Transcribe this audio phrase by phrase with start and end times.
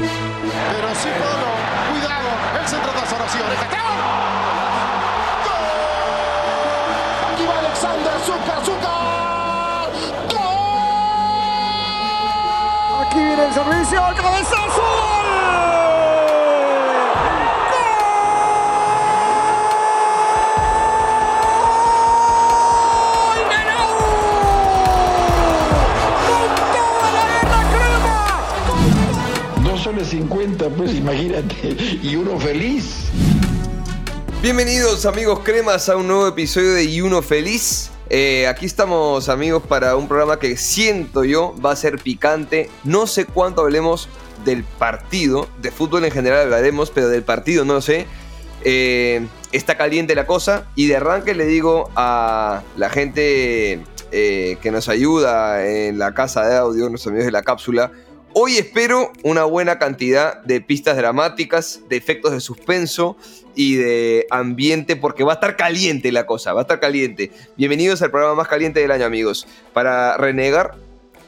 [0.00, 1.50] Pero sí, Polo.
[1.90, 2.30] Cuidado.
[2.58, 3.44] El centro de oración.
[3.84, 4.00] ¡Gol!
[7.32, 8.58] Aquí va Alexander Zucker.
[8.64, 9.90] Zucker.
[10.32, 10.60] ¡Gol!
[13.06, 13.98] Aquí viene el servicio.
[14.08, 15.09] ¡El cabezazo!
[30.00, 33.10] Dos soles 50, pues imagínate, y uno feliz.
[34.40, 37.90] Bienvenidos amigos cremas a un nuevo episodio de Y Uno Feliz.
[38.08, 42.70] Eh, aquí estamos amigos para un programa que siento yo va a ser picante.
[42.82, 44.08] No sé cuánto hablemos
[44.46, 48.06] del partido, de fútbol en general hablaremos, pero del partido no lo sé.
[48.64, 54.70] Eh, está caliente la cosa y de arranque le digo a la gente eh, que
[54.70, 57.92] nos ayuda en la casa de audio, nuestros amigos de la cápsula,
[58.32, 63.16] Hoy espero una buena cantidad de pistas dramáticas, de efectos de suspenso
[63.56, 67.32] y de ambiente, porque va a estar caliente la cosa, va a estar caliente.
[67.56, 69.48] Bienvenidos al programa más caliente del año, amigos.
[69.72, 70.76] Para renegar,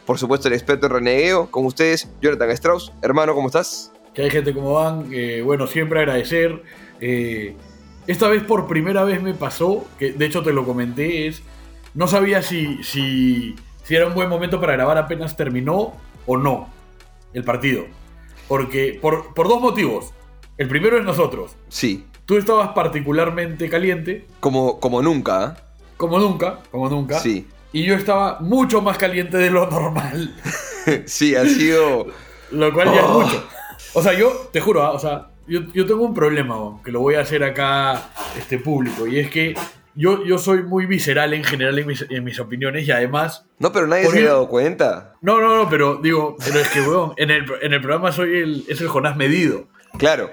[0.06, 2.92] por supuesto, el experto en renegueo, con ustedes, Jonathan Strauss.
[3.02, 3.90] Hermano, ¿cómo estás?
[4.14, 6.62] Que hay gente como van, eh, bueno, siempre agradecer.
[7.00, 7.56] Eh,
[8.06, 11.42] esta vez por primera vez me pasó, que de hecho te lo comenté, es,
[11.94, 15.94] no sabía si, si, si era un buen momento para grabar apenas terminó
[16.26, 16.80] o no
[17.34, 17.84] el partido.
[18.48, 20.12] Porque, por, por dos motivos.
[20.58, 21.56] El primero es nosotros.
[21.68, 22.06] Sí.
[22.26, 25.56] Tú estabas particularmente caliente, Como, como nunca,
[25.96, 27.18] como nunca, como nunca.
[27.18, 27.46] Sí.
[27.72, 30.34] Y yo estaba mucho más caliente de lo normal.
[30.86, 31.02] ¿eh?
[31.06, 32.06] sí, ha sido...
[32.50, 33.20] Lo cual ya es Oh.
[33.20, 33.44] mucho.
[33.94, 37.00] O sea, yo, te juro, ah, o sea, yo, yo tengo un problema, que lo
[37.00, 39.06] voy a hacer acá este público.
[39.06, 39.54] Y es que
[39.94, 43.44] yo, yo soy muy visceral en general en mis, en mis opiniones y además.
[43.58, 45.14] No, pero nadie se ha dado cuenta.
[45.20, 48.38] No, no, no, pero digo, pero es que, weón, en el, en el programa soy
[48.38, 49.66] el, es el Jonás medido.
[49.98, 50.30] Claro.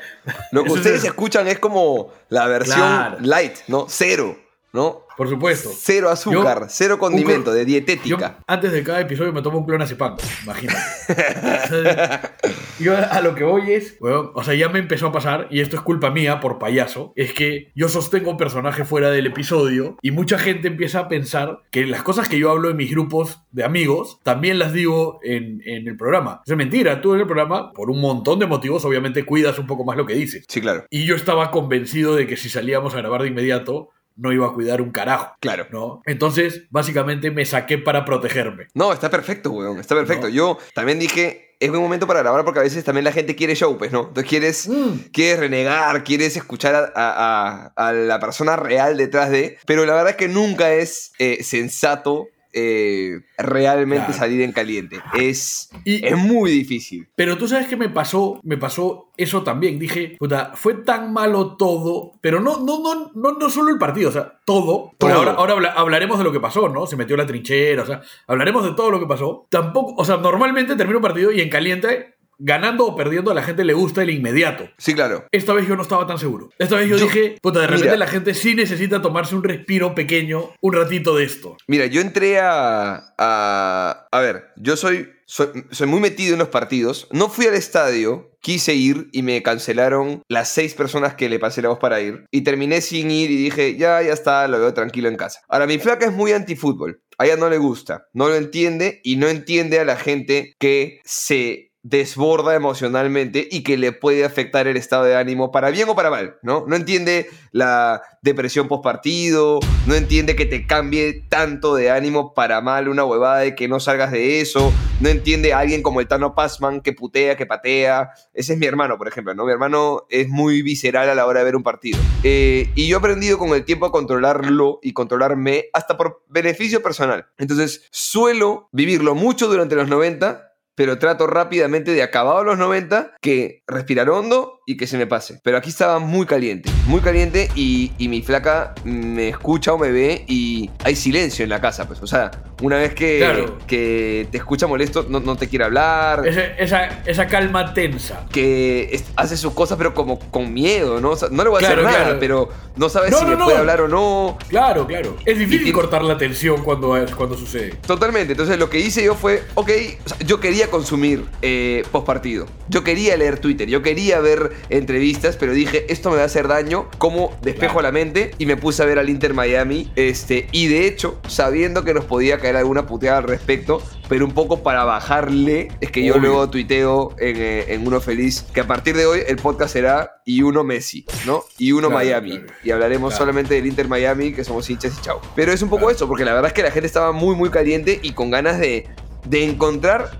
[0.53, 3.17] Lo que ustedes es- escuchan es como la versión Claro.
[3.21, 3.87] light, ¿no?
[3.89, 4.37] Cero,
[4.71, 5.01] ¿no?
[5.19, 5.69] Por supuesto.
[5.77, 8.39] Cero azúcar, Yo- cero condimento, de Yo, dietética.
[8.47, 10.79] antes de cada episodio me tomo un clonazepam, imagínate.
[12.79, 15.59] yo a lo que voy es, weón, o sea, ya me empezó a pasar, y
[15.59, 19.97] esto es culpa mía por payaso, es que yo sostengo un personaje fuera del episodio
[20.01, 23.41] y mucha gente empieza a pensar que las cosas que yo hablo en mis grupos
[23.51, 26.41] de amigos también las digo en, en el programa.
[26.45, 29.83] Es mentira, tú en el programa, por un montón de motivos, obviamente cuidas un poco
[29.83, 30.45] más lo que dices.
[30.47, 30.85] Sí, claro.
[30.89, 33.89] Y yo estaba convencido de que si salíamos a grabar de inmediato,
[34.19, 35.33] no iba a cuidar un carajo.
[35.39, 35.67] Claro.
[35.71, 36.01] ¿no?
[36.05, 38.67] Entonces, básicamente me saqué para protegerme.
[38.73, 39.79] No, está perfecto, weón.
[39.79, 40.27] Está perfecto.
[40.27, 40.33] No.
[40.33, 43.55] Yo también dije, es buen momento para grabar porque a veces también la gente quiere
[43.55, 44.07] show, pues, ¿no?
[44.07, 45.09] Entonces quieres, Mm.
[45.11, 49.57] quieres renegar, quieres escuchar a, a- a- a la persona real detrás de.
[49.65, 54.19] Pero la verdad es que nunca es eh, sensato eh, realmente Claro.
[54.19, 54.99] salir en caliente.
[55.13, 57.07] Es, Y- es muy difícil.
[57.15, 59.77] Pero tú sabes que me pasó, me pasó eso también.
[59.79, 64.09] Dije, puta, fue tan malo todo, pero no, no, no, no, no solo el partido,
[64.09, 64.91] o sea, todo.
[64.97, 65.13] Todo.
[65.13, 66.85] ahora, ahora habla- hablaremos de lo que pasó, ¿no?
[66.87, 69.45] Se metió la trinchera, o sea, hablaremos de todo lo que pasó.
[69.49, 73.43] Tampoco, o sea, normalmente termina un partido y en caliente, ganando o perdiendo, a la
[73.43, 74.69] gente le gusta el inmediato.
[74.77, 75.25] Sí, claro.
[75.31, 76.49] Esta vez yo no estaba tan seguro.
[76.57, 77.97] Esta vez yo, Yo- dije, puta, de repente mira.
[77.97, 81.57] la gente sí necesita tomarse un respiro pequeño, un ratito de esto.
[81.67, 83.13] Mira, yo entré a.
[83.17, 85.49] A, a ver, yo soy, soy.
[85.71, 87.07] soy muy metido en los partidos.
[87.11, 91.61] No fui al estadio, quise ir y me cancelaron las seis personas que le pasé
[91.61, 92.25] la voz para ir.
[92.31, 95.41] Y terminé sin ir y dije, ya, ya está, lo veo tranquilo en casa.
[95.49, 97.01] Ahora, mi flaca es muy antifútbol.
[97.17, 101.01] A ella no le gusta, no lo entiende y no entiende a la gente que
[101.03, 105.95] se desborda emocionalmente y que le puede afectar el estado de ánimo para bien o
[105.95, 106.65] para mal, ¿no?
[106.67, 112.89] No entiende la depresión postpartido, no entiende que te cambie tanto de ánimo para mal
[112.89, 116.35] una huevada de que no salgas de eso, no entiende a alguien como el Tano
[116.35, 118.11] Passman que putea, que patea.
[118.33, 119.45] Ese es mi hermano, por ejemplo, ¿no?
[119.45, 121.97] Mi hermano es muy visceral a la hora de ver un partido.
[122.23, 126.83] Eh, y yo he aprendido con el tiempo a controlarlo y controlarme hasta por beneficio
[126.83, 127.27] personal.
[127.37, 130.48] Entonces, suelo vivirlo mucho durante los 90
[130.79, 135.39] pero trato rápidamente de acabados los 90 que respirar hondo y que se me pase.
[135.43, 139.89] Pero aquí estaba muy caliente, muy caliente y, y mi flaca me escucha o me
[139.91, 142.03] ve y hay silencio en la casa, pues.
[142.03, 142.29] O sea,
[142.61, 143.57] una vez que, Claro.
[143.65, 146.27] que te escucha molesto, no, no te quiere hablar.
[146.27, 148.27] Ese- esa, esa calma tensa.
[148.31, 151.11] Que es- hace sus cosas, pero como con miedo, ¿no?
[151.11, 152.19] O sea, no le voy a Claro, hacer nada, claro.
[152.19, 154.37] pero no sabes No, si no, me puede hablar o no.
[154.49, 155.17] Claro, claro.
[155.25, 157.71] Es difícil Y- cortar la tensión cuando, es- cuando sucede.
[157.87, 158.33] Totalmente.
[158.33, 159.69] Entonces lo que hice yo fue, ok,
[160.05, 162.45] o sea, yo quería consumir eh, post partido.
[162.67, 166.47] Yo quería leer Twitter, yo quería ver entrevistas, pero dije, esto me va a hacer
[166.47, 167.87] daño, como despejo Claro.
[167.87, 169.91] la mente y me puse a ver al Inter Miami.
[169.95, 174.33] Este, y de hecho, sabiendo que nos podía caer alguna puteada al respecto, pero un
[174.33, 178.67] poco para bajarle, es que yo luego tuiteo en, eh, en Uno Feliz que a
[178.67, 181.43] partir de hoy el podcast será y uno Messi, ¿no?
[181.57, 182.39] Y uno Claro, Miami.
[182.39, 182.53] claro.
[182.63, 185.21] Y hablaremos solamente del Inter Miami, que somos hinchas y chao.
[185.35, 187.49] Pero es un poco eso, porque la verdad es que la gente estaba muy, muy
[187.49, 188.87] caliente y con ganas de,
[189.27, 190.11] de encontrar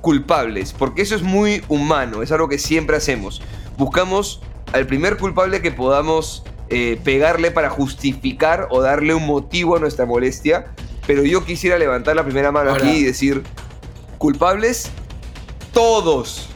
[0.00, 3.42] culpables, porque eso es muy humano, es algo que siempre hacemos.
[3.76, 4.40] Buscamos
[4.72, 10.06] al primer culpable que podamos eh, pegarle para justificar o darle un motivo a nuestra
[10.06, 10.66] molestia,
[11.06, 13.42] pero yo quisiera levantar la primera mano aquí y decir,
[14.18, 14.90] culpables
[15.72, 16.48] todos,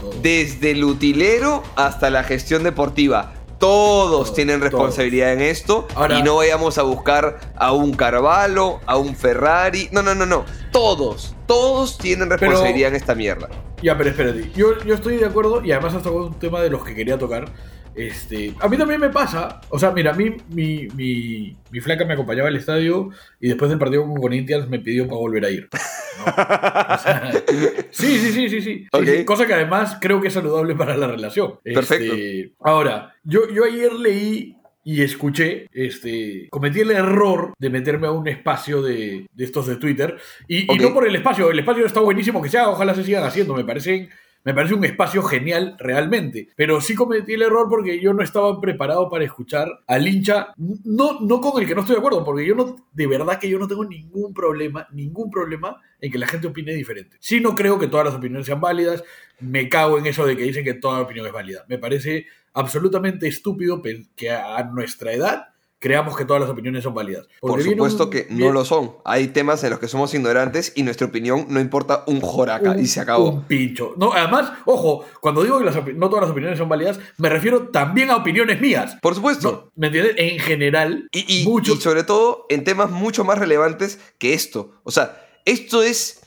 [0.00, 0.12] Todo.
[0.22, 3.32] desde el utilero hasta la gestión deportiva.
[3.58, 8.96] Todos tienen responsabilidad en esto Ahora- y no vayamos a buscar a un Carvalho, a
[8.98, 9.88] un Ferrari.
[9.92, 10.44] No, no, no, no.
[10.72, 13.48] Todos, todos tienen Pero- responsabilidad en esta mierda.
[13.82, 14.50] Ya, pero espérate.
[14.54, 17.18] Yo, yo estoy de acuerdo y además has tocado un tema de los que quería
[17.18, 17.46] tocar.
[17.96, 19.60] Este, a mí también me pasa.
[19.70, 23.08] O sea, mira, a mí mi, mi, mi flaca me acompañaba al estadio
[23.40, 25.68] y después del partido con Corinthians me pidió para volver a ir.
[26.18, 26.24] ¿no?
[26.24, 27.32] O sea,
[27.90, 28.60] sí, sí, sí, sí, sí.
[28.60, 29.04] Sí, Ok.
[29.06, 31.54] sí, Cosa que además creo que es saludable para la relación.
[31.64, 32.12] Perfecto.
[32.14, 38.12] Este, ahora, yo, yo ayer leí y escuché, este, cometí el error de meterme a
[38.12, 40.16] un espacio de, de estos de Twitter.
[40.46, 43.24] Y, y no por el espacio, el espacio está buenísimo que sea, ojalá se sigan
[43.24, 44.08] haciendo, me parecen...
[44.46, 46.50] Me parece un espacio genial realmente.
[46.54, 50.52] Pero sí cometí el error porque yo no estaba preparado para escuchar al hincha.
[50.56, 53.50] No, no con el que no estoy de acuerdo, porque yo no, de verdad que
[53.50, 57.16] yo no tengo ningún problema, ningún problema en que la gente opine diferente.
[57.18, 59.02] Sí no creo que todas las opiniones sean válidas.
[59.40, 61.64] Me cago en eso de que dicen que toda opinión es válida.
[61.68, 63.82] Me parece absolutamente estúpido
[64.14, 67.26] que a nuestra edad creamos que todas las opiniones son válidas.
[67.40, 68.96] Por Porque viene supuesto un- que no lo son.
[69.04, 72.80] Hay temas en los que somos ignorantes y nuestra opinión no importa un joraca un-
[72.80, 73.28] y se acabó.
[73.30, 73.94] Un pincho.
[73.96, 77.68] No, además, ojo, cuando digo que las no todas las opiniones son válidas, me refiero
[77.68, 78.96] también a opiniones mías.
[79.02, 79.50] Por supuesto.
[79.66, 80.14] No, ¿Me entiendes?
[80.16, 81.74] En general, Y, y- mucho.
[81.74, 84.72] y sobre todo en temas mucho más relevantes que esto.
[84.82, 86.20] O sea, esto es...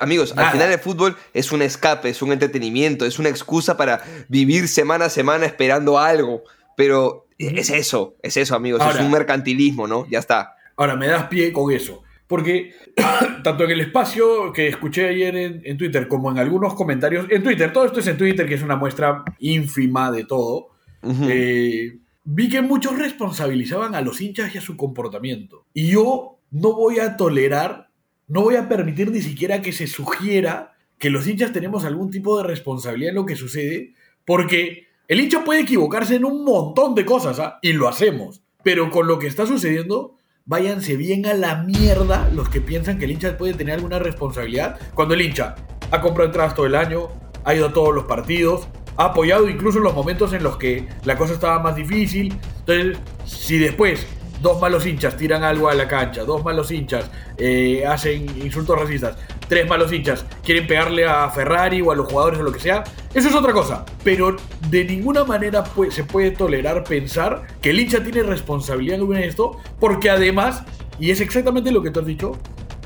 [0.00, 0.48] Amigos, Nada.
[0.48, 4.68] al final el fútbol es un escape, es un entretenimiento, es una excusa para vivir
[4.68, 6.42] semana a semana esperando algo.
[6.76, 8.82] Pero es eso, es eso, amigos.
[8.94, 10.06] es un mercantilismo, ¿no?
[10.08, 10.54] Ya está.
[10.76, 12.02] Ahora, me das pie con eso.
[12.26, 12.74] Porque
[13.42, 17.42] tanto en el espacio que escuché ayer en, en Twitter como en algunos comentarios, en
[17.42, 20.68] Twitter, todo esto es en Twitter, que es una muestra ínfima de todo,
[21.02, 25.66] eh, vi que muchos responsabilizaban a los hinchas y a su comportamiento.
[25.74, 27.88] Y yo no voy a tolerar,
[28.28, 32.36] no voy a permitir ni siquiera que se sugiera que los hinchas tenemos algún tipo
[32.36, 33.94] de responsabilidad en lo que sucede,
[34.24, 37.58] porque el hincha puede equivocarse en un montón de cosas, ¿ah?
[37.62, 38.42] y lo hacemos.
[38.62, 40.14] Pero con lo que está sucediendo,
[40.44, 44.78] váyanse bien a la mierda los que piensan que el hincha puede tener alguna responsabilidad,
[44.94, 45.56] cuando el hincha
[45.90, 47.08] ha comprado entradas todo el año,
[47.42, 50.86] ha ido a todos los partidos, ha apoyado incluso en los momentos en los que
[51.02, 52.32] la cosa estaba más difícil.
[52.60, 54.06] Entonces, si después
[54.40, 59.16] dos malos hinchas tiran algo a la cancha, dos malos hinchas eh, hacen insultos racistas,
[59.50, 62.84] tres malos hinchas quieren pegarle a Ferrari o a los jugadores o lo que sea,
[63.12, 63.84] eso es otra cosa.
[64.04, 64.36] Pero
[64.68, 70.08] de ninguna manera se puede tolerar pensar que el hincha tiene responsabilidad en esto, porque
[70.08, 70.62] además,
[71.00, 72.38] y es exactamente lo que tú has dicho,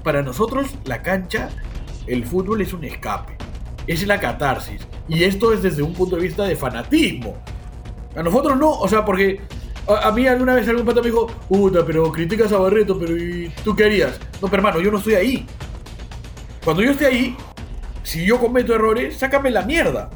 [0.02, 1.50] para nosotros la cancha,
[2.06, 3.36] el fútbol es un escape,
[3.86, 4.80] es la catarsis.
[5.06, 7.36] Y esto es desde un punto de vista de fanatismo.
[8.16, 9.42] A nosotros no, o sea, porque
[9.86, 13.52] a, mí alguna vez algún pata me dijo, puta, pero criticas a Barreto, pero ¿y
[13.62, 14.18] tú qué harías?
[14.40, 15.46] No, pero hermano, yo no estoy ahí.
[16.64, 17.36] Cuando yo esté ahí,
[18.02, 20.10] si yo cometo errores, sácame la mierda.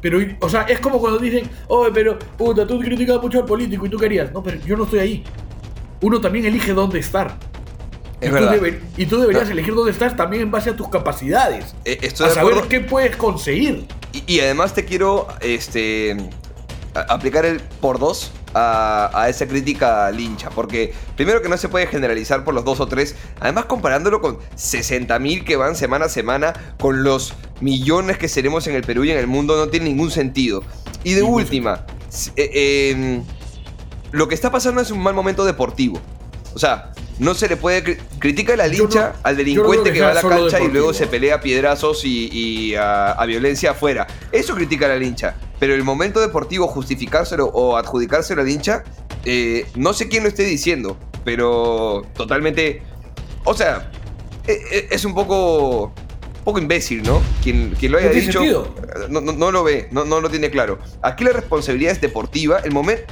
[0.00, 3.86] Pero, o sea, es como cuando dicen, oye, pero, puta, tú criticas mucho al político
[3.86, 4.32] y tú querías.
[4.32, 5.24] No, pero yo no estoy ahí.
[6.00, 7.36] Uno también elige dónde estar.
[8.20, 8.52] Es y, tú verdad.
[8.52, 11.74] debe- y tú deberías elegir dónde estás también en base a tus capacidades.
[11.84, 12.68] Eh, estoy a de saber acuerdo.
[12.68, 13.86] qué puedes conseguir.
[14.12, 16.16] Y, y además te quiero este,
[16.94, 20.50] aplicar el por dos a, a esa crítica al hincha.
[20.50, 23.14] Porque primero que no se puede generalizar por los dos o tres.
[23.40, 28.74] Además comparándolo con 60.000 que van semana a semana, con los millones que seremos en
[28.74, 30.62] el Perú y en el mundo, no tiene ningún sentido.
[31.04, 31.86] Y de última,
[32.36, 33.24] eh, em,
[34.12, 36.00] lo que está pasando es un mal momento deportivo.
[36.54, 37.82] O sea, no se le puede...
[37.84, 41.06] cri- Critica hincha, no- al no delincuente que va a la cancha y luego se
[41.06, 44.06] pelea a piedrazos y, y a, a violencia afuera.
[44.30, 45.34] Eso critica al hincha.
[45.62, 48.82] Pero el momento deportivo, justificárselo o adjudicárselo al hincha,
[49.24, 52.82] eh, no sé quién lo esté diciendo, pero totalmente...
[53.44, 53.88] O sea,
[54.48, 55.92] e- e- es un poco...
[56.42, 57.22] poco imbécil, ¿no?
[57.44, 58.74] Quien, quien lo haya dicho sentido.
[59.08, 60.80] no, no- no lo ve, no, no lo tiene claro.
[61.00, 62.58] Aquí la responsabilidad es deportiva.
[62.58, 63.04] El momento...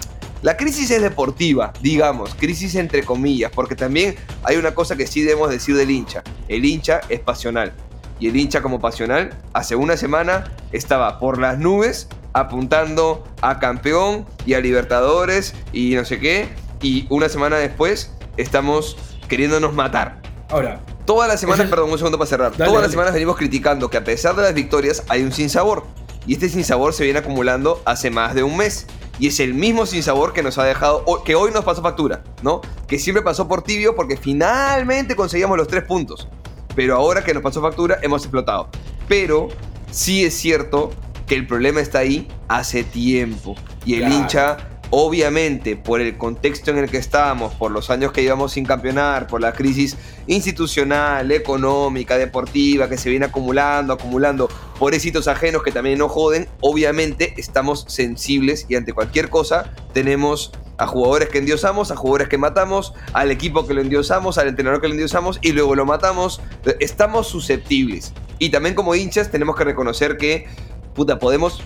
[0.43, 5.23] La crisis es deportiva, digamos, crisis entre comillas, porque también hay una cosa que sí
[5.23, 6.25] debemos decir del hincha.
[6.49, 7.73] El hincha es pasional.
[8.19, 14.27] Y el hincha como pasional, hace una semana estaba por las nubes apuntando a campeón
[14.47, 16.49] y a Libertadores y no sé qué.
[16.83, 18.97] Y una semana después estamos
[19.29, 20.21] queriéndonos matar.
[20.49, 22.57] Ahora, Todas las semanas, perdón, un segundo para cerrar.
[22.57, 25.83] Dale, Todas las semanas venimos criticando que a pesar de las victorias hay un sinsabor.
[26.25, 28.87] Y este sinsabor se viene acumulando hace más de un mes.
[29.19, 32.61] Y es el mismo sinsabor que nos ha dejado, que hoy nos pasó factura, ¿no?
[32.87, 36.29] Que siempre pasó por tibio porque finalmente conseguíamos los tres puntos.
[36.77, 38.69] Pero ahora que nos pasó factura, hemos explotado.
[39.09, 39.49] Pero
[39.91, 40.93] sí es cierto
[41.31, 43.55] que el problema está ahí hace tiempo.
[43.87, 44.15] Y el Claro.
[44.17, 44.57] hincha
[44.91, 49.29] obviamente por el contexto en el que estábamos, por los años que llevamos sin campeonar,
[49.29, 49.97] por la crisis
[50.27, 56.49] institucional, económica, deportiva que se viene acumulando, acumulando, por éxitos ajenos que también no joden,
[56.63, 62.39] obviamente estamos sensibles y ante cualquier cosa tenemos a jugadores que endiosamos, a jugadores que
[62.39, 66.41] matamos, al equipo que lo endiosamos, al entrenador que lo endiosamos y luego lo matamos.
[66.81, 68.15] Estamos susceptibles.
[68.41, 70.49] Y también como hinchas tenemos que reconocer que,
[71.01, 71.63] puta, podemos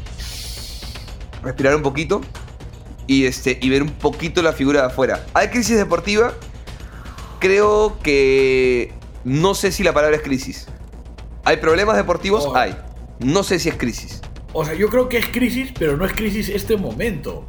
[1.43, 2.21] respirar un poquito
[3.09, 5.27] y, este, y ver un poquito la figura de afuera.
[5.35, 6.35] ¿Hay crisis deportiva?
[7.41, 8.93] Creo que
[9.25, 10.69] no sé si la palabra es crisis.
[11.45, 12.47] ¿Hay problemas deportivos?
[12.47, 12.55] Oh.
[12.55, 12.77] Hay.
[13.19, 14.21] No sé si es crisis.
[14.53, 17.45] O sea, yo creo que es crisis, pero no es crisis este momento.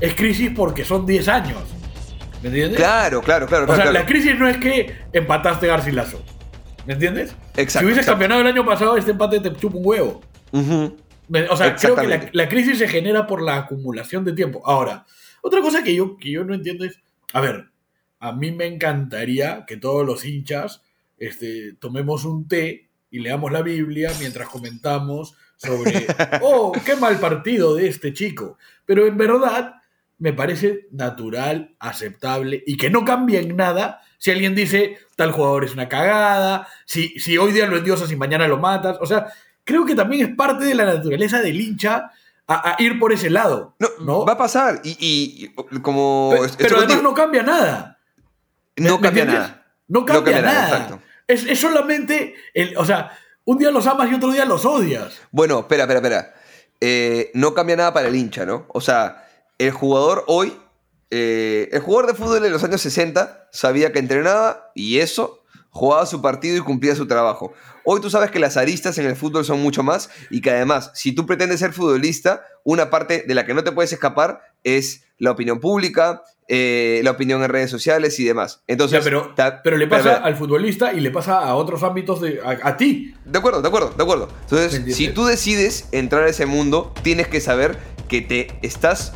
[0.00, 1.62] Es crisis porque son 10 años.
[2.42, 2.78] ¿Me entiendes?
[2.78, 3.64] Claro, claro, claro.
[3.64, 6.22] O sea, claro, la crisis no es que empataste Garcilaso.
[6.86, 7.34] ¿Me entiendes?
[7.54, 8.12] Exacto, Si hubieses exacto.
[8.12, 10.22] campeonado el año pasado, este empate te chupa un huevo.
[11.50, 14.62] O sea, creo que la, crisis se genera por la acumulación de tiempo.
[14.64, 15.06] Ahora,
[15.42, 17.00] otra cosa que yo, que yo no entiendo es,
[17.32, 17.66] a ver,
[18.20, 20.82] a mí me encantaría que todos los hinchas
[21.18, 26.06] este, tomemos un té y leamos la Biblia mientras comentamos sobre,
[26.42, 28.58] oh, qué mal partido de este chico.
[28.84, 29.76] Pero en verdad
[30.18, 35.64] me parece natural, aceptable y que no cambia en nada si alguien dice tal jugador
[35.64, 38.98] es una cagada, si, si hoy día lo endiosas y mañana lo matas.
[39.00, 39.26] O sea,
[39.66, 42.10] creo que también es parte de la naturaleza del hincha
[42.46, 43.74] a, a ir por ese lado.
[43.78, 44.24] No, ¿no?
[44.24, 44.80] va a pasar.
[44.84, 46.30] Y, y- y como.
[46.32, 47.98] Pe- estoy pero además no cambia nada.
[48.76, 49.66] ¿Me- No cambia nada.
[49.88, 50.64] No cambia, nada.
[50.68, 51.00] exacto.
[51.28, 53.12] Es, es solamente, el, o sea,
[53.44, 55.20] un día los amas y otro día los odias.
[55.30, 56.34] Bueno, espera, espera, espera.
[56.80, 58.66] Eh, no cambia nada para el hincha, ¿no?
[58.68, 59.26] O sea,
[59.58, 60.56] el jugador hoy,
[61.10, 65.42] eh, el jugador de fútbol de los años 60 sabía que entrenaba y eso,
[65.76, 67.52] jugaba su partido y cumplía su trabajo.
[67.84, 70.90] Hoy tú sabes que las aristas en el fútbol son mucho más y que además,
[70.94, 75.04] si tú pretendes ser futbolista, una parte de la que no te puedes escapar es
[75.18, 78.62] la opinión pública, eh, la opinión en redes sociales y demás.
[78.66, 82.20] Entonces, Ya, pero, ta- pero le pasa al futbolista y le pasa a otros ámbitos
[82.20, 83.14] de a, a ti.
[83.24, 84.26] De acuerdo, de acuerdo, de acuerdo.
[84.28, 87.78] ¿Me Entonces, si tú decides entrar a ese mundo, tienes que saber
[88.08, 89.12] que te estás.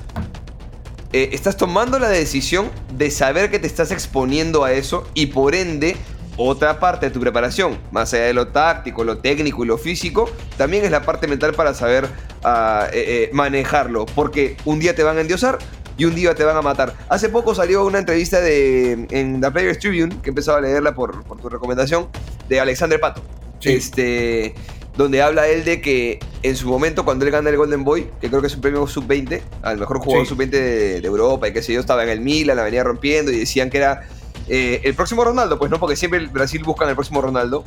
[1.13, 5.55] eh, estás tomando la decisión de saber que te estás exponiendo a eso y por
[5.55, 5.97] ende.
[6.37, 10.31] Otra parte de tu preparación, más allá de lo táctico, lo técnico y lo físico,
[10.57, 12.09] también es la parte mental para saber
[12.45, 14.07] ah, eh, eh, manejarlo.
[14.07, 15.59] Porque un día te van a endiosar
[15.99, 16.95] y un día te van a matar.
[17.11, 21.25] Hace poco salió una entrevista de, en The Players Tribune, que empezaba a leerla por,
[21.25, 22.09] por tu recomendación,
[22.49, 23.23] de Alexander Pato.
[23.59, 23.73] Sí.
[23.73, 24.55] Este,
[24.97, 28.29] donde habla él de que en su momento, cuando él gana el Golden Boy, que
[28.29, 30.31] creo que es un premio sub-20, al mejor jugador Sí.
[30.31, 33.31] sub-20 de, de Europa y qué sé yo, estaba en el Milan, la venía rompiendo
[33.31, 34.09] y decían que era
[34.53, 37.65] eh, el próximo Ronaldo, pues no, porque siempre el Brasil buscan el próximo Ronaldo.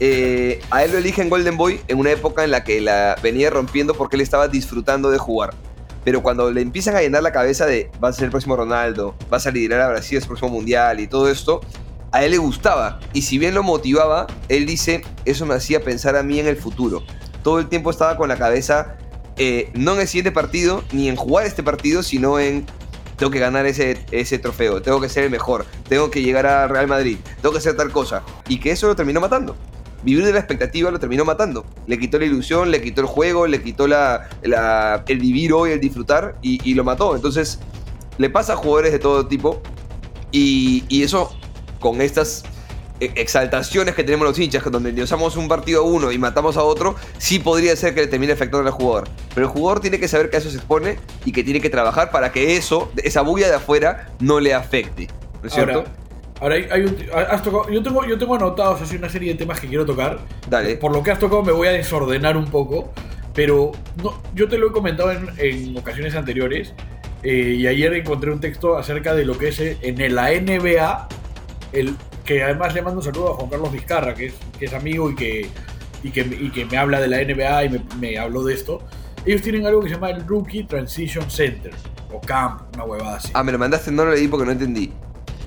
[0.00, 3.48] Eh, a él lo eligen Golden Boy en una época en la que la venía
[3.48, 5.54] rompiendo porque él estaba disfrutando de jugar.
[6.04, 9.14] Pero cuando le empiezan a llenar la cabeza de vas a ser el próximo Ronaldo,
[9.30, 11.62] vas a liderar a Brasil el próximo mundial y todo esto,
[12.12, 13.00] a él le gustaba.
[13.14, 16.56] Y si bien lo motivaba, él dice, eso me hacía pensar a mí en el
[16.56, 17.02] futuro.
[17.42, 18.98] Todo el tiempo estaba con la cabeza,
[19.38, 22.66] eh, no en el siguiente partido, ni en jugar este partido, sino en,
[23.20, 26.66] tengo que ganar ese, ese trofeo, tengo que ser el mejor, tengo que llegar a
[26.66, 28.22] Real Madrid, tengo que hacer tal cosa.
[28.48, 29.56] Y que eso lo terminó matando.
[30.02, 31.66] Vivir de la expectativa lo terminó matando.
[31.86, 35.80] Le quitó la ilusión, le quitó el juego, le quitó la, el vivir hoy, el
[35.80, 37.14] disfrutar y, y lo mató.
[37.14, 37.58] Entonces,
[38.16, 39.60] le pasa a jugadores de todo tipo
[40.32, 41.30] y, y eso
[41.78, 42.44] con estas
[43.00, 46.96] exaltaciones que tenemos los hinchas, donde usamos un partido a uno y matamos a otro,
[47.18, 49.08] sí podría ser que le termine afectando al jugador.
[49.34, 51.70] Pero el jugador tiene que saber que a eso se expone y que tiene que
[51.70, 55.08] trabajar para que eso, esa bulla de afuera, no le afecte.
[55.42, 55.84] ¿No es cierto?
[56.40, 59.38] Ahora, hay, hay un- has tocado- yo, tengo, yo tengo anotados así una serie de
[59.38, 60.20] temas que quiero tocar.
[60.48, 60.76] Dale.
[60.76, 62.92] Por lo que has tocado me voy a desordenar un poco,
[63.34, 66.72] pero no, yo te lo he comentado en, en ocasiones anteriores
[67.22, 71.08] eh, y ayer encontré un texto acerca de lo que es eh, en la NBA,
[71.72, 74.72] el, que además le mando un saludo a Juan Carlos Vizcarra, que es, que es
[74.74, 75.48] amigo y que,
[76.02, 78.82] y, que, y que me habla de la NBA y me, me habló de esto.
[79.26, 81.72] Ellos tienen algo que se llama el Rookie Transition Center,
[82.12, 83.30] o Camp, una huevada así.
[83.34, 84.92] Ah, me lo mandaste, no lo leí porque no entendí.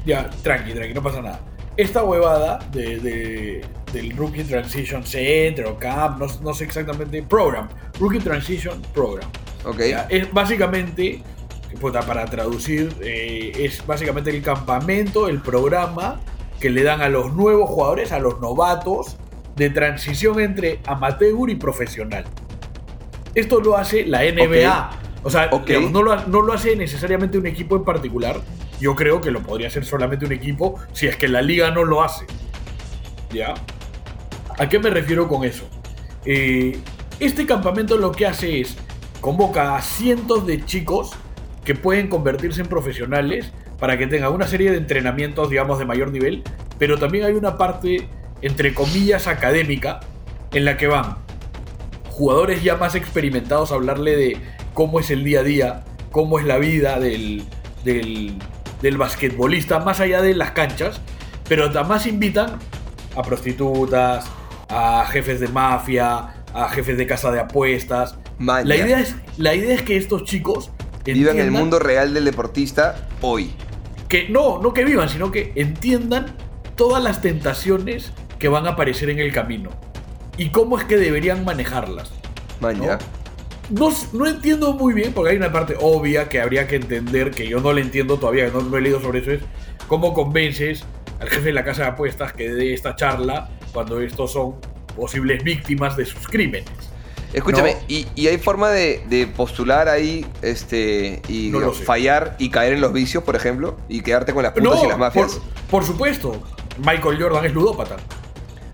[0.06, 1.40] Ya, tranqui, tranqui, no pasa nada.
[1.76, 7.68] Esta huevada de, de- del Rookie Transition Center o Camp, no, no sé exactamente, Program,
[8.00, 9.30] Rookie Transition Program.
[9.66, 9.80] Ok.
[9.90, 11.22] Ya, es básicamente,
[12.06, 16.20] para traducir, eh, es básicamente el campamento, el programa
[16.64, 19.18] que le dan a los nuevos jugadores, a los novatos,
[19.58, 22.24] de transición entre amateur y profesional.
[23.36, 24.92] Esto lo hace la NBA.
[25.24, 25.68] O sea, Ok.
[25.68, 28.40] digamos, no, lo, no lo hace necesariamente un equipo en particular.
[28.80, 31.84] Yo creo que lo podría hacer solamente un equipo si es que la liga no
[31.84, 32.26] lo hace.
[33.34, 33.54] ¿Ya?
[34.58, 35.66] ¿A qué me refiero con eso?
[36.24, 36.80] Eh,
[37.20, 38.78] este campamento lo que hace es
[39.20, 41.12] convoca a cientos de chicos
[41.66, 43.52] que pueden convertirse en profesionales
[43.84, 46.42] para que tengan una serie de entrenamientos, digamos, de mayor nivel,
[46.80, 48.08] pero también hay una parte,
[48.42, 50.00] entre comillas, académica,
[50.54, 51.18] en la que van
[52.06, 54.38] jugadores ya más experimentados a hablarle de
[54.74, 57.44] cómo es el día a día, cómo es la vida del,
[57.84, 58.36] del,
[58.82, 61.02] del basquetbolista, más allá de las canchas,
[61.50, 62.60] pero además invitan
[63.18, 64.32] a prostitutas,
[64.70, 68.18] a jefes de mafia, a jefes de casa de apuestas.
[68.40, 70.72] La idea, es, la idea es que estos chicos
[71.06, 73.52] Vivan el mundo real del deportista hoy.
[74.14, 76.36] Que no, no que vivan, sino que entiendan
[76.76, 79.72] todas las tentaciones que van a aparecer en el camino
[80.38, 82.12] y cómo es que deberían manejarlas.
[82.62, 83.92] Man, ¿no?
[84.14, 87.60] No, entiendo muy bien, porque hay una parte obvia que habría que entender, que yo
[87.60, 89.42] no le entiendo todavía, que no, no he leído sobre eso, es
[89.88, 90.84] cómo convences
[91.20, 94.58] al jefe de la casa de apuestas que dé esta charla cuando estos son
[94.96, 96.93] posibles víctimas de sus crímenes.
[97.34, 97.80] Escúchame, No.
[97.88, 102.74] y, y hay forma de, de postular ahí este y No digamos, fallar y caer
[102.74, 105.34] en los vicios, por ejemplo, y quedarte con las putas y las mafias.
[105.34, 106.42] por, por supuesto,
[106.86, 107.98] Michael Jordan es ludópata.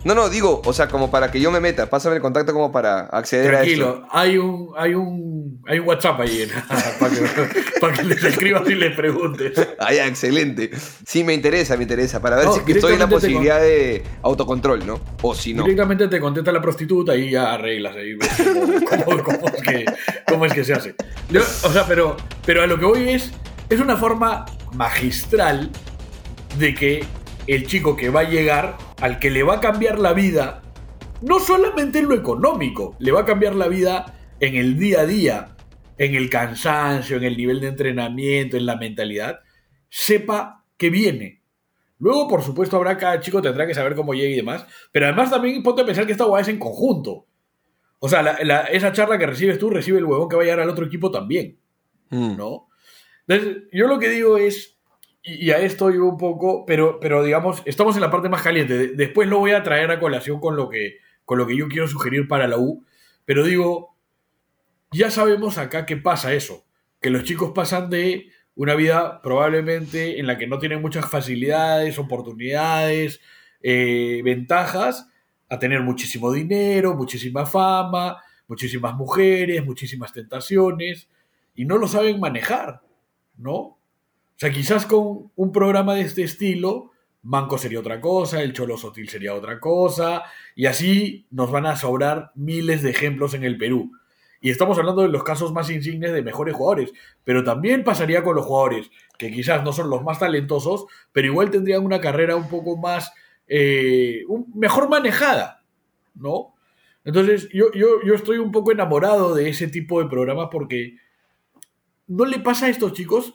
[0.05, 2.71] No, no, digo, o sea, como para que yo me meta, pásame el contacto como
[2.71, 3.83] para acceder a esto.
[3.83, 6.49] Tranquilo, hay un, hay un, hay un WhatsApp ahí en-
[6.99, 9.51] para, que, para que les escribas y les preguntes.
[9.77, 10.71] Ah, ya, excelente.
[11.05, 12.21] Sí, me interesa, me interesa.
[12.21, 15.01] Para ver No, si estoy en la posibilidad de autocontrol, ¿no?
[15.21, 15.63] O si no.
[15.63, 18.13] Directamente te contesta la prostituta y ya arreglas ahí.
[18.13, 19.85] ves cómo, cómo- cómo es, que,
[20.29, 20.95] cómo es que se hace.
[21.29, 22.15] Yo- o sea, pero,
[22.45, 23.31] pero a lo que voy es,
[23.69, 25.69] es una forma magistral
[26.57, 27.03] de que
[27.47, 30.61] el chico que va a llegar, al que le va a cambiar la vida,
[31.21, 35.05] no solamente en lo económico, le va a cambiar la vida en el día a
[35.05, 35.55] día,
[35.97, 39.39] en el cansancio, en el nivel de entrenamiento, en la mentalidad,
[39.89, 41.41] sepa que viene.
[41.99, 45.29] Luego, por supuesto, habrá cada chico tendrá que saber cómo llega y demás, pero además
[45.29, 47.25] también ponte a pensar que esta hueá es en conjunto.
[47.99, 50.45] O sea, la- la- esa charla que recibes tú, recibe el huevón que va a
[50.45, 51.59] llegar al otro equipo también.
[52.11, 52.37] Mm.
[52.37, 52.69] ¿no?
[53.27, 54.78] Entonces, yo lo que digo es,
[55.35, 58.77] y, a esto iba un poco, pero, pero digamos, estamos en la parte más caliente.
[58.77, 61.67] De- después lo voy a traer a colación con lo, que, con lo que yo
[61.67, 62.85] quiero sugerir para la U,
[63.25, 63.95] pero digo,
[64.91, 66.65] ya sabemos acá qué pasa eso,
[67.01, 71.97] que los chicos pasan de una vida probablemente en la que no tienen muchas facilidades,
[71.99, 73.21] oportunidades,
[73.61, 75.07] eh, ventajas,
[75.49, 81.09] a tener muchísimo dinero, muchísima fama, muchísimas mujeres, muchísimas tentaciones,
[81.55, 82.81] y no lo saben manejar,
[83.37, 83.78] ¿no?
[84.39, 86.91] O sea, quizás con un programa de este estilo,
[87.23, 90.23] Manco sería otra cosa, el Cholo Sotil sería otra cosa,
[90.55, 93.91] y así nos van a sobrar miles de ejemplos en el Perú.
[94.39, 96.93] Y estamos hablando de los casos más insignes de mejores jugadores,
[97.25, 101.51] pero también pasaría con los jugadores que quizás no son los más talentosos, pero igual
[101.51, 103.11] tendrían una carrera un poco más,
[103.45, 105.65] eh, un- mejor manejada,
[106.15, 106.53] ¿no?
[107.03, 110.95] Entonces, yo, yo, yo estoy un poco enamorado de ese tipo de programas porque
[112.07, 113.33] no le pasa a estos chicos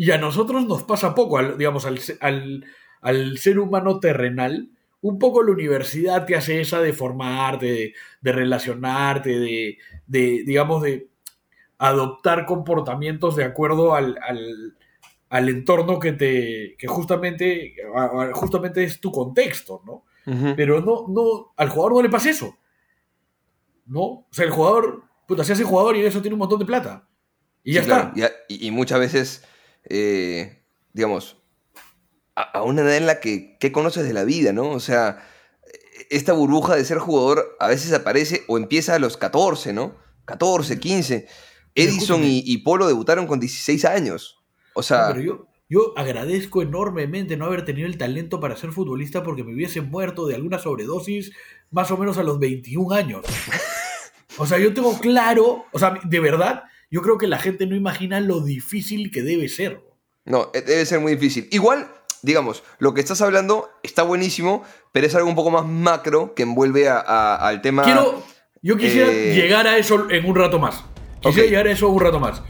[0.00, 2.64] y a nosotros nos pasa poco, al, digamos, al, al,
[3.02, 4.70] al ser humano terrenal.
[5.02, 10.80] Un poco la universidad te hace esa de formarte, de, de relacionarte, de, de, digamos,
[10.80, 11.10] de
[11.76, 14.74] adoptar comportamientos de acuerdo al, al,
[15.28, 17.74] al entorno que te que justamente,
[18.32, 20.06] justamente es tu contexto, ¿no?
[20.56, 22.56] Pero no, no, al jugador no le pasa eso.
[23.84, 24.00] ¿No?
[24.00, 27.06] O sea, el jugador, puta, se hace jugador y eso tiene un montón de plata.
[27.62, 28.32] Y ya claro, está.
[28.48, 29.46] y muchas veces,
[29.88, 30.62] eh,
[30.92, 31.36] digamos,
[32.34, 34.70] a, a una edad en la que, ¿qué conoces de la vida, no?
[34.70, 35.24] O sea,
[36.10, 39.96] esta burbuja de ser jugador a veces aparece o empieza a los 14, ¿no?
[40.24, 41.28] 14, 15.
[41.74, 44.42] Edison y, y Polo debutaron con 16 años.
[44.74, 48.72] O sea, No, pero yo, yo agradezco enormemente no haber tenido el talento para ser
[48.72, 51.32] futbolista porque me hubiese muerto de alguna sobredosis
[51.70, 53.24] más o menos a los 21 años.
[54.38, 57.74] O sea, yo tengo claro, o sea, de verdad, yo creo que la gente no
[57.76, 59.80] imagina lo difícil que debe ser.
[60.24, 61.48] no, eh, debe ser muy difícil.
[61.50, 61.88] Igual,
[62.22, 66.42] digamos, lo que estás hablando está buenísimo, pero es algo un poco más macro que
[66.42, 67.84] envuelve a- a- al tema...
[67.84, 68.22] Quiero,
[68.62, 70.84] yo quisiera eh, llegar a eso en un rato más.
[71.22, 72.42] Quisiera llegar a eso un rato más.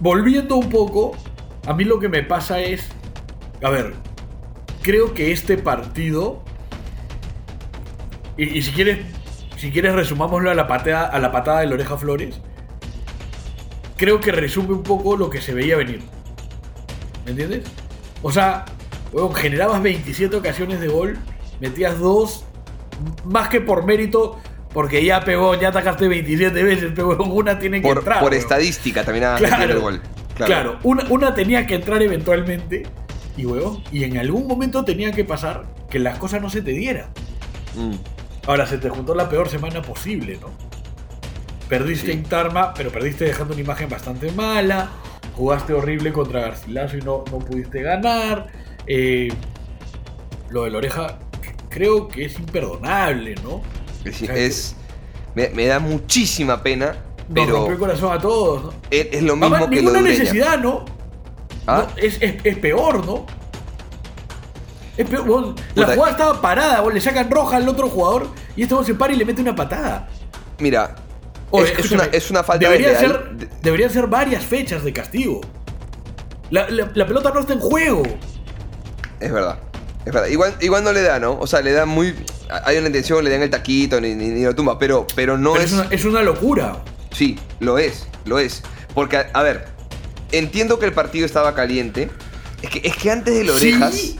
[0.00, 1.16] Volviendo un poco,
[1.66, 2.88] a mí lo que me pasa es,
[3.62, 3.92] a ver,
[4.82, 6.42] creo que este partido,
[8.36, 8.98] y, y si quieres,
[9.58, 12.40] si quieres resumámoslo a la patada, a la patada de la oreja Flores,
[14.00, 16.00] creo que resume un poco lo que se veía venir.
[17.26, 17.64] ¿Me entiendes?
[18.22, 18.64] O sea,
[19.12, 21.18] Weón, generabas 27 ocasiones de gol,
[21.60, 22.44] metías dos,
[23.24, 24.38] más que por mérito,
[24.72, 28.20] porque ya pegó, ya atacaste 27 veces, pero una tiene que Por, entrar.
[28.20, 30.00] por estadística también has Claro, el gol.
[30.36, 32.84] Claro, una, una tenía que entrar eventualmente,
[33.36, 36.70] y weón, y en algún momento tenía que pasar que las cosas no se te
[36.70, 37.10] dieran.
[37.74, 37.96] Mm.
[38.46, 40.69] Ahora se te juntó la peor semana posible, ¿no?
[41.70, 42.12] Perdiste Sí.
[42.12, 44.90] en Tarma, pero perdiste dejando una imagen bastante mala.
[45.34, 48.48] Jugaste horrible contra Garcilaso y no, no pudiste ganar.
[48.86, 49.28] Eh,
[50.50, 51.18] lo de la oreja
[51.70, 53.62] creo que es imperdonable, ¿no?
[54.04, 54.76] Es, O sea, es-
[55.36, 56.96] me, me da muchísima pena,
[57.28, 58.72] Nos pero rompió el corazón a todos, ¿no?
[58.90, 60.18] es, es lo mismo Además, que lo ninguna de Ureña.
[60.18, 60.84] necesidad, ¿no?
[61.68, 61.86] ¿Ah?
[61.88, 63.26] No, es, es- es peor, ¿no?
[64.96, 65.54] Es peor, weón.
[65.76, 68.94] La jugada estaba parada, weón, le sacan roja al otro jugador y este weón se
[68.94, 70.08] para y le mete una patada.
[70.58, 70.96] Mira,
[71.52, 73.12] Es, una, es una falta debería desleal.
[73.12, 75.40] ser, De- Deberían ser varias fechas de castigo.
[76.50, 78.02] La, la- la pelota no está en juego.
[79.20, 79.58] Es verdad.
[80.04, 80.28] Es verdad.
[80.28, 81.38] Igual, igual no le da, ¿no?
[81.38, 82.14] O sea, le da muy.
[82.64, 85.52] Hay una intención, le dan el taquito, ni, ni, ni lo tumba, pero, pero no
[85.52, 85.72] Pero es.
[85.72, 86.78] es, una, es una locura.
[87.12, 88.62] Sí, lo es, lo es.
[88.94, 89.66] Porque, a, a ver,
[90.32, 92.10] entiendo que el partido estaba caliente.
[92.62, 93.94] Es que, es que antes de las orejas.
[93.94, 94.18] Sí,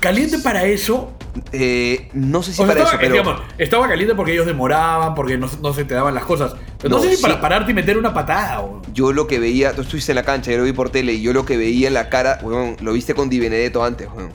[0.00, 1.12] caliente para eso.
[1.52, 3.12] eh, no sé si O sea, para estaba, eso, pero.
[3.24, 6.54] digamos, estaba caliente porque ellos demoraban, porque no, no se te daban las cosas.
[6.78, 7.22] Pero no, No, sé si sí.
[7.22, 8.60] para pararte y meter una patada.
[8.60, 8.82] weón.
[8.92, 11.22] Yo lo que veía, tú estuviste en la cancha, yo lo vi por tele, y
[11.22, 14.32] yo lo que veía en la cara, weón, lo viste con Di Benedetto antes, weón.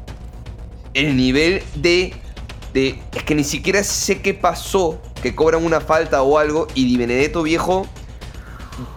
[0.94, 2.14] El nivel de,
[2.74, 3.00] de.
[3.16, 6.98] Es que ni siquiera sé qué pasó, que cobran una falta o algo, y Di
[6.98, 7.88] Benedetto, viejo.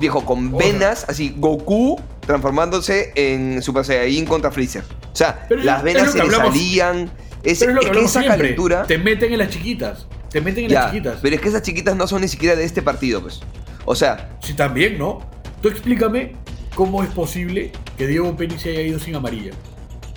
[0.01, 4.83] Viejo, con venas, así, Goku transformándose en Super Saiyajin contra Freezer.
[5.13, 7.11] O sea, Pero las venas se le salían.
[7.43, 8.39] Es, Pero es lo que es que esa siempre.
[8.39, 8.85] calentura.
[8.85, 10.07] Te meten en las chiquitas.
[10.35, 11.19] Te meten en Ya, las chiquitas.
[11.23, 13.41] pero es que esas chiquitas no son ni siquiera de este partido, pues.
[13.85, 15.21] O sea, Sí, también, ¿no?
[15.63, 16.35] Tú explícame
[16.75, 19.53] cómo es posible que Diego Penny se haya ido sin amarilla.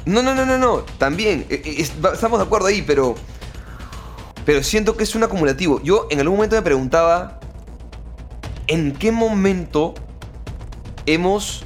[0.06, 0.77] No, no, no, no, no.
[0.97, 1.45] También.
[1.51, 1.75] eh, eh,
[2.13, 3.13] estamos de acuerdo ahí, pero.
[4.43, 5.82] Pero siento que es un acumulativo.
[5.84, 7.39] Yo en algún momento me preguntaba.
[8.65, 9.93] ¿En qué momento
[11.06, 11.63] hemos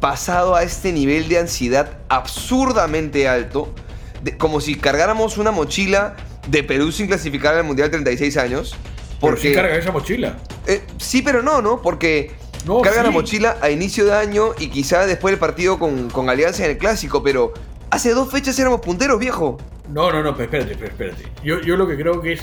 [0.00, 3.74] pasado a este nivel de ansiedad absurdamente alto?
[4.22, 6.14] de- como si cargáramos una mochila
[6.50, 8.76] de Perú sin clasificar al Mundial 36 años.
[9.20, 9.48] Porque Porque.
[9.48, 10.36] sí carga esa mochila.
[10.66, 11.82] Eh, sí, pero no, ¿no?
[11.82, 12.32] Porque
[12.66, 16.28] No, carga la mochila a inicio de año y quizá después del partido con, con
[16.30, 17.52] Alianza en el Clásico, pero
[17.90, 19.58] hace dos fechas éramos punteros, viejo.
[19.88, 21.24] No, no, no, pero espérate, pero espérate.
[21.42, 22.42] Yo, yo lo que creo que es,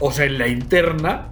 [0.00, 1.28] o sea, en la interna,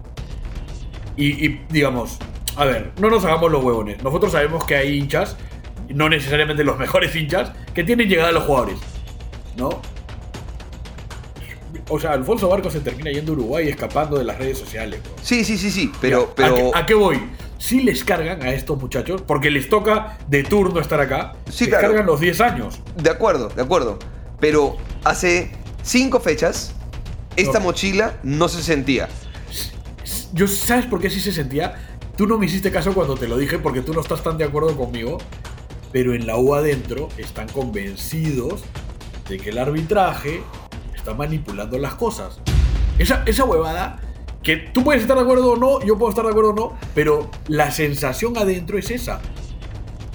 [1.16, 2.18] y, y, digamos,
[2.56, 4.02] a ver, no nos hagamos los huevones.
[4.02, 5.36] Nosotros sabemos que hay hinchas,
[5.88, 8.78] no necesariamente los mejores hinchas, que tienen llegada a los jugadores,
[9.56, 9.80] ¿no?
[11.90, 15.03] O sea, Alfonso Barco se termina yendo a Uruguay escapando de las redes sociales.
[15.03, 15.12] bro.
[15.22, 16.29] Sí, sí, sí, sí, pero...
[16.29, 17.20] Ya, pero ¿A, qué, a qué voy?
[17.59, 21.74] Si les cargan a estos muchachos, porque les toca de turno estar acá, Sí, les
[21.74, 21.88] claro.
[21.88, 22.81] cargan los 10 años.
[22.96, 23.98] De acuerdo, de acuerdo.
[24.38, 25.50] Pero hace
[25.83, 26.72] cinco fechas,
[27.37, 29.09] esta mochila no se sentía.
[30.33, 31.74] Yo, ¿sabes por qué sí se sentía?
[32.16, 34.44] Tú no me hiciste caso cuando te lo dije porque tú no estás tan de
[34.44, 35.18] acuerdo conmigo,
[35.92, 38.62] pero en la U adentro están convencidos
[39.29, 40.42] de que el arbitraje
[41.00, 42.38] está manipulando las cosas.
[42.98, 43.98] Esa, esa huevada,
[44.42, 46.76] que tú puedes estar de acuerdo o no, yo puedo estar de acuerdo o no,
[46.94, 49.20] pero la sensación adentro es esa.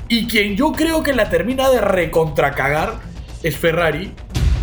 [0.08, 3.00] Y quien yo creo que la termina de recontracagar
[3.44, 4.14] es Ferrari,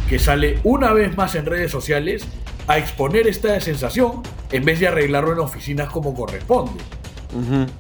[0.09, 2.25] que sale una vez más en redes sociales
[2.69, 6.81] a exponer esta sensación en vez de arreglarlo en oficinas como corresponde.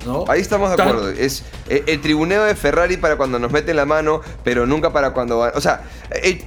[0.06, 0.24] ¿no?
[0.28, 1.10] Ahí estamos de acuerdo.
[1.10, 5.12] Es eh, el tribuneo de Ferrari para cuando nos meten la mano, pero nunca para
[5.12, 5.52] cuando va.
[5.54, 5.82] O sea,
[6.22, 6.42] el-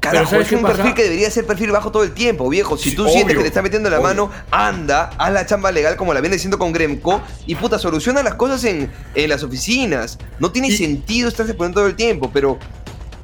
[0.00, 0.76] Carajo, ¿sabes es un pasa?
[0.76, 2.76] perfil que debería ser perfil bajo todo el tiempo, viejo.
[2.78, 4.08] Si Sí, tú sientes que te está metiendo la obvio.
[4.08, 8.22] mano, anda, haz la chamba legal como la viene diciendo con Gremco y puta, soluciona
[8.22, 10.18] las cosas en, en las oficinas.
[10.38, 12.58] No tiene Y- sentido estarse poniendo todo el tiempo, pero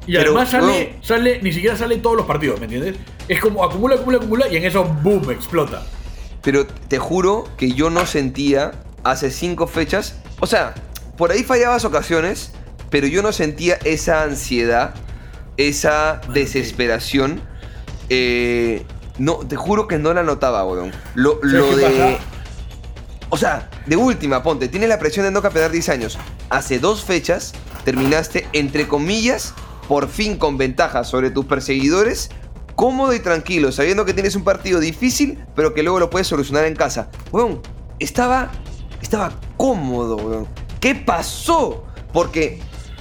[0.05, 2.95] Y Pero, además sale, sale, ni siquiera sale en todos los partidos, ¿me entiendes?
[3.27, 5.83] Es como acumula, acumula, acumula y en eso, boom, explota.
[6.43, 8.71] Pero te juro que yo no sentía
[9.03, 10.15] hace cinco fechas.
[10.39, 10.75] O sea,
[11.17, 12.51] por ahí fallabas ocasiones,
[12.89, 14.93] pero yo no sentía esa ansiedad,
[15.57, 17.41] esa desesperación.
[18.09, 18.85] Eh,
[19.17, 20.91] no, te juro que no la notaba, weón.
[21.15, 21.83] Lo, ¿Sabes lo qué de.
[21.83, 22.23] pasa?
[23.29, 26.17] O sea, de última, ponte, tienes la presión de no campeonar 10 años.
[26.49, 29.53] Hace dos fechas terminaste, entre comillas,
[29.87, 32.29] por fin con ventaja sobre tus perseguidores,
[32.75, 36.65] cómodo y tranquilo, sabiendo que tienes un partido difícil, pero que luego lo puedes solucionar
[36.65, 37.09] en casa.
[37.31, 37.61] Weón,
[37.99, 38.51] estaba,
[39.01, 40.47] estaba cómodo, weón.
[40.79, 41.83] ¿Qué pasó?
[42.13, 42.59] Porque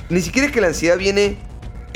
[0.08, 1.38] ni siquiera es que la ansiedad viene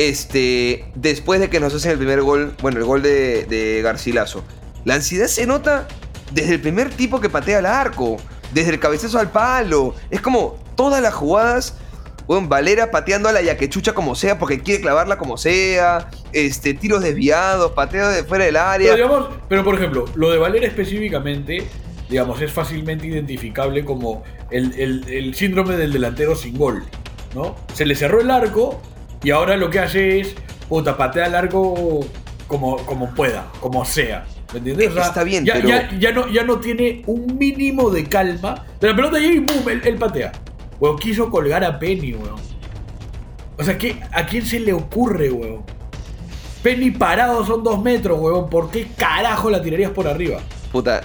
[0.01, 4.43] este, después de que nos hacen el primer gol, bueno, el gol de, Garcilaso.
[4.87, 5.87] La ansiedad se nota
[6.33, 8.17] desde el primer tipo que patea al arco,
[8.55, 9.95] desde el cabezazo al palo.
[10.09, 11.77] Es como todas las jugadas,
[12.27, 17.03] weón, Valera pateando a la yaquechucha como sea, porque quiere clavarla como sea, este, tiros
[17.03, 18.95] desviados, pateo de fuera del área.
[18.95, 21.69] Pero, digamos, pero por ejemplo, lo de Valera específicamente,
[22.09, 26.85] digamos, es fácilmente identificable como el- el síndrome del delantero sin gol,
[27.35, 27.55] ¿no?
[27.75, 28.81] Se le cerró el arco
[29.23, 30.35] y ahora lo que hace es,
[30.69, 32.01] puta, patea el arco
[32.47, 34.27] como, como pueda, como sea.
[34.53, 34.97] ¿Me entiendes?
[34.97, 38.65] Está bien, ya, pero- ya, ya no, ya no tiene un mínimo de calma.
[38.81, 40.33] De la pelota llega y boom, él, él patea.
[40.81, 42.41] Weón, quiso colgar a Penny, weón.
[43.59, 45.63] O sea, ¿qué, ¿a quién se le ocurre, weón?
[46.63, 48.51] Penny parado son dos metros, weón.
[48.51, 50.41] ¿Por qué carajo la tirarías por arriba?
[50.73, 51.03] Puta,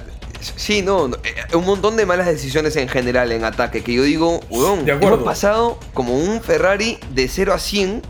[0.56, 4.04] sí, no, no, eh, un montón de malas decisiones en general en ataque, que yo
[4.04, 8.02] digo, weón, hemos pasado como un Ferrari de 0 a 100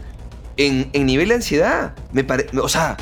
[0.57, 1.93] en, en nivel de ansiedad.
[2.11, 2.97] Me pare- o sea,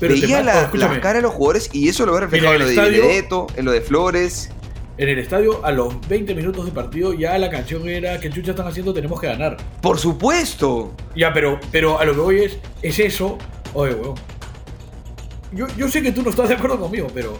[0.00, 2.60] Pero veía la, oh, la cara de los jugadores y eso lo veo reflejado en
[2.60, 4.50] lo de Benedetto, en lo de Flores.
[4.96, 8.50] En el estadio, a los 20 minutos de partido, ya la canción era que chucha
[8.50, 9.56] están haciendo, tenemos que ganar.
[9.80, 10.92] Por supuesto.
[11.14, 13.38] Ya, pero, pero a lo que voy es, es eso.
[13.74, 14.16] Oye, weón.
[15.52, 17.38] Yo, yo sé que tú no estás de acuerdo conmigo, pero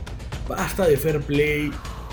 [0.48, 1.70] basta de fair play,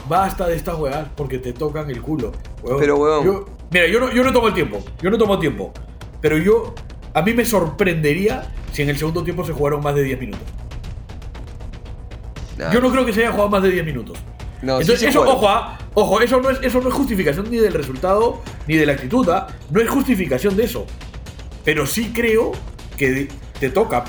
[0.09, 2.31] basta de estas weas porque te tocan el culo.
[2.63, 2.79] weón.
[2.79, 3.25] Pero, weón.
[3.25, 5.71] Yo- mira, yo no, yo no tomo el tiempo, yo no tomo tiempo.
[6.21, 6.73] Pero yo,
[7.13, 10.47] a mí me sorprendería si en el segundo tiempo se jugaron más de 10 minutos.
[12.57, 14.17] Nah, Yo no creo que se haya jugado más de 10 minutos.
[14.61, 15.33] no, Entonces, eso, juega.
[15.35, 18.85] ojo, ah, ojo, eso no, es, eso no es justificación ni del resultado, ni de
[18.85, 20.85] la actitud, ah, no es justificación de eso.
[21.65, 22.53] Pero sí creo
[22.97, 23.27] que
[23.59, 24.03] te toca.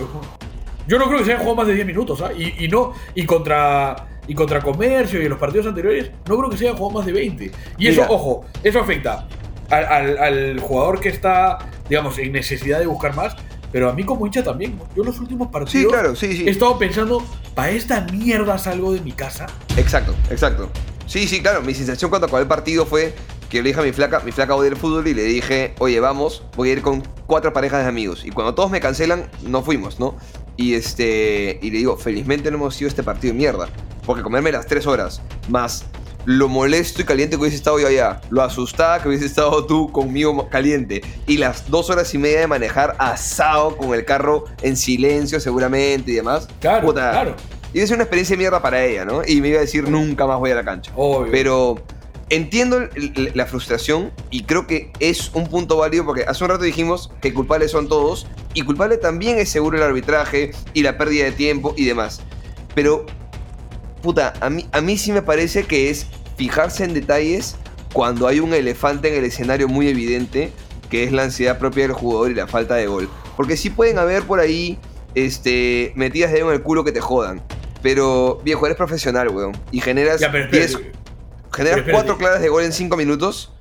[0.87, 2.31] Yo no creo que se hayan jugado más de 10 minutos, ¿ah?
[2.37, 6.51] Y, y no, y contra, y contra Comercio y en los partidos anteriores, no creo
[6.51, 7.53] que se hayan jugado más de 20.
[7.79, 8.13] Y eso, Mira.
[8.13, 9.27] ojo, eso afecta
[9.71, 11.59] al, al- al jugador que está,
[11.89, 13.35] digamos, en necesidad de buscar más.
[13.73, 14.79] Pero a mí como hincha también.
[14.95, 16.47] Yo en los últimos partidos Sí, claro, sí, sí.
[16.47, 17.23] he estado pensando,
[17.55, 19.47] ¿para esta mierda salgo de mi casa?
[19.77, 20.71] Exacto, exacto.
[21.07, 21.63] Sí, sí, claro.
[21.63, 23.15] Mi sensación cuando acabó el partido fue
[23.51, 26.01] que le dije a mi flaca, mi flaca odia el fútbol y le dije, oye,
[26.01, 28.25] vamos, voy a ir con cuatro parejas de amigos.
[28.25, 30.15] Y cuando todos me cancelan, no fuimos, ¿no?
[30.57, 31.59] Y este.
[31.63, 33.69] Y le digo, felizmente no hemos ido a este partido de mierda.
[34.05, 35.85] Porque comerme las tres horas, más
[36.27, 39.91] lo molesto y caliente que hubiese estado yo allá, lo asustada que hubiese estado tú
[39.93, 44.77] conmigo caliente, y las dos horas y media de manejar asado con el carro en
[44.77, 46.49] silencio seguramente y demás.
[46.61, 47.37] Claro, puta, claro.
[47.71, 49.23] A ser una experiencia de mierda para ella, ¿no?
[49.27, 50.91] Y me iba a decir, nunca más voy a la cancha.
[50.97, 51.31] Obvio.
[51.31, 51.77] Pero
[52.31, 56.65] entiendo el- la frustración y creo que es un punto válido porque hace un rato
[56.65, 61.25] dijimos que culpables son todos y culpable también es seguro el arbitraje y la pérdida
[61.27, 62.21] de tiempo y demás.
[62.75, 63.07] Pero,
[64.03, 67.57] puta, a mí, a mí sí me parece que es fijarse en detalles
[67.93, 70.51] cuando hay un elefante en el escenario muy evidente
[70.91, 73.09] que es la ansiedad propia del jugador y la falta de gol.
[73.37, 74.79] Porque sí pueden haber por ahí
[75.15, 77.43] este, metidas de en el culo que te jodan.
[77.83, 79.53] Pero, viejo, eres profesional, weón.
[79.73, 80.99] Y generas Ya, pero 10 espérate.
[81.57, 83.53] Generar cuatro claras de gol en cinco minutos.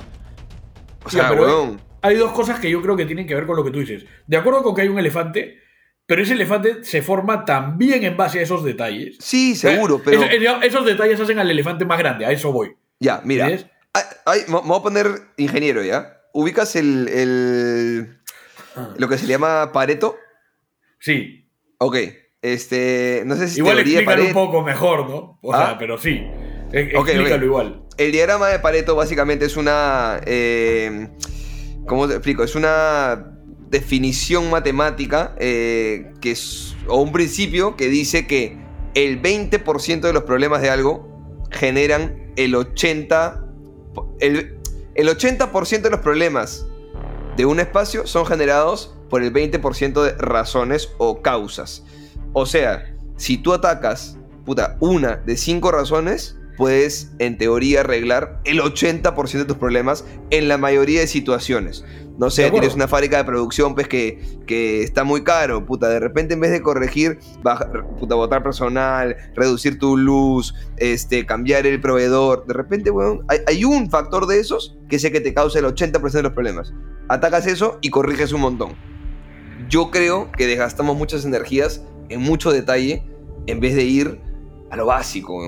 [1.03, 1.81] O sea, pero weón.
[2.01, 4.05] Hay dos cosas que yo creo que tienen que ver con lo que tú dices.
[4.27, 5.59] De acuerdo con que hay un elefante,
[6.05, 9.17] pero ese elefante se forma también en base a esos detalles.
[9.19, 10.21] Sí, seguro, pero.
[10.61, 12.75] Esos, detalles hacen al elefante más grande, a eso voy.
[12.99, 13.47] Ya, mira.
[13.47, 16.21] Ay, ay, me voy a poner ingeniero, ¿ya?
[16.33, 17.07] Ubicas el.
[17.07, 18.19] el-
[18.97, 20.17] lo que se llama Pareto.
[20.99, 21.49] Sí.
[21.77, 21.95] Ok.
[22.41, 23.23] Este.
[23.25, 25.39] No sé si Igual explícalo un poco mejor, ¿no?
[25.41, 25.65] O Ah.
[25.65, 26.21] sea, pero sí.
[26.71, 27.81] E- explícalo igual.
[27.97, 30.19] El diagrama de Pareto básicamente es una.
[30.25, 31.09] eh,
[31.87, 32.43] ¿Cómo te explico?
[32.43, 33.31] Es una
[33.69, 38.57] definición matemática eh, que es, o un principio que dice que
[38.93, 41.07] el 20% de los problemas de algo
[41.51, 43.41] generan el 80%.
[44.19, 44.57] El,
[44.95, 46.65] el 80% de los problemas
[47.37, 51.83] de un espacio son generados por el 20% de razones o causas.
[52.33, 58.59] O sea, si tú atacas, puta, una de cinco razones, puedes en teoría arreglar el
[58.59, 61.83] 80% de tus problemas en la mayoría de situaciones.
[62.17, 65.99] No sé, tienes una fábrica de producción pues que, que está muy caro, puta, de
[65.99, 71.81] repente en vez de corregir, baja, puta, botar personal, reducir tu luz, este, cambiar el
[71.81, 75.59] proveedor, de repente, weón, hay, hay un factor de esos que sé que te causa
[75.59, 76.73] el 80% de los problemas.
[77.09, 78.75] Atacas eso y corriges un montón.
[79.67, 83.03] Yo creo que desgastamos muchas energías en mucho detalle
[83.47, 84.19] en vez de ir
[84.69, 85.41] a lo básico.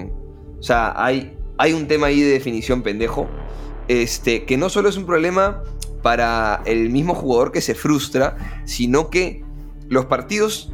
[0.60, 3.28] O sea, hay, hay un tema ahí de definición pendejo.
[3.88, 5.64] Este, que no solo es un problema
[6.02, 9.44] para el mismo jugador que se frustra, sino que
[9.88, 10.72] los partidos.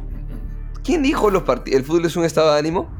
[0.82, 1.80] ¿Quién dijo los partidos?
[1.80, 2.90] ¿El fútbol es un estado de ánimo?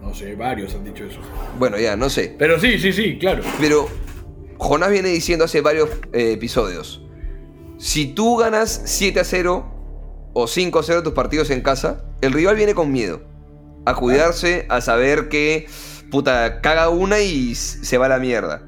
[0.00, 1.18] No sé, varios han dicho eso.
[1.58, 2.36] Bueno, ya, no sé.
[2.38, 3.42] Pero sí, sí, sí, claro.
[3.60, 3.88] Pero
[4.58, 7.02] Jonás viene diciendo hace varios eh, episodios.
[7.78, 12.32] Si tú ganas 7 a 0 o 5 a 0 tus partidos en casa, el
[12.32, 13.22] rival viene con miedo.
[13.84, 15.66] A cuidarse, a saber que,
[16.10, 18.62] puta, caga una y se va a la mierda.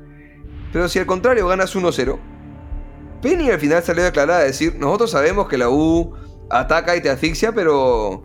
[0.73, 2.19] Pero si al contrario ganas 1 a 0,
[3.23, 6.15] Penny al final salió declarada a decir, nosotros sabemos que la U
[6.51, 8.23] ataca y te asfixia, pero,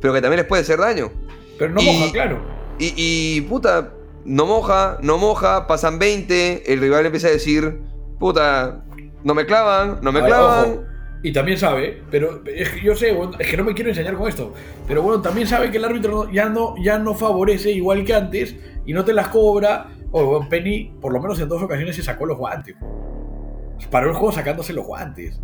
[0.00, 1.10] pero que también les puede hacer daño.
[1.58, 2.42] Pero no Y- moja, claro.
[2.78, 3.92] Y, y, puta,
[4.24, 7.80] no moja, no moja, pasan 20, el rival empieza a decir,
[8.18, 8.84] puta,
[9.22, 10.86] no me clavan, no me A clavan.
[11.22, 14.28] Y también sabe, pero es que yo sé, es que no me quiero enseñar con
[14.28, 14.52] esto,
[14.88, 18.56] pero bueno, también sabe que el árbitro ya no, ya no favorece igual que antes
[18.84, 19.88] y no te las cobra.
[20.14, 22.76] O Penny, por lo menos en dos ocasiones, se sacó los guantes.
[23.90, 25.40] Paró el juego sacándose los guantes.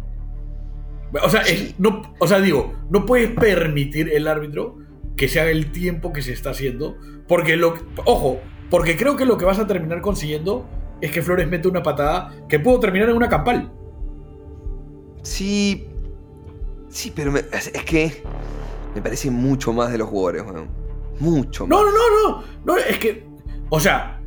[1.22, 4.76] O sea, es- no, o sea, digo, no puedes permitir el árbitro
[5.16, 6.96] que se haga el tiempo que se está haciendo.
[7.26, 10.66] Porque lo ojo, porque creo que lo que vas a terminar consiguiendo
[11.00, 13.72] es que Flores mete una patada que puedo terminar en una campal.
[15.22, 15.86] Sí,
[16.88, 18.22] sí, pero me- es, es que
[18.94, 20.68] me parece mucho más de los jugadores, weón.
[21.20, 21.78] Mucho más.
[21.78, 22.44] No, no, no, no.
[22.64, 23.24] No, es que.
[23.70, 24.20] O sea.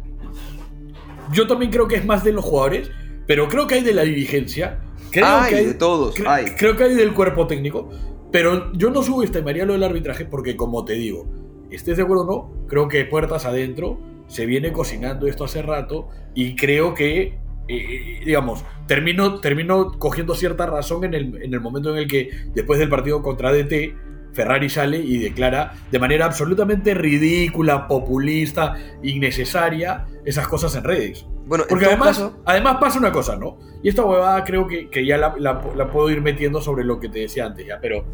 [1.34, 2.90] Yo también creo que es más de los jugadores.
[3.28, 4.82] Pero creo que hay de la dirigencia.
[5.12, 6.46] Creo que hay de todos, cre- hay.
[6.58, 7.90] Creo que hay del cuerpo técnico.
[8.32, 11.28] Pero yo no subestimaría lo del arbitraje porque, como te digo,
[11.70, 12.26] estés de acuerdo o
[12.62, 17.38] no, creo que puertas adentro se viene cocinando esto hace rato y creo que,
[17.78, 22.30] eh, digamos, termino, termino cogiendo cierta razón en el, en el momento en el que,
[22.54, 23.96] después del partido contra DT,
[24.34, 31.26] Ferrari sale y declara de manera absolutamente ridícula, populista, innecesaria, esas cosas en redes.
[31.46, 33.58] Bueno, en Porque además, caso- además pasa una cosa, ¿no?
[33.84, 37.00] Y esta huevada creo que, que ya la, la- la puedo ir metiendo sobre lo
[37.00, 38.06] que te decía antes, ya, pero,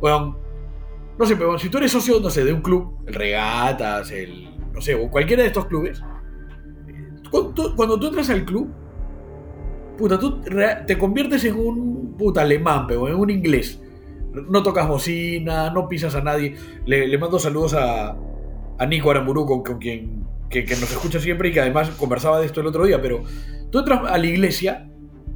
[0.00, 0.38] bueno,
[1.18, 4.50] no sé, pero si tú eres socio, no sé, de un club, el Regatas, el,
[4.72, 6.02] no sé, o cualquiera de estos clubes,
[6.88, 8.70] eh, cuando tú, cuando tú entras al club,
[10.00, 10.40] puta, tú
[10.86, 13.78] te conviertes en un puta alemán, pero en un inglés.
[14.32, 16.56] No tocas bocina, no pisas a nadie.
[16.86, 18.16] Le, le mando saludos a,
[18.78, 22.40] a Nico Aramburu, con, con quien que, que nos escucha siempre y que además conversaba
[22.40, 23.22] de esto el otro día, pero
[23.70, 24.88] tú entras a la iglesia,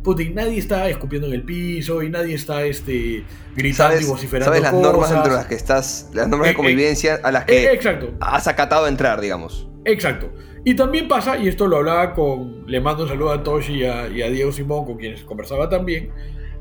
[0.03, 3.24] puta, y nadie está escupiendo en el piso, y nadie está este,
[3.55, 4.92] gritando y ¿Sabes, vociferando sabes las cosas.
[4.92, 7.72] normas entre las que estás, las normas Eh, de eh, convivencia a las Eh, que
[7.72, 8.12] exacto.
[8.20, 9.68] has acatado entrar, digamos?
[9.85, 10.33] Exacto.
[10.64, 12.64] Y también pasa, y esto lo hablaba con.
[12.66, 15.68] Le mando un saludo a Toshi y a, y a Diego Simón, con quienes conversaba
[15.68, 16.11] también.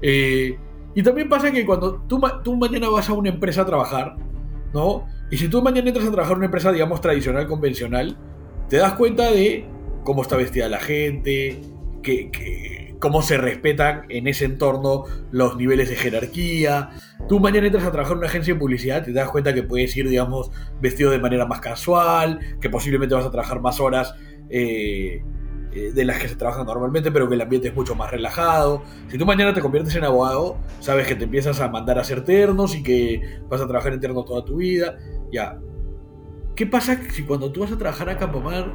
[0.01, 0.57] eh,
[0.95, 4.15] y también pasa que cuando tú, tú mañana vas a una empresa a trabajar,
[4.73, 5.07] ¿no?
[5.31, 8.15] Y si tú mañana entras a trabajar en una empresa, digamos, tradicional, convencional,
[8.69, 9.65] te das cuenta de
[10.03, 11.61] cómo está vestida la gente,
[12.03, 16.91] que, que- cómo se respetan en ese entorno los niveles de jerarquía.
[17.27, 19.93] Tú mañana entras a trabajar en una agencia de publicidad, te das cuenta que puedes
[19.97, 24.15] ir, digamos, vestido de manera más casual, que posiblemente vas a trabajar más horas
[24.49, 25.21] eh,
[25.73, 28.83] eh, de las que se trabajan normalmente, pero que el ambiente es mucho más relajado.
[29.09, 32.23] Si tú mañana te conviertes en abogado, sabes que te empiezas a mandar a hacer
[32.23, 34.97] ternos y que vas a trabajar en terno toda tu vida.
[35.29, 35.59] Ya.
[36.55, 38.71] ¿Qué pasa si cuando tú vas a trabajar a Campomar,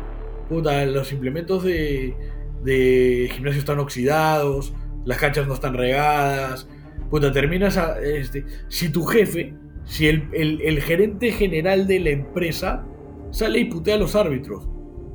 [0.51, 2.14] puta, los implementos de,
[2.62, 4.73] de gimnasio están oxidados,
[5.05, 6.68] las canchas no están regadas,
[7.11, 12.11] puta, terminas a, este, si tu jefe, si el, el- el gerente general de la
[12.11, 12.85] empresa
[13.31, 14.68] sale y putea a los árbitros,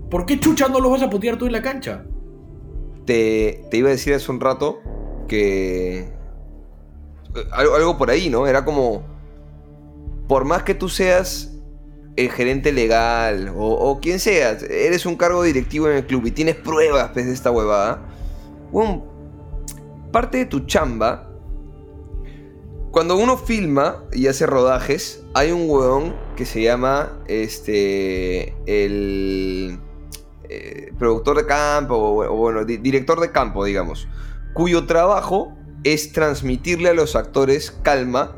[0.09, 2.05] ¿por qué chucha no los vas a putear tú en la cancha?
[3.05, 4.79] Te, te iba a decir hace un rato
[5.27, 5.99] que.
[5.99, 6.13] eh,
[7.51, 8.47] Algo, algo por ahí, ¿no?
[8.47, 9.03] Era como.
[10.27, 11.52] Por más que tú seas
[12.15, 16.55] el gerente legal o, quien seas, eres un cargo directivo en el club y tienes
[16.55, 18.07] pruebas pues, de esta huevada.
[20.11, 21.29] Parte de tu chamba.
[22.91, 28.55] Cuando uno filma y hace rodajes, hay un huevón que se llama este.
[28.67, 29.79] El
[30.47, 34.07] eh, productor de campo o, bueno, di- director de campo, digamos,
[34.53, 38.35] cuyo trabajo es transmitirle a los actores calma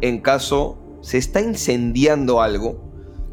[0.00, 2.85] en caso se está incendiando algo,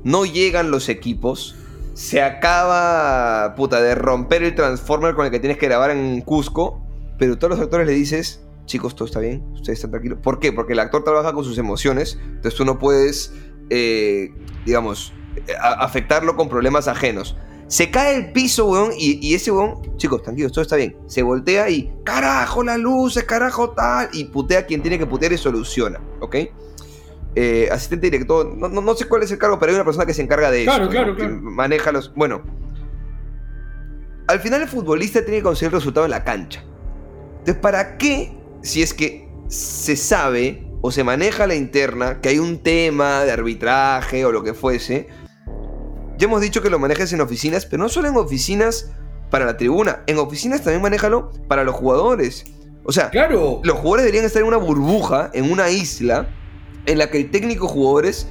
[0.03, 1.55] no llegan los equipos,
[1.93, 6.81] se acaba puta de romper el transformer con el que tienes que grabar en Cusco,
[7.17, 10.19] pero todos los actores le dices, chicos, todo está bien, ustedes están tranquilos.
[10.21, 10.51] ¿Por qué?
[10.51, 13.33] Porque el actor trabaja con sus emociones, entonces tú no puedes,
[13.69, 14.33] eh,
[14.65, 15.13] digamos,
[15.59, 17.35] afectarlo con problemas ajenos.
[17.67, 20.95] Se cae el piso, weón, y, ese weón, chicos, tranquilos, todo está bien.
[21.07, 25.37] Se voltea y, carajo, las luces, carajo, tal, y putea quien tiene que putear y
[25.37, 26.35] soluciona, ¿ok?
[27.35, 30.05] Eh, asistente director, no, no, no sé cuál es el cargo, pero hay una persona
[30.05, 30.91] que se encarga de Claro, eso.
[30.91, 31.35] claro, claro.
[31.41, 32.13] maneja los.
[32.13, 32.43] Bueno,
[34.27, 36.63] al final el futbolista tiene que conseguir el resultado en la cancha.
[37.39, 42.39] Entonces, ¿para qué, si es que se sabe o se maneja la interna que hay
[42.39, 45.07] un tema de arbitraje o lo que fuese?
[46.17, 48.91] Ya hemos dicho que lo manejes en oficinas, pero no solo en oficinas
[49.29, 52.45] para la tribuna, en oficinas también manéjalo para los jugadores.
[52.85, 53.59] O sea, Claro.
[53.63, 56.27] los jugadores deberían estar en una burbuja, en una isla,
[56.85, 58.27] en la que el técnico jugadores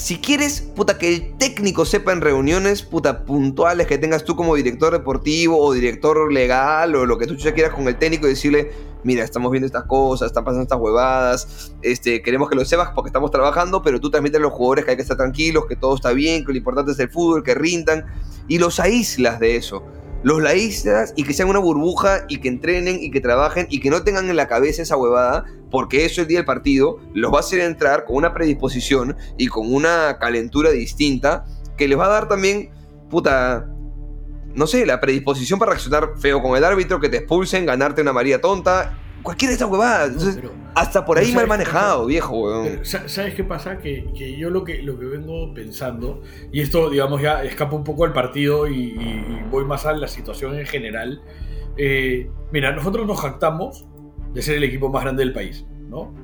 [0.00, 4.54] si quieres, puta, que el técnico sepa en reuniones, puta, puntuales que tengas tú como
[4.54, 8.72] director deportivo o director legal o lo que tú quieras con el técnico y decirle,
[9.04, 13.08] mira, estamos viendo estas cosas, están pasando estas huevadas, este, queremos que lo sepas porque
[13.08, 15.94] estamos trabajando, pero tú transmites a los jugadores que hay que estar tranquilos, que todo
[15.94, 18.06] está bien, que lo importante es el fútbol, que rindan,
[18.48, 19.82] y los aíslas de eso.
[20.22, 23.90] Los aíslas y que sean una burbuja y que entrenen y que trabajen y que
[23.90, 27.38] no tengan en la cabeza esa huevada, porque eso el día del partido los va
[27.38, 31.44] a hacer entrar con una predisposición y con una calentura distinta
[31.76, 32.70] que les va a dar también,
[33.08, 33.66] puta,
[34.54, 38.12] no sé, la predisposición para reaccionar feo con el árbitro, que te expulsen, ganarte una
[38.12, 40.12] María tonta, cualquiera de estas huevadas.
[40.16, 42.84] No, pero- hasta por ahí mal ¿sabes qué manejado, viejo, weón.
[42.84, 43.78] ¿Sabes qué pasa?
[43.78, 47.82] Que, que yo lo que, lo que vengo pensando, y esto, digamos, ya escapa un
[47.84, 51.22] poco al partido y, y voy más a la situación en general.
[51.76, 53.84] eh, mira, nosotros nos jactamos
[54.32, 56.14] de ser el equipo más grande del país, ¿no?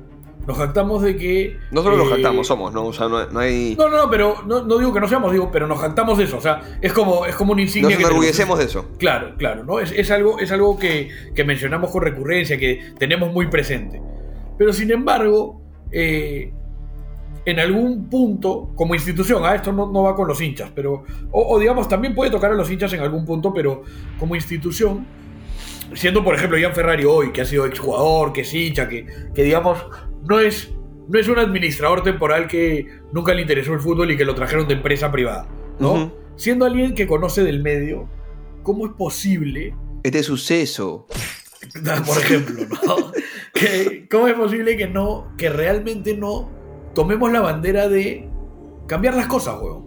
[0.47, 1.59] Nos jactamos de que...
[1.71, 2.85] No solo nos eh, jactamos, somos, ¿no?
[2.85, 3.75] O sea, no, no hay...
[3.77, 6.23] No, no, no, pero no, no digo que no seamos, digo, pero nos jactamos de
[6.23, 6.37] eso.
[6.37, 8.11] O sea, es como, es como una insignia Nos tenemos.
[8.11, 8.87] enorgullecemos de eso.
[8.97, 9.79] Claro, claro, ¿no?
[9.79, 14.01] Es, es algo, es algo que, que mencionamos con recurrencia, que tenemos muy presente.
[14.57, 16.53] Pero sin embargo, eh,
[17.45, 21.55] en algún punto, como institución, ah, esto no, no va con los hinchas, pero, o,
[21.55, 23.83] o digamos, también puede tocar a los hinchas en algún punto, pero
[24.17, 25.05] como institución,
[25.93, 29.43] siendo por ejemplo Ian Ferrari hoy, que ha sido exjugador, que es hincha, que, que
[29.43, 29.77] digamos,
[30.27, 30.73] no es,
[31.07, 34.67] no es un administrador temporal que nunca le interesó el fútbol y que lo trajeron
[34.67, 35.47] de empresa privada,
[35.79, 36.11] ¿no?
[36.35, 38.07] Siendo alguien que conoce del medio,
[38.63, 39.73] ¿cómo es posible,
[40.03, 41.07] Este suceso.
[42.05, 43.11] por ejemplo, ¿no?
[43.53, 46.49] que, ¿cómo es posible que no, que realmente no
[46.93, 48.29] tomemos la bandera de
[48.87, 49.85] cambiar las cosas, weón?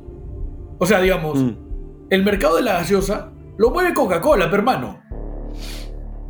[0.78, 1.56] O sea, digamos, Mm.
[2.10, 5.00] el mercado de la gaseosa lo mueve Coca-Cola, hermano.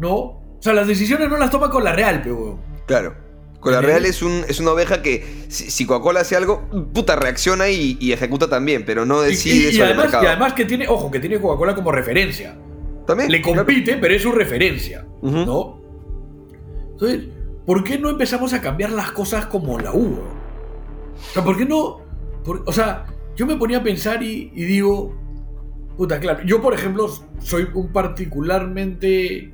[0.01, 0.15] ¿No?
[0.15, 2.59] O sea, las decisiones no las toma con la Real, pe, weón.
[2.87, 3.15] Claro.
[3.61, 4.03] Con la ¿Entiendes?
[4.03, 6.63] Real es, un, es una oveja que si, si Coca-Cola hace algo,
[6.95, 10.05] puta, reacciona y, y ejecuta también, pero no Y, decide y- y sobre el además,
[10.07, 10.25] mercado.
[10.25, 12.57] y además que tiene, ojo, que tiene Coca-Cola como referencia.
[13.07, 13.31] También.
[13.31, 13.65] Le claro.
[13.67, 15.05] compite, pero es su referencia.
[15.23, 15.79] ¿No?
[16.93, 17.29] Entonces,
[17.67, 20.21] ¿por qué no empezamos a cambiar las cosas como la weón?
[20.21, 22.01] O sea, ¿por qué no?
[22.45, 23.07] por- o sea,
[23.37, 25.15] yo me ponía a pensar y, y digo,
[25.99, 29.53] puta, claro, yo por ejemplo soy un particularmente,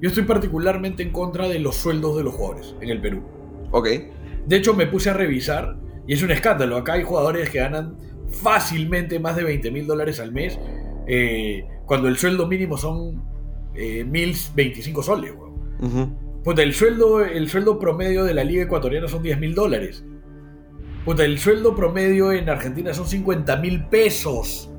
[0.00, 3.22] yo estoy particularmente en contra de los sueldos de los jugadores en el Perú.
[3.70, 3.88] Ok.
[4.46, 6.76] De hecho, me puse a revisar y es un escándalo.
[6.76, 7.96] Acá hay jugadores que ganan
[8.30, 10.58] fácilmente más de 20 mil dólares al mes,
[11.06, 13.22] eh, cuando el sueldo mínimo son
[13.74, 15.32] eh, 1025 soles.
[15.80, 16.08] Ujú.
[16.44, 20.04] Puta, el sueldo, el sueldo promedio de la liga ecuatoriana son 10 mil dólares.
[21.04, 24.70] Puta, el sueldo promedio en Argentina son 50 mil pesos.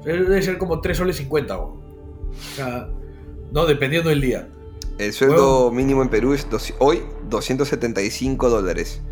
[0.00, 1.56] O sea, debe ser como 3 soles 50.
[1.58, 1.70] weón.
[2.30, 2.88] O sea,
[3.52, 4.48] no, dependiendo del día.
[4.98, 9.02] El sueldo mínimo en Perú es doci- hoy 275 dólares.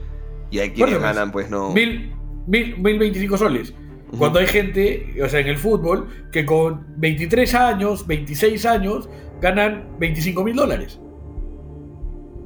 [0.51, 1.73] Y hay quienes Bueno, ganan, pues no.
[1.73, 2.13] Mil,
[2.47, 3.75] mil, mil 25 soles.
[4.19, 9.09] Cuando hay gente, o sea, en el fútbol, que con 23 años, 26 años,
[9.41, 11.01] ganan 25 mil dólares.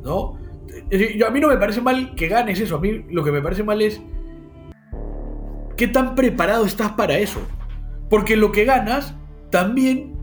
[0.03, 0.39] ¿No?
[0.91, 2.77] Yo- a mí no me parece mal que ganes eso.
[2.77, 4.01] A mí lo que me parece mal es.
[5.77, 7.41] ¿Qué tan preparado estás para eso?
[8.09, 9.15] Porque lo que ganas
[9.51, 10.15] también,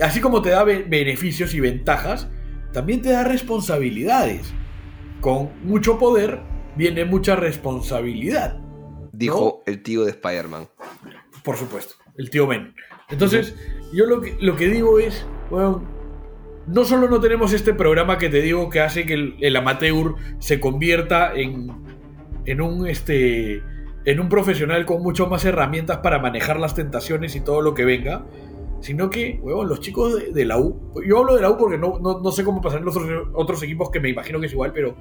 [0.00, 2.28] así como te da be- beneficios y ventajas,
[2.76, 4.52] también te da responsabilidades.
[5.22, 6.40] Con mucho poder
[6.76, 8.60] viene mucha responsabilidad.
[9.12, 10.68] Dijo el tío de Spider-Man.
[11.42, 12.74] Por supuesto, el tío Ben.
[13.08, 13.56] Entonces,
[13.94, 15.82] yo lo que, lo que digo es, bueno,
[16.66, 20.14] no solo no tenemos este programa que te digo que hace que el, el amateur
[20.38, 21.70] se convierta en,
[22.44, 23.62] en un este
[24.04, 27.86] en un profesional con mucho más herramientas para manejar las tentaciones y todo lo que
[27.86, 28.26] venga,
[28.80, 31.78] sino que, huevón, los chicos de, de la U, yo hablo de la U porque
[31.78, 34.46] no, no, no sé cómo pasar en los otros, otros equipos que me imagino que
[34.46, 34.96] es igual, pero,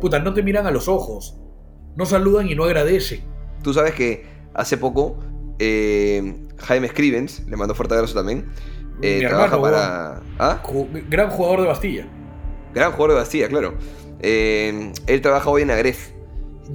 [0.00, 1.38] puta, no te miran a los ojos,
[1.96, 3.22] no saludan y no agradecen.
[3.62, 5.18] Tú sabes que hace poco
[5.58, 8.46] eh, Jaime Scrivens, le mando fuerte abrazo también,
[9.02, 10.22] eh, Mi trabaja hermano, para...
[10.38, 10.62] ¿Ah?
[11.08, 12.06] Gran jugador de Bastilla.
[12.74, 13.74] Gran jugador de Bastilla, claro.
[14.20, 16.12] Eh, él trabaja hoy en Agref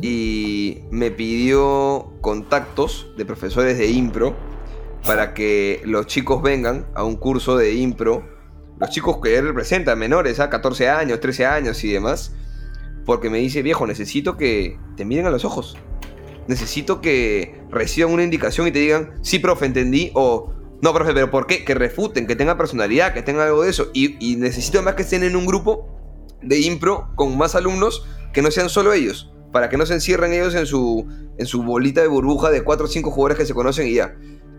[0.02, 4.36] y me pidió contactos de profesores de impro
[5.06, 8.28] para que los chicos vengan a un curso de impro.
[8.80, 12.34] Los chicos que él representa, menores, a 14 años, 13 años y demás.
[13.06, 15.78] Porque me dice, viejo, necesito que te miren a los ojos.
[16.48, 20.12] Necesito que reciban una indicación y te digan, sí, profe, entendí.
[20.14, 21.66] O, no, profe, pero ¿por qué?
[21.66, 23.90] Que refuten, que tengan personalidad, que tengan algo de eso.
[23.94, 25.88] Y, necesito más que estén en un grupo
[26.42, 29.32] de impro con más alumnos que no sean solo ellos.
[29.52, 32.86] Para que no se encierren ellos en su, en su bolita de burbuja de 4
[32.86, 34.16] o 5 jugadores que se conocen y ya.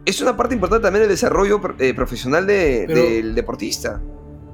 [0.07, 4.01] Es una parte importante también del desarrollo eh, profesional de- Pero- del deportista.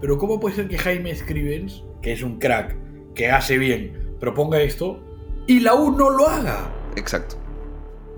[0.00, 2.76] Pero ¿cómo puede ser que Jaime Scrivens, que es un crack,
[3.14, 5.00] que hace bien, proponga esto,
[5.46, 6.70] y la U no lo haga?
[6.96, 7.36] Exacto.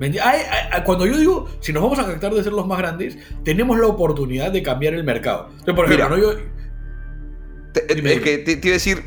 [0.00, 2.52] ¿Me enti- hay- hay- hay- cuando yo digo, si nos vamos a jactar de ser
[2.52, 5.48] los más grandes, tenemos la oportunidad de cambiar el mercado.
[5.50, 6.16] Entonces, por ejemplo, Mira.
[6.28, 6.32] ¿no?
[6.34, 6.38] Yo-
[7.72, 9.02] Te- Dime, es que te, te iba a decir,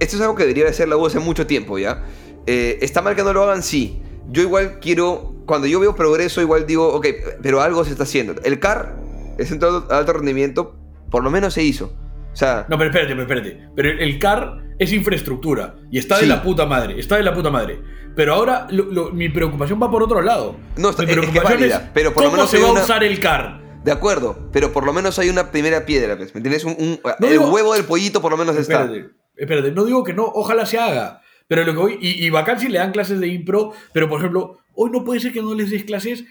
[0.00, 2.02] esto es algo que debería de hacer la U hace mucho tiempo ya.
[2.46, 3.62] Eh, ¿Está mal que no lo hagan?
[3.62, 4.02] Sí.
[4.30, 7.06] Yo igual quiero, cuando yo veo progreso, igual digo, ok,
[7.42, 8.34] pero algo se está haciendo.
[8.44, 8.96] El CAR,
[9.38, 10.76] el centro de alto rendimiento,
[11.10, 11.92] por lo menos se hizo.
[12.32, 13.68] O sea, No, pero espérate, pero espérate.
[13.76, 16.28] Pero el- CAR es infraestructura y está de Sí.
[16.28, 17.80] la puta madre, está de la puta madre.
[18.16, 20.56] Pero ahora lo- lo- mi preocupación va por otro lado.
[20.76, 22.70] No, está- mi es que es preocupación válida, pero por lo ¿cómo menos se va
[22.72, 23.60] una- a usar el CAR?
[23.84, 26.64] de acuerdo, pero por lo menos hay una primera piedra, pues, ¿me entiendes?
[26.64, 28.88] Un- un- No el digo- huevo del pollito por lo menos está.
[29.36, 31.20] Espérate, no digo que no, ojalá se haga.
[31.46, 34.58] Pero lo que voy, y, y si le dan clases de impro, pero por ejemplo,
[34.74, 36.24] hoy no puede ser que no les des clases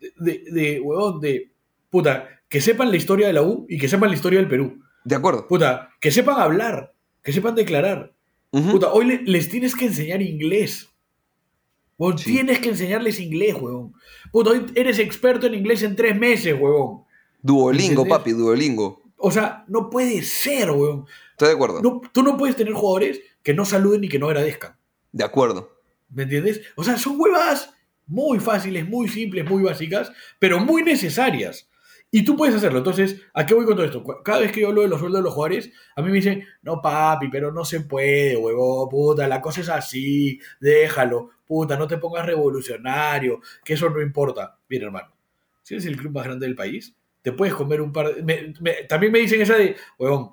[0.00, 1.50] de, de, de, huevón, de,
[1.90, 4.80] puta, que sepan la historia de la U y que sepan la historia del Perú.
[5.04, 5.46] De acuerdo.
[5.46, 8.12] Puta, que sepan hablar, que sepan declarar.
[8.50, 10.88] Puta, hoy le- les tienes que enseñar inglés.
[11.98, 12.32] Huevón, Sí.
[12.32, 13.92] Tienes que enseñarles inglés, huevón.
[14.32, 17.02] Puta, hoy eres experto en inglés en tres meses, huevón.
[17.42, 18.10] Duolingo, ¿Entendés?
[18.10, 19.02] papi, Duolingo.
[19.16, 21.06] O sea, no puede ser, huevón.
[21.32, 21.82] Estoy de acuerdo.
[21.82, 24.76] No, tú no puedes tener jugadores que no saluden y que no agradezcan.
[25.12, 25.70] De acuerdo.
[26.10, 26.62] ¿Me entiendes?
[26.76, 27.74] O sea, son huevas
[28.08, 31.68] muy fáciles, muy simples, muy básicas, pero muy necesarias.
[32.10, 32.78] Y tú puedes hacerlo.
[32.78, 34.02] Entonces, ¿a qué voy con todo esto?
[34.24, 36.42] Cada vez que yo hablo de los sueldos de los jugadores, a mí me dicen,
[36.62, 41.86] no papi, pero no se puede, huevo, puta, la cosa es así, déjalo, puta, no
[41.86, 44.58] te pongas revolucionario, que eso no importa.
[44.70, 45.14] Mira, hermano,
[45.62, 48.22] si eres el club más grande del país, te puedes comer un par de...
[48.22, 50.30] me- me- también me dicen esa de, huevón,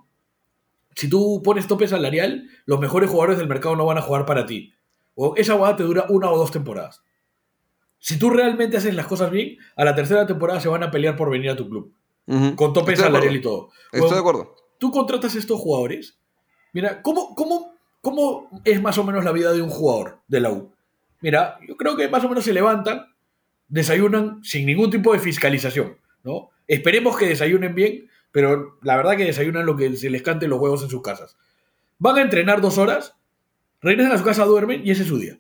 [0.95, 4.45] si tú pones tope salarial, los mejores jugadores del mercado no van a jugar para
[4.45, 4.73] ti.
[5.15, 7.03] O esa guada te dura una o dos temporadas.
[8.05, 11.15] Si tú realmente haces las cosas bien, a la tercera temporada se van a pelear
[11.15, 11.91] por venir a tu club.
[12.55, 13.71] Con tope Estoy de salarial y todo.
[13.91, 14.55] Estoy de acuerdo.
[14.77, 16.15] Tú contratas a estos jugadores.
[16.71, 20.51] Mira, ¿cómo, cómo, ¿cómo es más o menos la vida de un jugador de la
[20.51, 20.71] U?
[21.21, 23.07] Mira, yo creo que más o menos se levantan,
[23.69, 26.51] desayunan sin ningún tipo de fiscalización, ¿no?
[26.67, 30.59] Esperemos que desayunen bien, pero la verdad que desayunan lo que se les cante los
[30.59, 31.37] huevos en sus casas.
[31.97, 33.15] Van a entrenar dos horas,
[33.81, 35.39] regresan a su casa, duermen y ese es su día.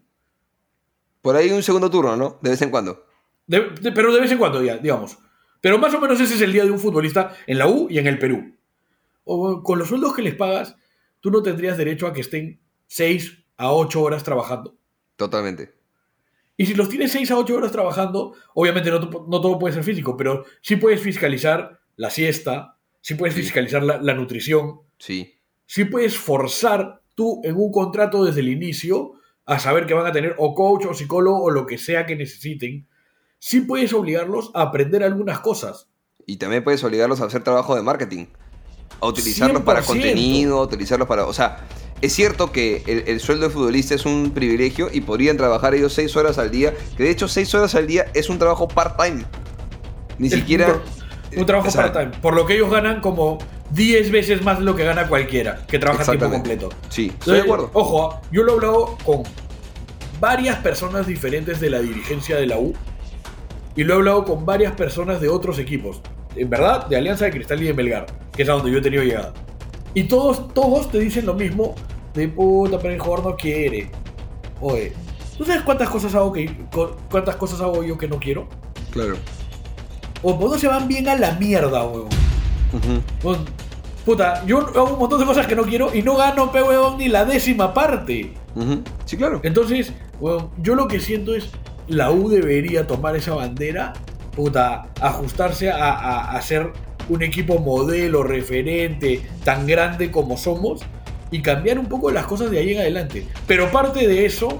[1.25, 2.37] Por ahí un segundo turno, ¿no?
[2.41, 3.03] De vez en cuando.
[3.47, 5.17] De- de- pero de vez en cuando, ya, digamos.
[5.59, 7.97] Pero más o menos ese es el día de un futbolista en la U y
[7.97, 8.55] en el Perú.
[9.23, 10.75] O con los sueldos que les pagas,
[11.21, 14.75] tú no tendrías derecho a que estén 6 a 8 horas trabajando.
[15.15, 15.73] Totalmente.
[16.57, 19.73] Y si los tienes 6 a 8 horas trabajando, obviamente no, to- no todo puede
[19.73, 23.41] ser físico, pero sí puedes fiscalizar la siesta, sí puedes Sí.
[23.41, 25.33] fiscalizar la, la nutrición, Sí.
[25.65, 29.13] sí puedes forzar tú en un contrato desde el inicio
[29.45, 32.15] a saber que van a tener o coach o psicólogo o lo que sea que
[32.15, 32.87] necesiten.
[33.39, 35.87] Sí puedes obligarlos a aprender algunas cosas.
[36.25, 38.25] Y también puedes obligarlos a hacer trabajo de marketing.
[38.99, 39.85] A utilizarlos para 100%.
[39.85, 41.25] contenido, a utilizarlos para...
[41.25, 41.67] O sea,
[42.01, 45.93] es cierto que el, el sueldo de futbolista es un privilegio y podrían trabajar ellos
[45.93, 49.25] seis horas al día, que de hecho seis horas al día es un trabajo part-time.
[50.17, 50.81] Ni siquiera...
[51.37, 52.11] un trabajo part-time.
[52.21, 53.37] Por lo que ellos ganan como
[53.71, 56.69] 10 veces más de lo que gana cualquiera que trabaja tiempo completo.
[56.89, 57.69] Sí, estoy de acuerdo.
[57.73, 59.23] Ojo, ah, yo lo he hablado con
[60.19, 62.73] varias personas diferentes de la dirigencia de la U
[63.75, 66.01] y lo he hablado con varias personas de otros equipos.
[66.35, 68.05] En verdad, de Alianza de Cristal y de Melgar,
[68.35, 69.33] que es a donde yo he tenido llegada.
[69.93, 71.75] Y todos, todos te dicen lo mismo
[72.13, 73.89] de puta, pero el jugador no quiere.
[74.61, 74.93] Oye,
[75.37, 78.47] ¿tú sabes cuántas cosas hago que cu- cuántas cosas hago yo que no quiero?
[78.91, 79.15] Claro.
[80.21, 82.07] O pues no se van bien a la mierda, weón.
[82.73, 83.01] Ujú.
[83.21, 83.39] Pues,
[84.05, 86.97] puta, yo hago un montón de cosas que no quiero y no gano, pe, weón,
[86.97, 88.33] ni la décima parte.
[89.05, 89.41] Sí, claro.
[89.43, 91.49] Entonces, weón, yo lo que siento es,
[91.87, 93.93] la U debería tomar esa bandera,
[94.35, 96.71] puta, ajustarse a, a, a ser
[97.09, 100.81] un equipo modelo, referente, tan grande como somos,
[101.31, 103.27] y cambiar un poco las cosas de ahí en adelante.
[103.45, 104.59] Pero parte de eso,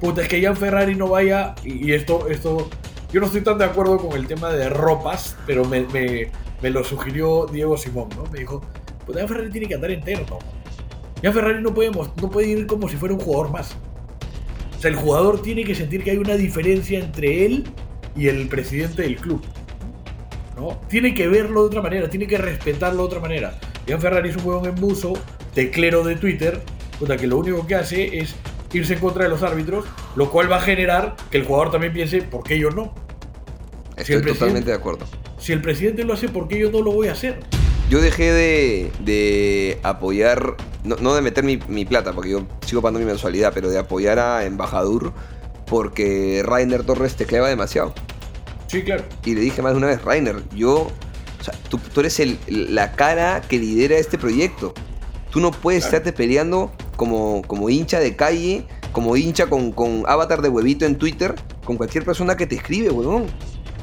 [0.00, 2.68] puta, es que Jan Ferrari no vaya, y esto, esto,
[3.12, 6.30] yo no estoy tan de acuerdo con el tema de ropas, pero me, me,
[6.62, 8.24] me lo sugirió Diego Simón, ¿no?
[8.30, 8.62] Me dijo,
[9.06, 10.38] puta, Jan Ferrari tiene que andar interno.
[11.22, 13.76] Jan Ferrari no puede, no puede ir como si fuera un jugador más.
[14.76, 17.64] O sea, el jugador tiene que sentir que hay una diferencia entre él
[18.14, 19.42] y el presidente del club.
[20.56, 20.80] ¿no?
[20.88, 23.58] Tiene que verlo de otra manera, tiene que respetarlo de otra manera.
[23.86, 25.14] Ian Ferrari es un huevón en buzo,
[25.54, 26.60] teclero de Twitter,
[27.18, 28.34] que lo único que hace es
[28.72, 29.84] irse en contra de los árbitros,
[30.16, 32.94] lo cual va a generar que el jugador también piense, ¿por qué yo no?
[33.96, 35.06] Estoy totalmente de acuerdo.
[35.38, 37.40] Si el presidente lo hace, ¿por qué yo no lo voy a hacer?
[37.88, 42.82] Yo dejé de, de apoyar, no, no de meter mi, mi plata, porque yo sigo
[42.82, 45.12] pagando mi mensualidad, pero de apoyar a Embajador
[45.66, 47.94] porque Rainer Torres tecleaba demasiado.
[48.66, 49.04] Sí, claro.
[49.24, 50.88] Y le dije más de una vez, Rainer, yo,
[51.40, 52.38] o sea, tú, tú eres el-
[52.74, 54.74] la cara que lidera este proyecto.
[55.30, 55.98] Tú no puedes Claro.
[55.98, 60.96] estarte peleando como, como hincha de calle, como hincha con, con avatar de huevito en
[60.96, 61.34] Twitter,
[61.64, 63.26] con cualquier persona que te escribe, weón.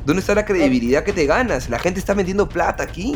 [0.05, 1.69] ¿Dónde está la credibilidad que te ganas?
[1.69, 3.15] La gente está metiendo plata aquí.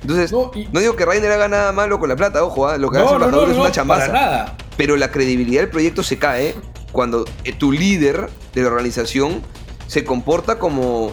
[0.00, 2.76] Entonces, No, digo que Rainer haga nada malo con la plata, ojo, ¿ah?
[2.76, 4.06] lo que No, hace no, no, es una chambaza.
[4.08, 4.56] para nada.
[4.76, 6.56] Pero la credibilidad del proyecto se cae
[6.90, 9.42] cuando eh, tu líder de la organización
[9.86, 11.12] se comporta como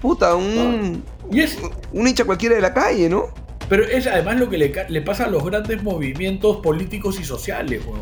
[0.00, 1.58] puta, un, Y es,
[1.92, 3.24] un hincha cualquiera de la calle, ¿no?
[3.70, 8.00] Pero es además lo que le, pasa a los grandes movimientos políticos y sociales, weón.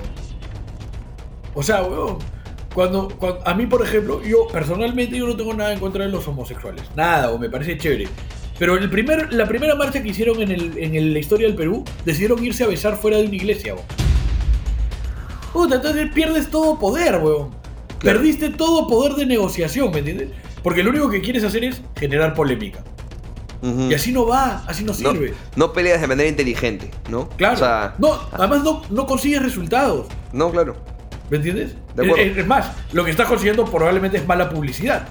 [1.55, 2.19] O sea, weón,
[2.75, 6.11] cuando, cuando- a mí, por ejemplo, yo personalmente yo no tengo nada en contra de
[6.11, 6.83] los homosexuales.
[6.97, 8.09] Nada, o me parece chévere.
[8.59, 11.55] Pero el primer, la primera marcha que hicieron en, el, en el- la historia del
[11.57, 13.87] Perú, decidieron irse a besar fuera de una iglesia, weón.
[15.53, 17.51] Puta, entonces pierdes todo poder, weón.
[17.99, 18.19] Claro.
[18.21, 20.31] Perdiste todo poder de negociación, ¿me entiendes?
[20.63, 22.83] Porque lo único que quieres hacer es generar polémica.
[23.63, 25.35] Y así no va, así no sirve.
[25.57, 27.29] no peleas de manera inteligente, ¿no?
[27.31, 27.55] Claro.
[27.55, 30.07] O sea, no, además no, no consigues resultados.
[30.33, 30.77] no, claro.
[31.31, 31.73] ¿Me entiendes?
[31.97, 35.09] Es, es más, lo que estás consiguiendo probablemente es mala publicidad.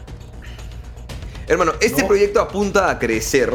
[1.47, 2.07] Hermano, este No.
[2.07, 3.53] proyecto apunta a crecer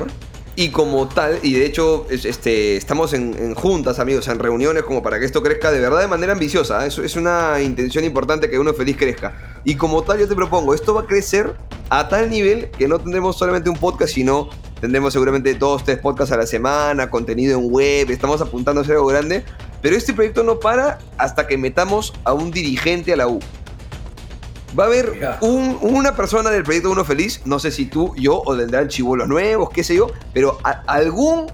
[0.54, 4.82] y como tal, y de hecho es- este, estamos en, en juntas, amigos, en reuniones
[4.84, 6.84] como para que esto crezca de verdad de manera ambiciosa.
[6.84, 6.88] ¿eh?
[6.88, 9.60] Es, es una intención importante que uno feliz crezca.
[9.64, 11.54] Y como tal, yo te propongo, esto va a crecer
[11.90, 14.48] a tal nivel que no tendremos solamente un podcast, sino
[14.82, 18.96] tendremos seguramente dos, tres podcasts a la semana, contenido en web, estamos apuntando a hacer
[18.96, 19.44] algo grande.
[19.80, 23.38] Pero este proyecto no para hasta que metamos a un dirigente a la U.
[24.78, 28.42] Va a haber un- una persona del proyecto Uno Feliz, no sé si tú, yo
[28.44, 31.46] o vendrán chivolos nuevos, qué sé yo, pero a- algún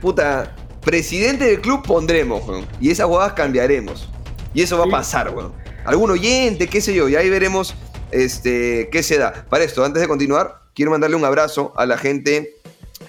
[0.00, 2.66] puta presidente del club pondremos, weón.
[2.80, 4.08] Y esas jugadas cambiaremos.
[4.54, 5.52] Y eso va a pasar, weón.
[5.84, 7.74] Algún oyente, qué sé yo, y ahí veremos
[8.10, 9.44] este, qué se da.
[9.50, 12.56] Para esto, antes de continuar, quiero mandarle un abrazo a la gente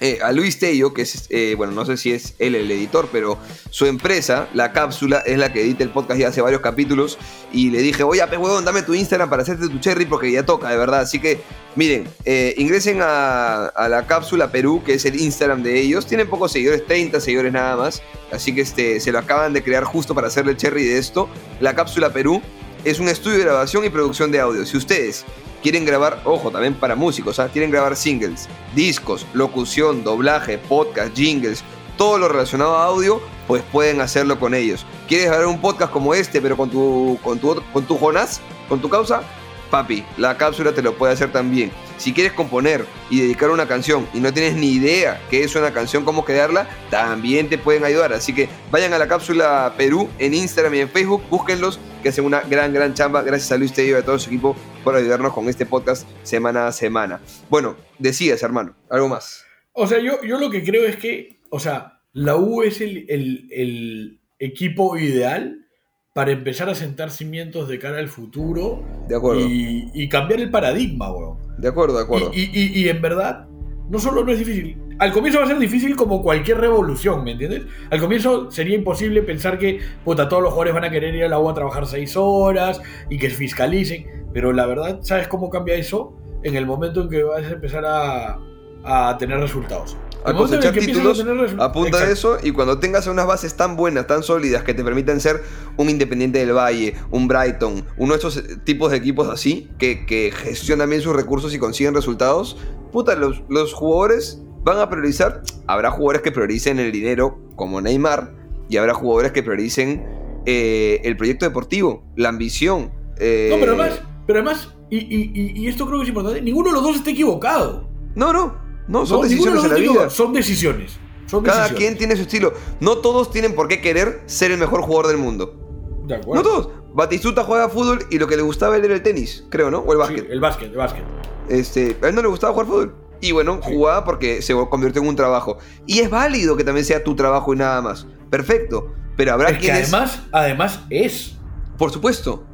[0.00, 3.08] eh, a Luis Tello, que es, eh, bueno, no sé si es él el editor,
[3.10, 3.38] pero
[3.70, 7.18] su empresa, La Cápsula, es la que edita el podcast ya hace varios capítulos.
[7.50, 10.44] Y le dije, oye, pe huevón, dame tu Instagram para hacerte tu cherry porque ya
[10.44, 11.00] toca, de verdad.
[11.00, 11.40] Así que,
[11.76, 16.06] miren, eh, ingresen a, a La Cápsula Perú, que es el Instagram de ellos.
[16.06, 18.02] Tienen pocos seguidores, 30 seguidores nada más.
[18.30, 21.28] Así que este, se lo acaban de crear justo para hacerle el cherry de esto.
[21.60, 22.42] La Cápsula Perú
[22.84, 24.66] es un estudio de grabación y producción de audio.
[24.66, 25.24] Si ustedes
[25.66, 27.48] quieren grabar, ojo, también para músicos, ¿ah?
[27.52, 31.64] quieren grabar singles, discos, locución, doblaje, podcast, jingles,
[31.96, 34.86] todo lo relacionado a audio, pues pueden hacerlo con ellos.
[35.08, 38.80] ¿Quieres grabar un podcast como este, pero con tu, con tu, con tu Jonás, con
[38.80, 39.22] tu causa?
[39.68, 41.72] Papi, la cápsula te lo puede hacer también.
[41.98, 45.72] Si quieres componer y dedicar una canción y no tienes ni idea qué es una
[45.72, 48.12] canción, cómo crearla, también te pueden ayudar.
[48.12, 52.24] Así que vayan a la cápsula Perú en Instagram y en Facebook, búsquenlos, que hacen
[52.24, 53.22] una gran, gran chamba.
[53.22, 54.54] Gracias a Luis Tello y a todo su equipo
[54.86, 57.20] por ayudarnos con este podcast semana a semana.
[57.50, 59.44] Bueno, decías, hermano, algo más.
[59.72, 63.04] O sea, yo, yo lo que creo es que, o sea, la U es el,
[63.08, 65.66] el- el equipo ideal
[66.14, 70.52] para empezar a sentar cimientos de cara al futuro De acuerdo, y, y cambiar el
[70.52, 71.38] paradigma, weón.
[71.58, 72.30] de acuerdo, de acuerdo.
[72.32, 73.48] Y, y- y- y en verdad,
[73.90, 74.78] no solo no es difícil.
[74.98, 77.64] Al comienzo va a ser difícil como cualquier revolución, ¿me entiendes?
[77.90, 81.28] Al comienzo sería imposible pensar que, puta, todos los jugadores van a querer ir a
[81.28, 82.80] la U a trabajar seis horas
[83.10, 84.26] y que fiscalicen.
[84.32, 86.16] Pero la verdad, ¿sabes cómo cambia eso?
[86.42, 88.38] En el momento en que vas a empezar a,
[88.84, 89.98] a tener resultados.
[90.24, 91.22] a cosechar títulos,
[91.58, 94.82] a apunta a eso y cuando tengas unas bases tan buenas, tan sólidas que te
[94.82, 95.42] permitan ser
[95.76, 100.06] un Independiente del Valle, un Brighton, uno de esos eh, tipos de equipos así, que,
[100.06, 102.56] que gestionan bien sus recursos y consiguen resultados,
[102.92, 108.34] puta, los, los jugadores van a priorizar, habrá jugadores que prioricen el dinero, como Neymar,
[108.68, 110.04] y habrá jugadores que prioricen
[110.44, 112.90] eh, el proyecto deportivo, la ambición.
[113.18, 116.68] eh, No, pero además, pero además y, y- y- esto creo que es importante, ninguno
[116.68, 117.88] de los dos está equivocado.
[118.16, 118.56] No, no,
[118.88, 120.10] no, son No, de decisiones dos la vida.
[120.10, 120.98] Son decisiones.
[121.26, 121.78] Son Cada decisiones.
[121.88, 122.52] quien tiene su estilo.
[122.80, 126.02] No todos tienen por qué querer ser el mejor jugador del mundo.
[126.06, 126.42] De acuerdo.
[126.42, 126.68] No todos.
[126.94, 129.78] Batistuta juega fútbol y lo que le gustaba a él era el tenis, creo, ¿no?
[129.80, 130.30] O el Sí, básquet.
[130.30, 131.04] el básquet, el básquet.
[131.48, 132.94] Este, a él no le gustaba jugar fútbol.
[133.20, 135.58] Y bueno, jugaba porque se convirtió en un trabajo.
[135.86, 138.06] Y es válido que también sea tu trabajo y nada más.
[138.30, 138.92] Perfecto.
[139.16, 139.92] Pero habrá Es que quienes.
[139.92, 141.36] además, además es.
[141.78, 142.44] Por supuesto.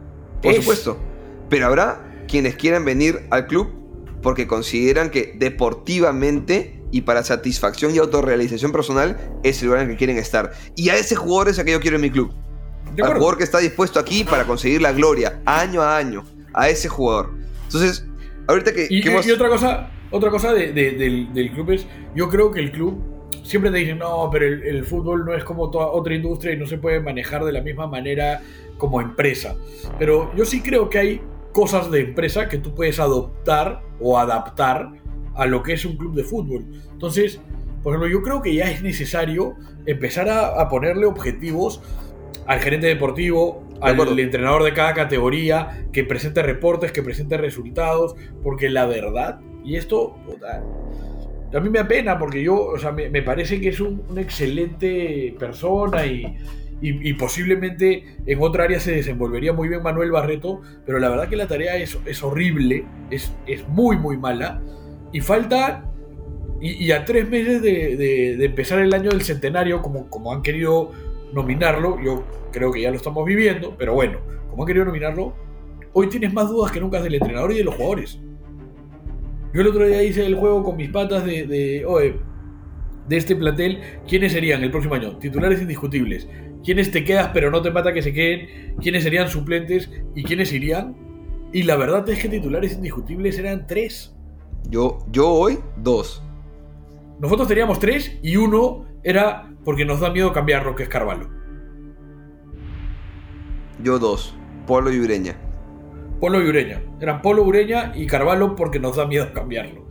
[0.43, 0.59] Por Es.
[0.59, 0.99] supuesto.
[1.49, 3.69] Pero habrá quienes quieran venir al club
[4.23, 9.95] porque consideran que deportivamente y para satisfacción y autorrealización personal es el lugar en el
[9.95, 10.53] que quieren estar.
[10.77, 12.33] Y a ese jugador es a que yo quiero en mi club.
[13.03, 16.89] Al jugador que está dispuesto aquí para conseguir la gloria, año a año, a ese
[16.89, 17.31] jugador.
[17.65, 18.05] Entonces,
[18.47, 21.71] ahorita que, Y, que hemos- y otra cosa, otra cosa de- de- del, del club
[21.73, 23.03] es, yo creo que el club
[23.43, 26.57] siempre te dicen, no, pero el, el fútbol no es como toda otra industria y
[26.59, 28.41] no se puede manejar de la misma manera
[28.79, 29.57] como empresa.
[29.99, 31.21] Pero yo sí creo que hay
[31.53, 34.91] cosas de empresa que tú puedes adoptar o adaptar
[35.35, 36.65] a lo que es un club de fútbol.
[36.93, 37.41] Entonces,
[37.83, 39.55] por ejemplo, yo creo que ya es necesario
[39.87, 41.83] empezar a, a ponerle objetivos
[42.47, 44.19] al gerente deportivo, al acuerdo.
[44.19, 50.17] entrenador de cada categoría que presente reportes, que presente resultados, porque la verdad, y esto
[50.27, 50.63] puta,
[51.55, 55.35] a me apena porque yo, o sea, me, me parece que es un, una excelente
[55.39, 56.25] persona y,
[56.81, 61.37] y- posiblemente en otra área se desenvolvería muy bien Manuel Barreto, pero la verdad que
[61.37, 64.63] la tarea es, horrible, es, es muy, muy mala,
[65.13, 65.91] y falta,
[66.61, 70.43] y, a tres meses de, de- de empezar el año del centenario, como, como han
[70.43, 70.91] querido
[71.35, 75.35] nominarlo, yo creo que ya lo estamos viviendo, pero bueno, como han querido nominarlo,
[75.93, 78.21] hoy tienes más dudas que nunca del entrenador y de los jugadores.
[79.53, 81.85] Yo el otro día hice el juego con mis patas de, de,
[83.09, 85.19] de este plantel, ¿quiénes serían el próximo año?
[85.19, 86.29] Titulares indiscutibles.
[86.65, 88.77] ¿Quiénes te quedas pero no te mata que se queden?
[88.81, 89.91] ¿Quiénes serían suplentes?
[90.15, 90.97] ¿Y quiénes irían?
[91.53, 94.15] Y la verdad es que titulares indiscutibles eran tres.
[94.71, 96.23] Yo, yo hoy, dos.
[97.21, 101.29] Nosotros teníamos tres y uno era porque nos da miedo cambiarlo, que es Carvalho.
[103.83, 104.35] Yo dos.
[104.67, 105.37] Polo y Ureña.
[106.23, 106.81] Polo y Ureña.
[107.01, 109.85] Eran Polo, Ureña y Carvalho porque nos da miedo cambiarlo.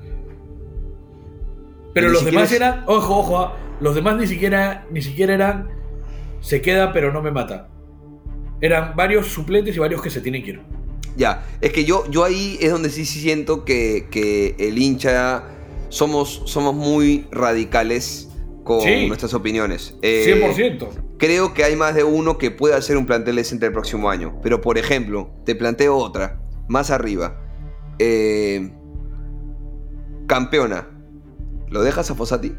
[1.94, 5.72] Pero los demás eran, ojo, ojo, ah, los demás ni siquiera, ni siquiera eran
[6.40, 7.70] se queda pero no me mata.
[8.62, 10.62] Eran varios suplentes y varios que se tienen que ir.
[11.18, 15.44] Ya, es que yo, yo ahí es donde sí, sí siento que, que el hincha
[15.90, 18.31] somos, somos muy radicales
[18.64, 19.08] con Sí.
[19.08, 19.98] nuestras opiniones.
[20.02, 20.90] Eh, 100%.
[21.18, 24.40] Creo que hay más de uno que puede hacer un plantel decente el próximo año.
[24.44, 27.40] Pero, por ejemplo, te planteo otra, más arriba.
[28.00, 28.72] Eh,
[30.28, 30.88] campeona.
[31.70, 32.54] ¿Lo dejas a Fossati?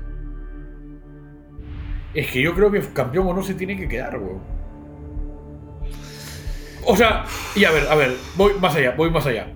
[2.15, 4.41] Es que yo creo que campeón o no se tiene que quedar, weón.
[6.85, 7.25] O sea,
[7.55, 9.53] y a ver, a ver, voy más allá, voy más allá.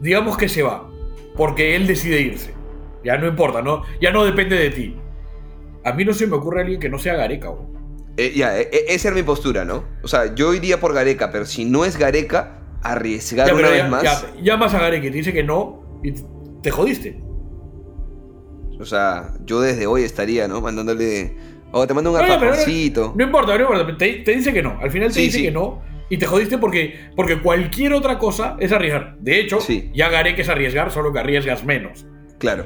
[0.00, 0.88] Digamos que se va,
[1.36, 2.54] porque él decide irse.
[3.04, 3.82] Ya no importa, ¿no?
[4.00, 4.96] Ya no depende de ti.
[5.86, 7.74] A mí no se me ocurre alguien que no sea Gareca, weón.
[8.18, 9.84] Eh, ya, eh, eh, esa era mi postura, ¿no?
[10.02, 13.88] O sea, yo iría por Gareca, pero si no es Gareca, arriesgar Ya, una vez
[13.88, 14.02] más.
[14.02, 16.12] ya, llamas a Gareca y te dice que no y
[16.62, 17.20] te jodiste.
[18.78, 20.60] O sea, yo desde hoy estaría, ¿no?
[20.60, 21.36] Mandándole.
[21.72, 23.12] Oh, te mando un no- alfajorcito.
[23.16, 23.96] No importa, no importa.
[23.96, 24.78] Te, te dice que no.
[24.80, 25.44] Al final te Sí, dice sí.
[25.44, 25.82] que no.
[26.08, 29.16] Y te jodiste porque, porque cualquier otra cosa es arriesgar.
[29.18, 29.90] De hecho, Sí.
[29.94, 32.06] ya Gareca es arriesgar, solo que arriesgas menos.
[32.38, 32.64] Claro.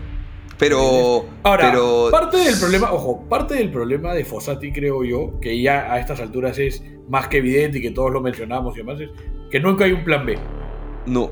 [0.61, 1.25] Pero.
[1.43, 2.09] Ahora, pero.
[2.11, 6.21] parte del problema, ojo, parte del problema de Fossati, creo yo, que ya a estas
[6.21, 9.09] alturas es más que evidente y que todos lo mencionamos y demás, es
[9.51, 10.39] que nunca hay un plan B.
[11.07, 11.31] No.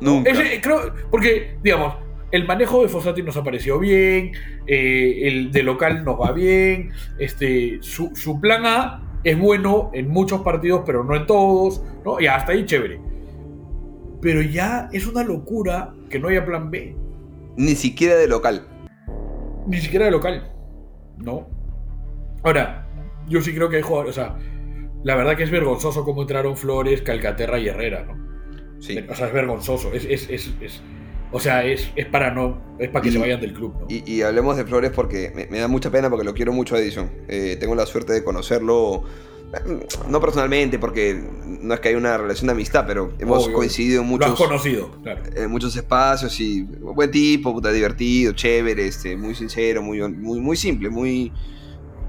[0.00, 0.28] Nunca.
[0.28, 1.94] Ese, creo, porque, digamos,
[2.32, 4.32] el manejo de Fossati nos ha parecido bien,
[4.66, 10.08] eh, el de local nos va bien, este, su, su plan A es bueno en
[10.08, 12.20] muchos partidos, pero no en todos, ¿no?
[12.20, 13.00] Y hasta ahí chévere.
[14.20, 17.03] Pero ya es una locura que no haya plan B.
[17.56, 18.66] Ni siquiera de local.
[19.66, 20.52] Ni siquiera de local.
[21.18, 21.48] No.
[22.42, 22.86] Ahora,
[23.28, 24.10] yo sí creo que hay jugadores.
[24.18, 24.36] O sea,
[25.02, 28.80] la verdad que es vergonzoso cómo entraron Flores, Calcaterra y Herrera, ¿no?
[28.80, 28.98] Sí.
[29.08, 29.92] O sea, es vergonzoso.
[29.92, 30.82] Es, es, es, es-
[31.32, 32.76] o sea, es, es para no.
[32.78, 33.86] Es para que Y- se vayan del club, ¿no?
[33.88, 36.76] Y, y hablemos de Flores porque me, me da mucha pena porque lo quiero mucho
[36.76, 37.10] a Edison.
[37.28, 39.02] Eh, tengo la suerte de conocerlo, eh,
[40.08, 43.56] no personalmente porque no es que haya una relación de amistad, pero hemos Obvio.
[43.56, 45.22] coincidido en Lo has muchos, conocido, claro.
[45.34, 50.56] en muchos espacios y buen tipo, puta, divertido, chévere, este, muy sincero, muy, muy, muy
[50.56, 51.32] simple, muy...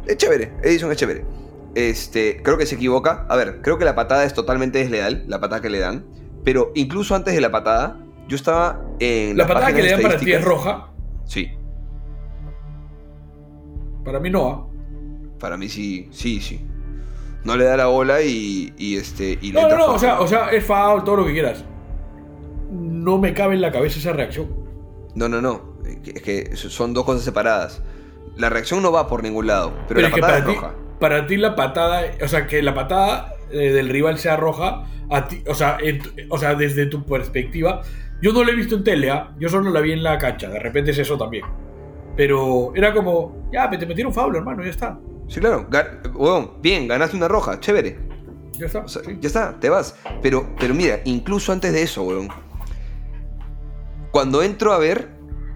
[0.05, 1.25] Es chévere, Edison es chévere.
[1.73, 3.25] Este, creo que se equivoca.
[3.29, 6.05] A ver, creo que la patada es totalmente desleal, la patada que le dan.
[6.43, 9.35] Pero incluso antes de la patada, yo estaba en...
[9.35, 10.91] La patada que le dan para ti es roja.
[11.25, 11.49] Sí,
[14.05, 14.47] Para mí no.
[14.47, 14.67] ¿ah?
[15.39, 16.63] Para mí sí, sí, sí.
[17.45, 19.37] No le da la bola y, y este.
[19.41, 19.85] Y No, no, no.
[19.93, 21.63] O sea, o sea, es foul, todo lo que quieras.
[22.71, 24.47] No me cabe en la cabeza esa reacción.
[25.15, 25.75] no, no, no.
[26.05, 27.83] Es que son dos cosas separadas.
[28.35, 30.55] La reacción no va por ningún lado, pero, Pero, la es patada para es ti,
[30.55, 30.75] roja.
[30.99, 35.27] para ti la patada, o sea, que la patada eh, del rival sea roja, a
[35.27, 37.81] ti, o sea, en o sea, desde tu perspectiva,
[38.21, 39.33] yo no la he visto en tele, ¿ah?
[39.39, 41.45] yo solo la vi en la cancha, de repente es eso también.
[42.17, 44.99] Pero era como, ya, te metieron foul, hermano, ya está.
[45.27, 45.67] Sí, claro.
[46.13, 47.99] Huevón, bien, ganaste una roja, chévere.
[48.53, 48.79] Ya está.
[48.79, 49.17] O sea, sí.
[49.19, 49.95] Ya está, te vas.
[50.21, 52.29] Pero, pero mira, incluso antes de eso, weón.
[54.11, 55.09] Cuando entro a ver,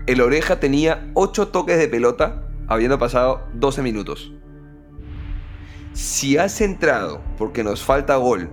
[0.05, 4.33] el oreja tenía 8 toques de pelota, habiendo pasado 12 minutos.
[5.93, 8.49] Si has entrado porque nos falta gol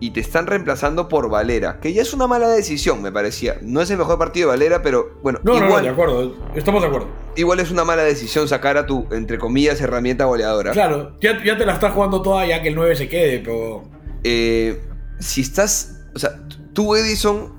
[0.00, 3.58] y te están reemplazando por Valera, que ya es una mala decisión, me parecía.
[3.62, 6.34] No es el mejor partido de Valera, pero bueno, No, no, no, igual, de acuerdo,
[6.54, 7.08] estamos de acuerdo.
[7.36, 10.72] igual es una mala decisión sacar a tu, entre comillas, herramienta goleadora.
[10.72, 13.84] Claro, ya, ya te la estás jugando toda ya que el 9 se quede, pero...
[14.24, 14.80] eh,
[15.18, 16.38] si estás, o sea,
[16.74, 17.52] tú Edison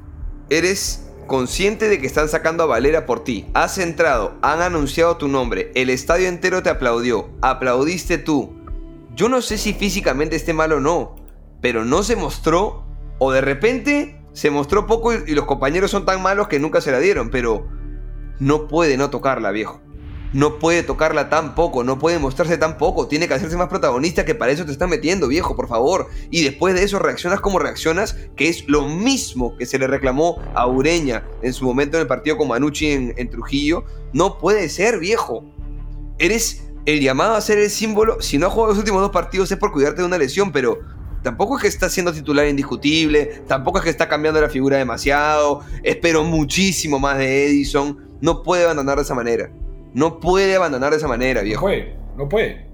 [0.50, 5.28] eres consciente de que están sacando a Valera por ti, has entrado, han anunciado tu
[5.28, 8.56] nombre, el estadio entero te aplaudió, aplaudiste tú.
[9.14, 11.16] Yo no sé si físicamente esté mal o no,
[11.62, 12.86] pero no se mostró,
[13.20, 16.92] o de repente se mostró poco y, los compañeros son tan malos que nunca se
[16.92, 17.68] la dieron, pero
[18.40, 19.82] no puede no tocarla, viejo.
[20.32, 24.26] No puede tocarla tan poco, no puede mostrarse tan poco, tiene que hacerse más protagonista
[24.26, 26.08] que para eso te están metiendo, viejo, por favor.
[26.30, 30.40] Y después de eso reaccionas como reaccionas, que es lo mismo que se le reclamó
[30.54, 33.86] a Ureña en su momento en el partido con Manucci en, en Trujillo.
[34.14, 35.44] No puede ser, viejo.
[36.20, 38.22] Eres el llamado a ser el símbolo.
[38.22, 40.80] Si no has jugado los últimos dos partidos es por cuidarte de una lesión, pero
[41.24, 45.64] tampoco es que está siendo titular indiscutible, tampoco es que está cambiando la figura demasiado.
[45.84, 47.98] Espero muchísimo más de Edison.
[48.22, 49.52] No puede abandonar de esa manera.
[49.94, 51.62] No puede abandonar de esa manera, No viejo.
[51.62, 52.68] puede, no puede.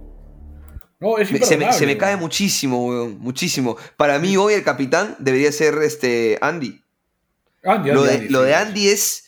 [1.00, 3.78] No, es Me- se, me, se me cae muchísimo, weón, muchísimo.
[3.98, 6.82] Para mí hoy el capitán debería ser este Andy.
[7.64, 8.46] Andy, Lo Andy, de, Andy, lo sí.
[8.46, 9.26] de Andy es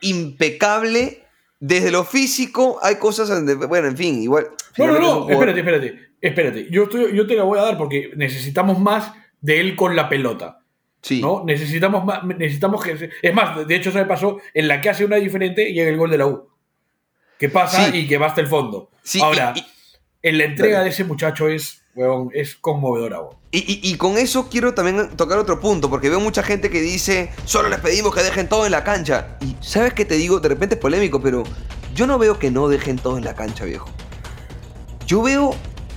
[0.00, 1.20] impecable.
[1.60, 4.48] Desde lo físico hay cosas donde, bueno, en fin, igual.
[4.76, 5.98] No, no, es no, espérate, espérate.
[6.26, 9.12] Espérate, yo, estoy, yo te la voy a dar porque necesitamos más
[9.42, 10.60] de él con la pelota.
[11.02, 11.44] Sí, ¿no?
[11.44, 13.10] Necesitamos más, necesitamos que.
[13.20, 15.98] Es más, de hecho, se me pasó en la que hace una diferente llega el
[15.98, 16.48] gol de la U.
[17.38, 17.98] Que pasa Sí.
[17.98, 18.88] y que va hasta el fondo.
[19.02, 19.66] Sí, Ahora, y- y-
[20.22, 23.36] en la entrega de ese muchacho es, weón, es conmovedora, weón.
[23.50, 26.80] Y, y- y con eso quiero también tocar otro punto, porque veo mucha gente que
[26.80, 29.36] dice, solo les pedimos que dejen todo en la cancha.
[29.42, 31.42] Y sabes qué te digo, de repente es polémico, pero
[31.94, 33.90] yo no veo que no dejen todo en la cancha, viejo.
[35.06, 35.54] Yo veo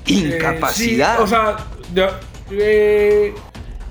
[0.07, 1.15] incapacidad.
[1.15, 1.57] Eh, sí, o sea,
[1.93, 2.09] de-
[2.51, 3.35] eh,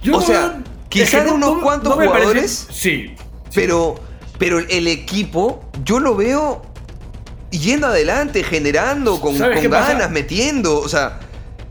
[0.02, 3.14] yo O sea, veo- quizá es de unos cuantos parece- jugadores, sí.
[3.54, 3.96] pero,
[4.38, 6.62] pero el equipo, yo lo veo
[7.50, 10.78] yendo adelante, generando, con, ganas, metiendo.
[10.78, 11.20] O sea,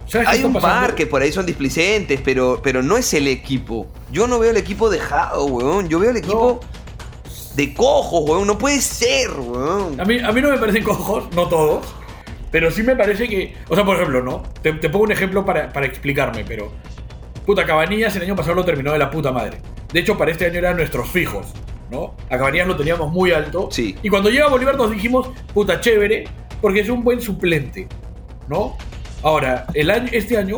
[0.07, 3.27] ¿Sabes qué hay un par que por ahí son displicentes, pero, pero no es el
[3.27, 3.87] equipo.
[4.11, 5.89] Yo no veo el equipo dejado, weón.
[5.89, 6.59] Yo veo el equipo
[7.55, 8.45] de cojos, weón.
[8.47, 9.99] No puede ser, weón.
[9.99, 11.85] A mí, a mí no me parecen cojos, no todos,
[12.51, 13.53] pero sí me parece que.
[13.67, 14.43] O sea, por ejemplo, ¿no?
[14.61, 16.71] Te, te pongo un ejemplo para, para explicarme, pero.
[17.45, 19.57] Puta, Cabanillas el año pasado lo terminó de la puta madre.
[19.93, 21.53] De hecho, para este año eran nuestros fijos,
[21.91, 22.15] ¿no?
[22.29, 23.69] A Cabanillas lo teníamos muy alto.
[23.71, 23.95] Sí.
[24.01, 26.23] Y cuando llega Bolívar nos dijimos, puta, chévere,
[26.59, 27.87] porque es un buen suplente,
[28.47, 28.75] ¿no?
[29.21, 30.55] Ahora, el año, este año,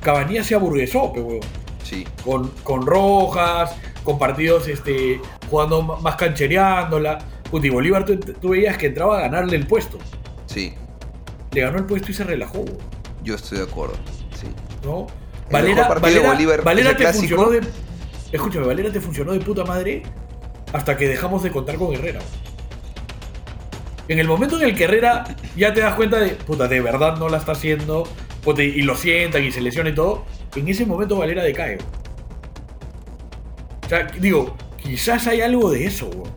[0.00, 1.46] Cabanillas se aburguesó, pe, huevón
[1.84, 7.18] Sí, con, con Rojas, con partidos este, jugando más canchereándola.
[7.48, 9.98] Puta, y Bolívar tú, tú veías que entraba a ganarle el puesto.
[10.46, 10.74] sí.
[11.56, 12.66] Le ganó el puesto y se relajó,
[13.24, 13.94] Yo estoy de acuerdo.
[14.38, 14.46] Sí.
[14.84, 15.06] ¿no?
[15.46, 17.36] El Valera, Valera, Bolívar, Valera te clásico.
[17.36, 17.66] funcionó de.
[18.30, 20.02] Escúchame, Valera te funcionó de puta madre
[20.74, 22.20] hasta que dejamos de contar con Herrera.
[24.06, 25.24] En el momento en el que Herrera
[25.56, 28.06] ya te das cuenta de, puta, de verdad no la está haciendo,
[28.44, 30.26] puta, y lo sientan y se lesiona y todo,
[30.56, 31.78] en ese momento Valera decae.
[33.82, 36.30] O sea, digo, quizás hay algo de eso, weón.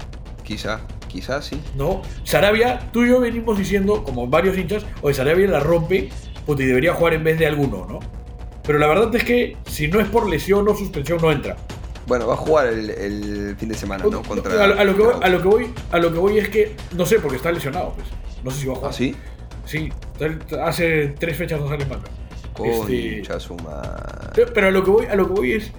[0.46, 0.80] Quizá,
[1.10, 1.60] quizá sí.
[1.76, 2.02] ¿no?
[2.24, 6.08] Sarabia, tú y yo venimos diciendo, como varios hinchas, oye, Sarabia la rompe,
[6.46, 8.00] puta, y debería jugar en vez de alguno, ¿no?
[8.64, 11.58] Pero la verdad es que si no es por lesión o suspensión, no entra.
[12.08, 14.22] Bueno, va a jugar el, el fin de semana, ¿no?
[14.24, 14.64] Contra.
[14.64, 16.50] a, lo- a lo que voy, a lo que voy, a lo que voy es
[16.50, 18.08] que, no sé, porque está lesionado, pues.
[18.44, 18.92] No sé si va a jugar.
[18.92, 19.16] ¿Ah, sí?
[19.66, 19.90] Sí,
[20.64, 22.10] hace tres fechas no sale en banca.
[22.64, 24.46] Este, Concha su madre.
[24.54, 25.72] pero a lo que voy, a lo que voy es.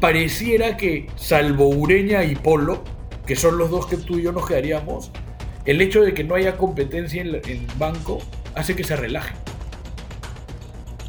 [0.00, 2.82] Pareciera que, salvo Ureña y Polo,
[3.26, 5.10] que son los dos que tú y yo nos quedaríamos,
[5.64, 8.18] el hecho de que no haya competencia en, en banco
[8.54, 9.34] hace que se relaje.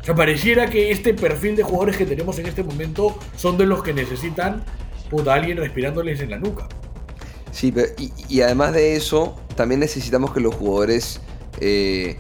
[0.02, 3.66] O sea, pareciera que este perfil de jugadores que tenemos en este momento son de
[3.66, 4.64] los que necesitan
[5.10, 6.68] puta, alguien respirándoles en la nuca.
[7.52, 11.22] Sí, pero, y, y además de eso, también necesitamos que los jugadores.
[11.62, 12.18] eh,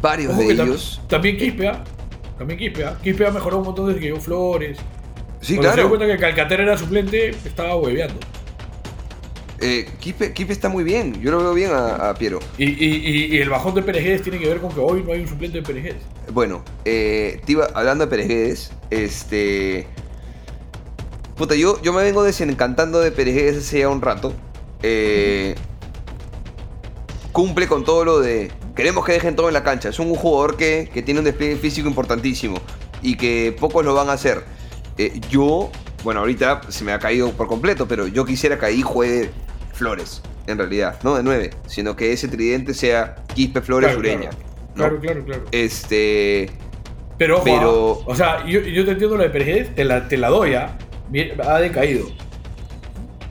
[0.00, 1.00] varios Ojo de tam- ellos.
[1.08, 1.82] También Quispe, ¿ah?
[2.38, 2.96] También Quispe, ¿ah?
[3.02, 4.78] Quispe ha mejorado un montón desde que llegó Flores.
[5.40, 5.88] Sí, Cuando se dio claro.
[5.90, 8.18] cuenta que Calcaterra era suplente, estaba hueveando.
[9.60, 11.20] Eh, Quispe está muy bien.
[11.22, 12.40] Yo lo veo bien a, a Piero.
[12.58, 15.28] Y, y- el bajón de Pérez tiene que ver con que hoy no hay un
[15.28, 15.96] suplente de Pérez.
[16.32, 19.86] Bueno, eh, te iba- hablando de Pérez este.
[21.36, 24.32] Puta, yo, yo me vengo desencantando de Pérez hace ya un rato.
[24.82, 25.54] Eh,
[27.32, 28.50] cumple con todo lo de.
[28.74, 29.88] Queremos que dejen todo en la cancha.
[29.88, 32.58] Es un jugador que, que tiene un despliegue físico importantísimo
[33.02, 34.44] y que pocos lo van a hacer.
[34.98, 35.70] Eh, yo,
[36.04, 39.30] bueno, ahorita se me ha caído por completo, pero yo quisiera que ahí juegue
[39.74, 44.30] Flores, en realidad, no de 9, sino que ese tridente sea Quispe, Flores, Claro, Ureña.
[44.30, 44.46] claro.
[44.68, 44.74] ¿no?
[44.74, 45.44] Claro, claro, claro.
[45.52, 46.50] Este.
[47.18, 50.06] Pero, ojo, Pero- ah, o sea, yo, yo te entiendo lo de Pérez, te la,
[50.08, 50.76] te la doy, ah,
[51.46, 52.06] ha decaído.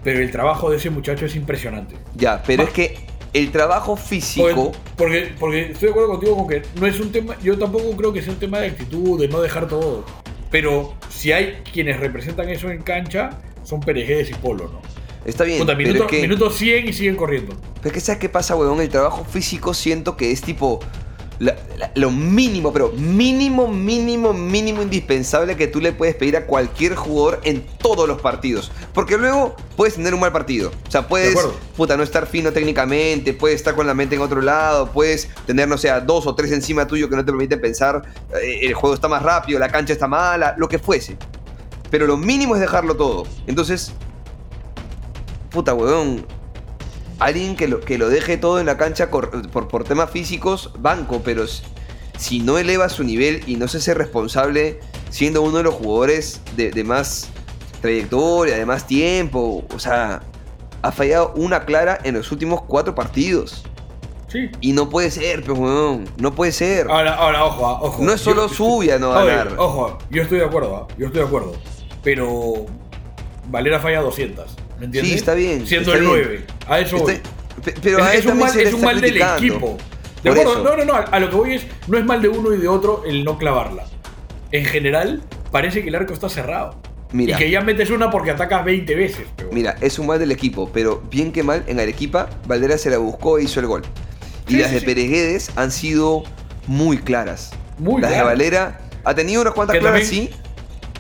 [0.04, 1.96] Pero el trabajo de ese muchacho es impresionante.
[2.16, 2.98] Ya, pero es que
[3.34, 4.72] el trabajo físico.
[4.96, 7.92] Porque, porque, porque estoy de acuerdo contigo con que no es un tema, yo tampoco
[7.98, 10.06] creo que sea un tema de actitud, de no dejar todo.
[10.52, 13.32] Pero si hay quienes representan eso en cancha,
[13.64, 14.82] son Perejedes y Polo, ¿no?
[15.26, 17.56] Está bien, Puta, pero, minuto, es que, minuto 100 y siguen corriendo.
[17.76, 18.80] pero es que ¿sabes qué pasa, weón?
[18.80, 20.80] El trabajo físico siento que es tipo.
[21.96, 27.42] Lo mínimo, pero mínimo, mínimo, mínimo indispensable que tú le puedes pedir a cualquier jugador
[27.44, 28.72] en todos los partidos.
[28.94, 30.72] Porque luego puedes tener un mal partido.
[30.88, 31.38] O sea, puedes,
[31.76, 35.68] puta, no estar fino técnicamente, puedes estar con la mente en otro lado, puedes tener,
[35.68, 38.02] no sé, a dos o tres encima tuyo que no te permiten pensar,
[38.42, 41.18] eh, el juego está más rápido, la cancha está mala, lo que fuese.
[41.92, 43.26] Pero lo mínimo es dejarlo todo.
[43.48, 43.92] Entonces,
[45.50, 46.26] puta, weón.
[47.20, 51.22] Alguien que lo, que lo deje todo en la cancha por, por temas físicos, banco,
[51.24, 51.46] pero
[52.18, 56.42] si no eleva su nivel y no se hace responsable siendo uno de los jugadores
[56.56, 57.30] de, de más
[57.82, 60.22] trayectoria, de más tiempo, o sea,
[60.82, 63.64] ha fallado una clara en los últimos cuatro partidos.
[64.28, 64.50] Sí.
[64.60, 66.06] Y no puede ser, pues, weón.
[66.18, 66.88] No puede ser.
[66.90, 68.04] Ahora, ahora, ojo, ah, ojo.
[68.04, 69.56] No es solo suya no Oye, ganar.
[69.58, 71.54] Ojo, yo estoy de acuerdo, ah, yo estoy de acuerdo.
[72.04, 72.66] Pero
[73.50, 74.56] Valera falla 200.
[74.80, 75.12] ¿Me entiendes?
[75.14, 76.26] Sí, está bien, Siendo está el bien.
[76.28, 76.46] 9.
[76.68, 77.22] A eso voy.
[77.82, 79.78] pero es, a él es un mal, es un mal del equipo.
[80.24, 80.34] No,
[80.76, 80.94] no, no.
[80.96, 83.38] A, lo que voy es, no es mal de uno y de otro el no
[83.38, 83.86] clavarla.
[84.52, 85.22] En general,
[85.52, 86.76] parece que el arco está cerrado.
[87.12, 87.36] Mira.
[87.36, 89.28] Y que ya metes una porque atacas 20 veces.
[89.36, 92.90] pero- Mira, es un mal del equipo, pero bien que mal, en Arequipa, Valdera se
[92.90, 93.84] la buscó e hizo el gol.
[94.48, 94.86] Y Sí, las sí, de sí.
[94.86, 96.24] Pereguedes han sido
[96.68, 97.52] muy claras.
[97.78, 98.18] Muy las claras.
[98.28, 100.36] de Valera ha tenido unas cuantas Que claras, también- sí,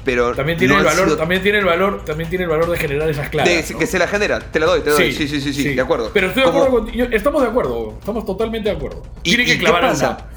[0.05, 2.69] pero También tiene no el valor, sido- también tiene el valor, también tiene el valor
[2.69, 3.29] de generar esas
[3.73, 3.79] ¿no?
[3.79, 4.39] que se la genera.
[4.39, 5.11] Te la doy, te la doy.
[5.11, 6.11] Sí, sí, sí, sí, de acuerdo.
[6.13, 7.07] Pero estoy de acuerdo contigo.
[7.11, 7.95] Estamos de acuerdo.
[7.99, 9.03] Estamos totalmente de acuerdo.
[9.23, 10.27] ¿Y- Tiene que qué clavar.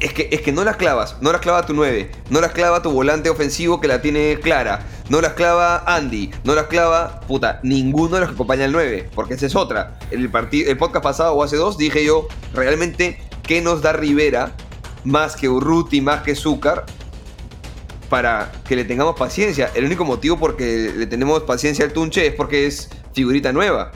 [0.00, 2.80] Es que, es que no las clavas, no las clava tu 9, no las clava
[2.80, 7.60] tu volante ofensivo que la tiene clara, no las clava Andy, no las clava, puta,
[7.62, 9.98] ninguno de los que acompaña al 9, porque esa es otra.
[10.10, 10.30] En el,
[10.66, 14.52] el podcast pasado o hace dos dije yo, realmente, ¿qué nos da Rivera
[15.04, 16.86] más que Urruti, más que Zúcar?
[18.10, 19.70] Para que le tengamos paciencia.
[19.74, 23.92] El único motivo por que le tenemos paciencia al Tunche es porque es figurita nueva.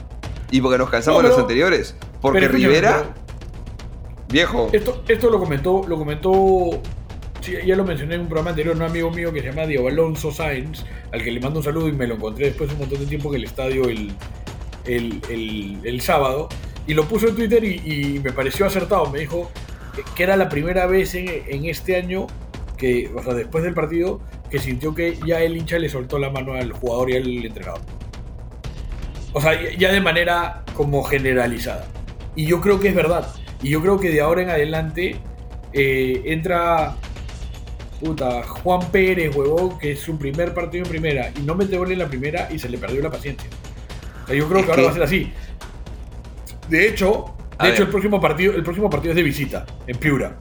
[0.51, 1.95] Y porque nos cansamos No, de los anteriores.
[2.21, 3.25] Porque pero Rivera, pero-
[4.29, 4.69] viejo.
[4.73, 6.81] Esto, esto lo comentó, lo comentó,
[7.41, 9.87] sí, ya lo mencioné en un programa anterior, un amigo mío que se llama Diego
[9.87, 12.81] Alonso Sáenz, al que le mando un saludo y me lo encontré después de un
[12.81, 14.11] montón de tiempo en el estadio el,
[14.85, 16.49] el, el- el sábado,
[16.87, 17.81] y lo puso en Twitter y,
[18.15, 19.51] y me pareció acertado, me dijo
[20.15, 22.27] que era la primera vez en, en este año
[22.77, 24.19] que, o sea, después del partido,
[24.49, 27.81] que sintió que ya el hincha le soltó la mano al jugador y al entrenador.
[29.33, 31.87] O sea, ya- de manera como generalizada.
[32.35, 33.27] Y yo creo que es verdad.
[33.61, 35.17] Y yo creo que de ahora en adelante
[35.73, 36.95] eh, entra
[37.99, 41.91] puta, Juan Pérez, huevón, que es su primer partido en primera y no mete gol
[41.91, 43.49] en la primera y se le perdió la paciencia.
[44.23, 45.31] O sea, yo creo que ahora va a ser así.
[46.69, 47.87] De hecho, A de hecho ver.
[47.87, 50.37] el próximo partido, el próximo partido es de visita, en Piura.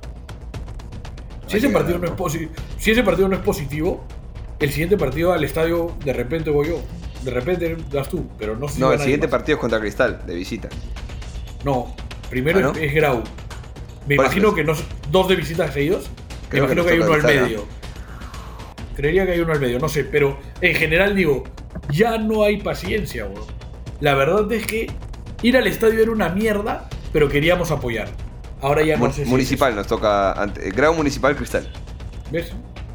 [1.61, 2.27] Si ese, partido no es ganarlo.
[2.27, 2.49] posi-
[2.79, 4.05] si ese partido no es positivo,
[4.61, 6.81] el siguiente partido al estadio de repente voy yo.
[7.23, 10.23] De repente das tú, pero no sé si No, el siguiente partido es contra Cristal,
[10.27, 10.69] de visita.
[11.65, 11.95] No,
[12.29, 12.71] primero ¿Ah, no?
[12.73, 13.23] es, es Grau.
[14.07, 14.75] Me imagino que no
[15.11, 16.05] dos de visitas seguidos.
[16.45, 17.43] Me Creo imagino que, hay uno al Cristal, ¿no?
[17.47, 17.65] medio.
[18.97, 21.45] Creería que hay uno al medio, no sé, pero en general digo,
[21.91, 23.47] ya no hay paciencia, weón.
[24.01, 24.87] La verdad es que
[25.43, 28.09] ir al estadio era una mierda, pero queríamos apoyar.
[28.65, 30.33] Ahora ya no Mu- sé si es municipal nos toca.
[30.33, 31.71] Ante, grado Municipal Cristal.
[32.31, 32.51] ¿Ves?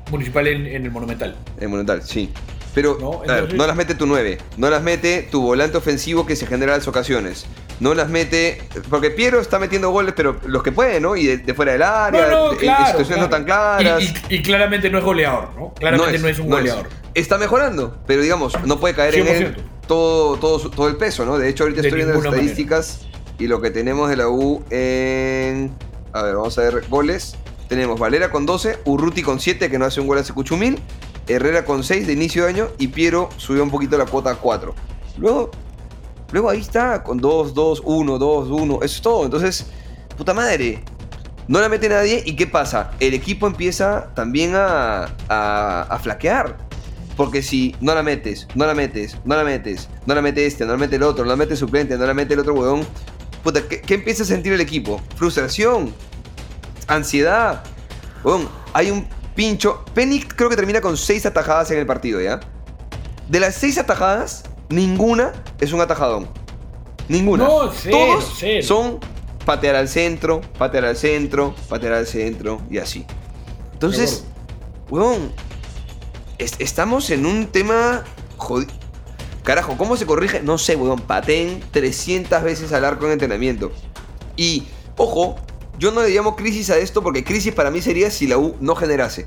[0.09, 1.35] Municipal en, en el Monumental.
[1.59, 2.31] En Monumental, sí.
[2.73, 6.35] Pero No, ver, no las mete tu 9, no las mete tu volante ofensivo que
[6.35, 7.45] se genera en las ocasiones.
[7.79, 8.61] No las mete.
[8.89, 11.15] Porque Piero está metiendo goles, pero los que puede, ¿no?
[11.15, 13.29] Y de, de fuera del área, No, no, en claro, no claro.
[13.29, 14.01] tan claras.
[14.03, 15.73] Y, y- y claramente no es goleador, ¿no?
[15.75, 16.87] Claramente no es, un goleador.
[17.13, 19.61] Está mejorando, pero digamos, no puede caer en él 100%.
[19.87, 21.37] todo, todo, todo el peso, ¿no?
[21.37, 22.43] De hecho, ahorita De estoy viendo las manera.
[23.39, 25.73] Y lo que tenemos de la U en.
[26.13, 27.35] A ver, vamos a ver goles.
[27.67, 30.79] Tenemos Valera con 12, Urruti con 7, que no hace un gol hace Cuchumín,
[31.27, 34.35] Herrera con 6 de inicio de año y Piero subió un poquito la cuota a
[34.35, 34.73] 4.
[35.17, 35.51] Luego,
[36.31, 39.25] luego ahí está, con 2, 2, 1, 2, 1, eso es todo.
[39.25, 39.67] Entonces,
[40.17, 40.83] puta madre,
[41.47, 42.91] no la mete nadie y ¿qué pasa?
[42.99, 46.57] El equipo empieza también a, a, a flaquear.
[47.15, 50.65] Porque si no la metes, no la metes, no la metes, no la mete este,
[50.65, 52.53] no la mete el otro, no la mete el suplente, no la mete el otro
[52.53, 52.87] huevón,
[53.43, 55.01] puta, ¿qué, qué empieza a sentir el equipo?
[55.15, 55.93] Frustración,
[56.87, 57.63] ansiedad.
[58.23, 59.83] Huevón, hay un pincho.
[59.93, 62.39] Penny creo que termina con 6 atajadas en el partido, ¿ya?
[63.27, 66.27] De las 6 atajadas, ninguna es un atajadón.
[67.07, 67.45] Ninguna.
[67.45, 68.65] No, cero, Todos cero.
[68.67, 68.99] son
[69.45, 73.05] patear al centro, patear al centro, patear al centro y así.
[73.73, 74.25] Entonces,
[74.89, 75.31] weón,
[76.37, 78.03] es- estamos en un tema
[78.37, 78.71] jodido.
[79.43, 80.41] Carajo, ¿cómo se corrige?
[80.41, 80.99] No sé, weón.
[81.01, 83.71] Pateen 300 veces al arco en entrenamiento.
[84.35, 84.65] Y,
[84.97, 85.35] ojo,
[85.77, 88.55] yo no le llamo crisis a esto porque crisis para mí sería si la U
[88.59, 89.25] no generase.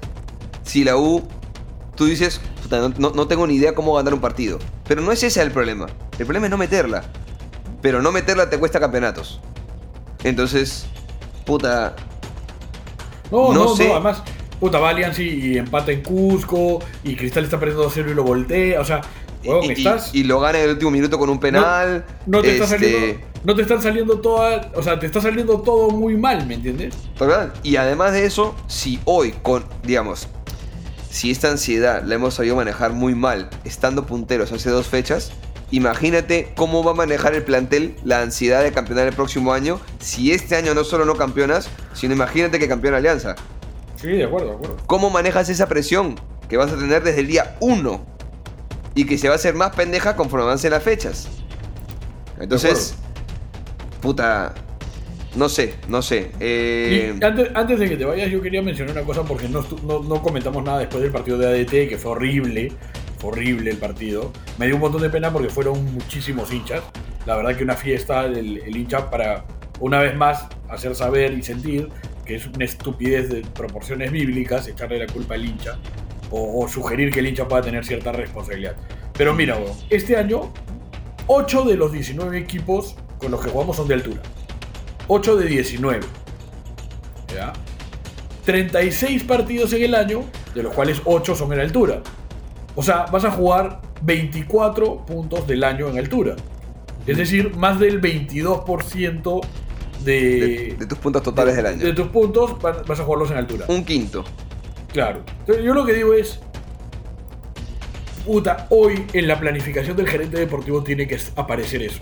[0.62, 1.22] Si la U,
[1.96, 4.58] tú dices, "Puta, no, no- no tengo ni idea cómo ganar un partido.
[4.86, 5.86] Pero no es ese el problema.
[6.18, 7.04] El problema es no meterla.
[7.80, 9.40] Pero no meterla te cuesta campeonatos.
[10.24, 10.86] Entonces,
[11.44, 11.96] puta,
[13.30, 13.88] No, no, sé.
[13.88, 14.22] no, además,
[14.60, 18.22] puta, va Alianza y, y empata en Cusco, y Cristal está perdiendo 2-0 y lo
[18.22, 19.00] voltea, o sea,
[19.42, 20.14] estás...
[20.14, 22.04] y lo gana en el último minuto con un penal.
[22.26, 23.26] no te está este, saliendo...
[23.44, 24.66] No te están saliendo todas...
[24.74, 26.94] O sea, te está saliendo todo muy mal, ¿me entiendes?
[27.18, 27.52] ¿verdad?
[27.62, 30.28] Y además de eso, si hoy con, digamos,
[31.10, 35.32] si esta ansiedad la hemos sabido manejar muy mal, estando punteros hace dos fechas,
[35.70, 40.32] imagínate cómo va a manejar el plantel la ansiedad de campeonar el próximo año, si
[40.32, 43.34] este año no solo no campeonas, sino imagínate que campeona Alianza.
[43.96, 44.76] Sí, de acuerdo, de acuerdo.
[44.86, 46.18] ¿Cómo manejas esa presión
[46.48, 48.06] que vas a tener desde el día 1?
[48.94, 51.28] Y que se va a hacer más pendeja conforme avancen las fechas.
[52.38, 52.94] Entonces,
[54.00, 54.54] puta,
[55.36, 56.30] no sé, no sé.
[56.40, 59.80] Eh, antes, antes de que te vayas, yo quería mencionar una cosa porque no, estu-
[59.82, 62.72] no, no comentamos nada después del partido de ADT, que fue horrible.
[63.24, 64.32] Horrible el partido.
[64.58, 66.82] Me dio un montón de pena porque fueron muchísimos hinchas.
[67.24, 69.44] La verdad que una fiesta, el, el hincha para
[69.78, 71.88] una vez más hacer saber y sentir
[72.26, 75.78] que es una estupidez de proporciones bíblicas echarle la culpa al hincha
[76.32, 78.74] o, o sugerir que el hincha pueda tener cierta responsabilidad.
[79.16, 80.52] Pero mira, weón, este año
[81.26, 84.20] 8 de los 19 equipos con los que jugamos son de altura.
[85.08, 86.00] 8 de 19.
[87.34, 87.52] ¿Ya?
[88.44, 90.24] 36 partidos en el año,
[90.54, 92.02] de los cuales 8 son en altura.
[92.74, 96.36] O sea, vas a jugar 24 puntos del año en altura.
[97.06, 99.40] Es decir, más del 22%
[100.04, 101.84] de, de, de tus puntos totales del año.
[101.84, 103.66] de tus puntos vas a jugarlos en altura.
[103.68, 104.24] Un quinto.
[104.92, 105.24] Claro.
[105.40, 106.40] Entonces, yo lo que digo es.
[108.26, 111.98] Puta, hoy en la planificación del gerente deportivo tiene que aparecer eso.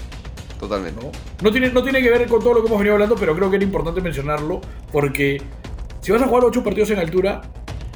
[0.59, 1.03] Totalmente.
[1.03, 1.11] ¿no?
[1.43, 3.49] No tiene, no tiene que ver con todo lo que hemos venido hablando, pero creo
[3.49, 4.61] que era importante mencionarlo
[4.93, 5.41] porque
[6.03, 7.41] si vas a jugar 8 partidos en altura,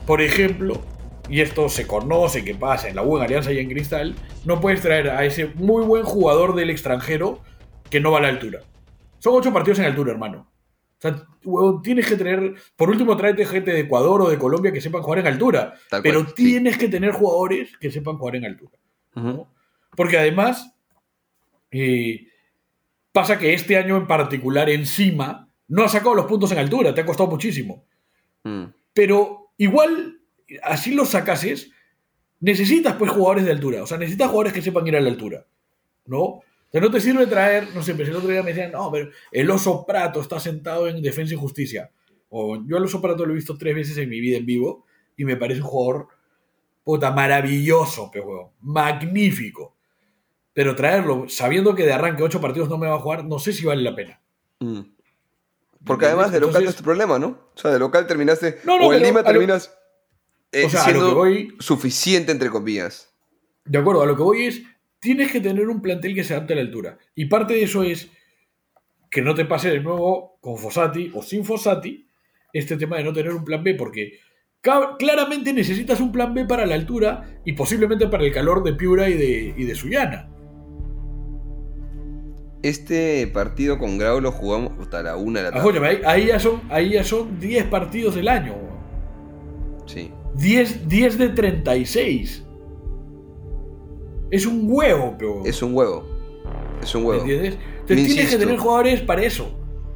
[0.06, 0.80] por ejemplo,
[1.28, 4.14] y esto se conoce que pasa en la U, en Alianza y en Cristal,
[4.46, 7.40] no puedes traer a ese muy buen jugador del extranjero
[7.90, 8.60] que no va a la altura.
[9.18, 10.46] Son 8 partidos en altura, hermano.
[10.98, 14.72] O sea, huevón, tienes que tener, por último, tráete gente de Ecuador o de Colombia
[14.72, 15.74] que sepan jugar en altura.
[15.90, 16.44] Tal pero cual, sí.
[16.44, 18.78] tienes que tener jugadores que sepan jugar en altura.
[19.96, 20.74] Porque además,
[21.70, 22.26] eh,
[23.12, 27.02] pasa que este año en particular, encima, no ha sacado los puntos en altura, te
[27.02, 27.84] ha costado muchísimo.
[28.42, 28.64] Mm.
[28.92, 30.20] Pero igual,
[30.62, 31.70] así los sacases,
[32.40, 33.82] necesitas pues jugadores de altura.
[33.82, 35.46] O sea, necesitas jugadores que sepan ir a la altura.
[36.06, 36.40] ¿No?
[36.74, 39.08] Sea, no te sirve traer, no sé, pero el otro día me decían, no, pero
[39.30, 41.90] el oso Prato está sentado en Defensa y Justicia.
[42.30, 44.84] O yo al oso Prato lo he visto tres veces en mi vida en vivo
[45.16, 46.08] y me parece un jugador
[46.82, 49.76] puta maravilloso, pero magnífico.
[50.52, 53.52] Pero traerlo sabiendo que de arranque ocho partidos no me va a jugar, no sé
[53.52, 54.20] si vale la pena.
[54.60, 54.80] Mm.
[55.84, 57.28] Porque además de local no es tu problema, ¿no?
[57.54, 58.58] O sea, de local terminaste.
[58.64, 59.72] No, no, o en Lima lo- terminas
[60.50, 63.12] eh, O sea, a siendo lo que voy- suficiente, entre comillas.
[63.64, 64.62] De acuerdo, a lo que voy es,
[65.04, 66.96] tienes que tener un plantel que se adapte a la altura.
[67.14, 68.10] Y parte de eso es
[69.10, 72.08] que no te pase de nuevo con Fossati o sin Fossati
[72.54, 74.14] este tema de no tener un plan B, porque
[74.62, 79.10] claramente necesitas un plan B para la altura y posiblemente para el calor de Piura
[79.10, 80.30] y de, y de Sullana.
[82.62, 85.60] Este partido con Grau lo jugamos hasta la una de la tarde.
[85.60, 88.54] Apóyame, ahí, ahí ya son, ahí ya son 10 partidos del año.
[89.84, 90.10] Sí.
[90.36, 92.43] 10, 10 de 36.
[94.30, 95.42] Es un huevo, pero.
[95.44, 96.04] Es un huevo.
[96.82, 97.20] Es un ¿Me huevo.
[97.22, 97.54] entiendes?
[97.54, 99.48] Yo Entonces tienes que tener jugadores para eso.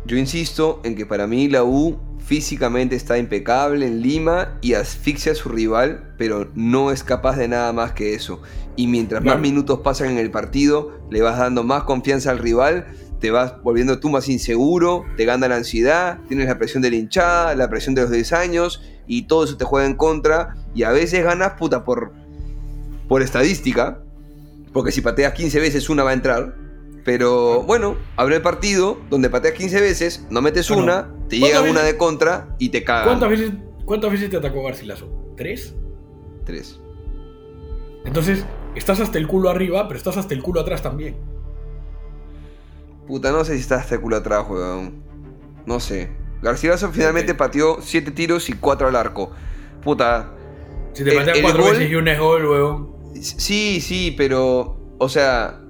[0.07, 5.33] Yo insisto en que para mí la U físicamente está impecable en Lima y asfixia
[5.33, 8.41] a su rival, pero no es capaz de nada más que eso.
[8.77, 9.39] Y mientras Claro.
[9.39, 12.87] más minutos pasan en el partido, le vas dando más confianza al rival,
[13.21, 16.97] te vas volviendo tú más inseguro, te gana la ansiedad, tienes la presión de la
[16.97, 20.85] hinchada, la presión de los 10 años, y todo eso te juega en contra, y
[20.85, 22.13] a veces ganas puta por,
[23.09, 24.03] por estadística,
[24.73, 26.55] porque si pateas 15 veces una va a entrar,
[27.05, 31.31] pero bueno, habrá el partido donde pateas 15 veces, no metes Bueno, una, te ¿cuántas
[31.41, 33.05] llega veces- una de contra y te cagan.
[33.05, 33.53] ¿Cuántas veces,
[33.85, 35.09] ¿Cuántas veces te atacó Garcilaso?
[35.37, 35.75] ¿Tres?
[36.45, 36.79] Tres.
[38.05, 41.17] Entonces, estás hasta el culo arriba, pero estás hasta el culo atrás también.
[43.07, 45.03] Puta, no sé si está hasta el culo atrás, weón.
[45.65, 46.11] No sé.
[46.43, 49.31] Garcilaso finalmente pateó 7 tiros y 4 al arco.
[49.83, 50.33] Puta.
[50.93, 52.98] Si te El- patean el cuatro gol- veces y un es gol, weón.
[53.23, 54.79] Sí, sí, pero.
[54.99, 55.61] O sea.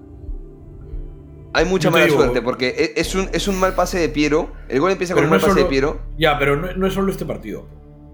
[1.54, 4.52] Hay mucha mala digo- suerte porque e- es un, es un mal pase de Piero.
[4.68, 6.00] El gol empieza con un no mal pase de Piero.
[6.18, 7.66] Ya, pero no, no es solo este partido.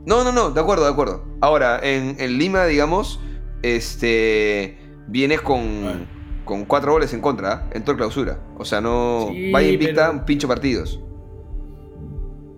[0.06, 1.24] No, no, no, de acuerdo, de acuerdo.
[1.40, 3.20] Ahora, en, en Lima, digamos,
[3.62, 4.78] este.
[5.08, 6.12] Vienes con.
[6.44, 8.38] Con cuatro goles en contra, en toda clausura.
[8.58, 9.28] O sea, no.
[9.30, 11.00] Sí, vaya invicta, pero- pincho partidos.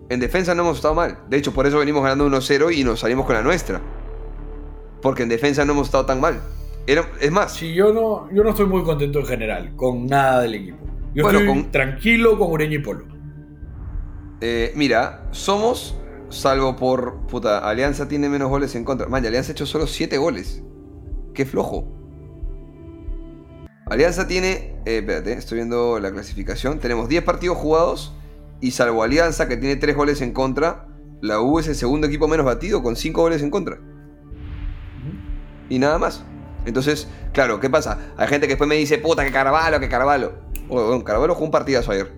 [0.08, 1.18] En defensa no hemos estado mal.
[1.28, 3.80] De hecho, por eso venimos ganando 1-0 y nos salimos con la nuestra.
[5.02, 6.40] Porque en defensa no hemos estado tan mal.
[6.86, 10.42] Era- es más, Sí, yo no, yo no estoy muy contento en general con nada
[10.42, 10.78] del equipo.
[11.14, 13.04] Yo Bueno, estoy con- tranquilo con Ureña y Polo.
[14.40, 15.96] eh, mira, somos
[16.28, 17.26] salvo por.
[17.26, 19.08] Puta, Alianza tiene menos goles en contra.
[19.08, 20.62] Man, Alianza ha hecho solo 7 goles.
[21.34, 21.92] Qué flojo.
[23.86, 24.76] Alianza tiene.
[24.84, 26.78] Eh, espérate, estoy viendo la clasificación.
[26.78, 28.14] Tenemos 10 partidos jugados.
[28.60, 30.88] Y salvo Alianza, que tiene 3 goles en contra,
[31.20, 33.78] la U es el segundo equipo menos batido con 5 goles en contra.
[35.68, 36.24] Y nada más.
[36.66, 38.12] Entonces, claro, ¿qué pasa?
[38.16, 40.32] Hay gente que después me dice, puta, que Carvalho, que Carvalho.
[40.68, 42.12] Bueno, Carvalho jugó un partidazo ayer.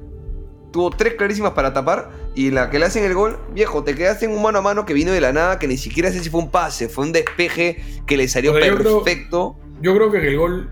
[0.73, 4.27] Tuvo tres clarísimas para tapar y la que le hacen el gol, viejo, te quedaste
[4.27, 6.29] en un mano a mano que vino de la nada, que ni siquiera sé si
[6.31, 9.57] fue un pase, fue un despeje que le salió O sea, yo creo- perfecto.
[9.81, 10.71] Yo creo que el gol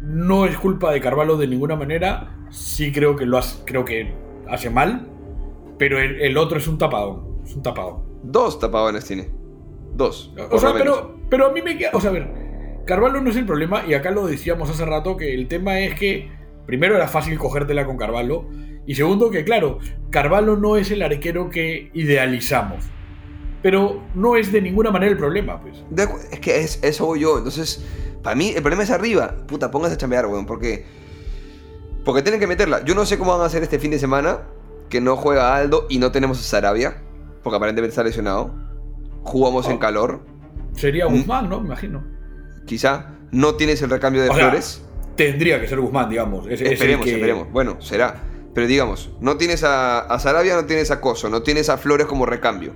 [0.00, 2.36] no es culpa de Carvalho de ninguna manera.
[2.50, 4.14] Sí creo que lo hace, creo que
[4.48, 5.08] hace mal.
[5.78, 7.40] Pero el, el otro es un tapadón.
[7.44, 8.02] Es un tapadón.
[8.22, 9.30] Dos tapadones tiene.
[9.94, 10.32] Dos.
[10.50, 11.90] O sea, pero, pero a mí me queda.
[11.92, 12.28] O sea, a ver,
[12.86, 15.94] Carvalho no es el problema, y acá lo decíamos hace rato, que el tema es
[15.98, 16.30] que
[16.66, 18.46] primero era fácil cogértela con Carvalho,
[18.86, 19.78] y segundo que, claro,
[20.10, 22.84] Carvalho no es el arquero que idealizamos.
[23.62, 25.82] Pero no es de ninguna manera el problema, pues.
[25.90, 27.36] De es que es, eso voy yo.
[27.38, 27.84] Entonces,
[28.22, 29.34] para mí, el problema es arriba.
[29.48, 30.46] Puta, póngase a chambear, weón.
[30.46, 30.84] Porque.
[32.04, 32.84] Porque tienen que meterla.
[32.84, 34.42] Yo no sé cómo van a hacer este fin de semana.
[34.88, 37.02] Que no juega Aldo y no tenemos a Sarabia.
[37.42, 38.54] Porque aparentemente está lesionado.
[39.22, 39.80] Jugamos en Oh.
[39.80, 40.20] calor.
[40.74, 41.12] Sería Mm.
[41.16, 41.58] Guzmán, ¿no?
[41.60, 42.04] Me imagino.
[42.66, 43.14] Quizá.
[43.32, 44.82] No tienes el recambio de O sea, Flores.
[45.16, 46.46] Tendría que ser Guzmán, digamos.
[46.46, 47.50] Es- Esperemos, que- esperemos.
[47.50, 48.22] Bueno, será.
[48.54, 52.06] Pero digamos, no tienes a, a Sarabia, no tienes a Coso, no tienes a Flores
[52.06, 52.74] como recambio.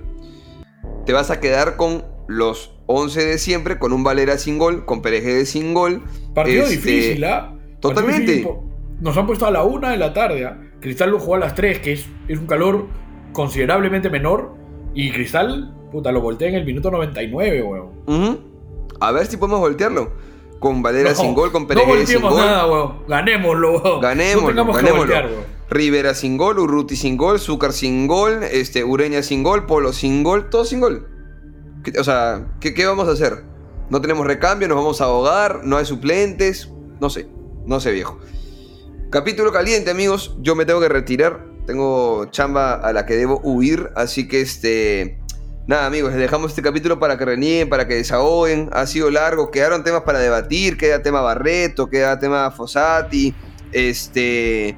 [1.05, 5.01] Te vas a quedar con los 11 de siempre, con un Valera sin gol, con
[5.01, 6.03] Perejede sin gol.
[6.35, 7.55] Partido Este, difícil, ¿ah?
[7.79, 8.31] totalmente.
[8.33, 8.51] Difícil,
[8.99, 10.45] Nos han puesto a la una de la tarde.
[10.45, 10.59] ¿ah?
[10.79, 12.87] Cristal lo jugó a las 3, que es, es un calor
[13.33, 14.53] considerablemente menor.
[14.93, 18.50] Y Cristal, puta, lo voltea en el minuto 99, weón.
[19.01, 20.11] A ver si podemos voltearlo.
[20.59, 22.37] Con Valera No, sin gol, con No Perejede sin gol.
[22.37, 22.93] nada, weón.
[23.07, 23.99] Ganémoslo, weón.
[24.01, 24.97] Ganémoslo, No ganémoslo.
[24.97, 25.29] voltear.
[25.69, 30.21] Rivera sin gol, Urruti sin gol, Zúcar sin gol, este, Ureña sin gol, Polo sin
[30.23, 31.07] gol, todo sin gol.
[31.83, 33.43] ¿Qué- O sea, ¿qué, qué vamos a hacer?
[33.89, 36.69] No tenemos recambio, nos vamos a ahogar, no hay suplentes,
[36.99, 37.27] no sé,
[37.65, 38.19] no sé viejo.
[39.09, 43.89] Capítulo caliente amigos, yo me tengo que retirar, tengo chamba a la que debo huir,
[43.95, 45.20] así que este...
[45.67, 49.51] Nada amigos, les dejamos este capítulo para que renieguen, para que desahoguen, ha sido largo,
[49.51, 53.33] quedaron temas para debatir, queda tema Barreto, queda tema Fossati,
[53.71, 54.75] este...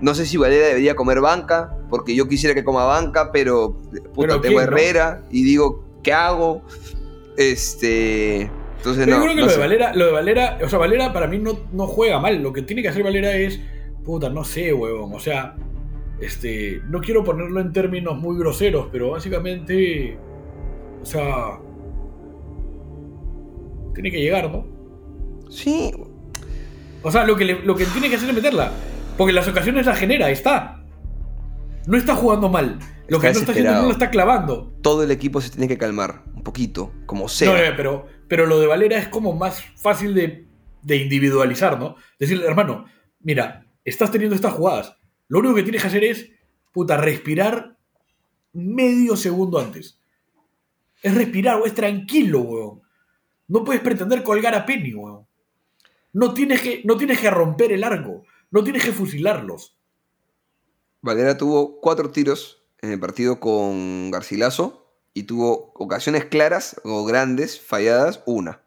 [0.00, 3.78] No sé si Valera debería comer banca, porque yo quisiera que coma banca, pero
[4.14, 4.60] puta, Pero tengo.
[4.60, 6.62] Herrera y digo, ¿qué hago?
[7.38, 8.50] Este.
[8.76, 9.16] Entonces, Pero no.
[9.16, 9.56] yo creo que no lo, sé.
[9.56, 12.42] de Valera, lo de Valera, o sea, Valera para mí no, no juega mal.
[12.42, 13.58] Lo que tiene que hacer Valera es,
[14.04, 15.14] puta, no sé, huevón.
[15.14, 15.56] O sea,
[16.20, 20.16] este, no quiero ponerlo en términos muy groseros, pero básicamente,
[21.02, 21.58] o sea,
[23.94, 24.66] tiene que llegar, ¿no?
[25.50, 25.92] Sí.
[27.02, 28.72] O sea, lo que, le- lo que tiene que hacer es meterla.
[29.16, 30.82] Porque las ocasiones la genera, está.
[31.86, 32.78] No está jugando mal.
[33.08, 34.72] Lo Está que no está haciendo no lo está clavando.
[34.82, 36.24] Todo el equipo se tiene que calmar.
[36.34, 36.92] Un poquito.
[37.06, 37.70] Como No, sea.
[37.70, 40.48] no, pero, pero lo de Valera es como más fácil de,
[40.82, 41.94] de individualizar, ¿no?
[42.18, 42.84] Decirle, hermano,
[43.20, 44.95] mira, estás teniendo estas jugadas.
[45.28, 46.30] Lo único que tienes que hacer es,
[46.72, 47.76] puta, respirar
[48.52, 50.00] medio segundo antes.
[51.02, 52.82] Es respirar, es tranquilo, weón.
[53.48, 55.26] No puedes pretender colgar a Penny, weón.
[56.12, 58.24] No tienes que, no tienes que romper el arco.
[58.50, 59.76] No tienes que fusilarlos.
[61.02, 64.82] Valera tuvo cuatro tiros en el partido con Garcilaso.
[65.12, 68.62] Y tuvo ocasiones claras o grandes, falladas, una.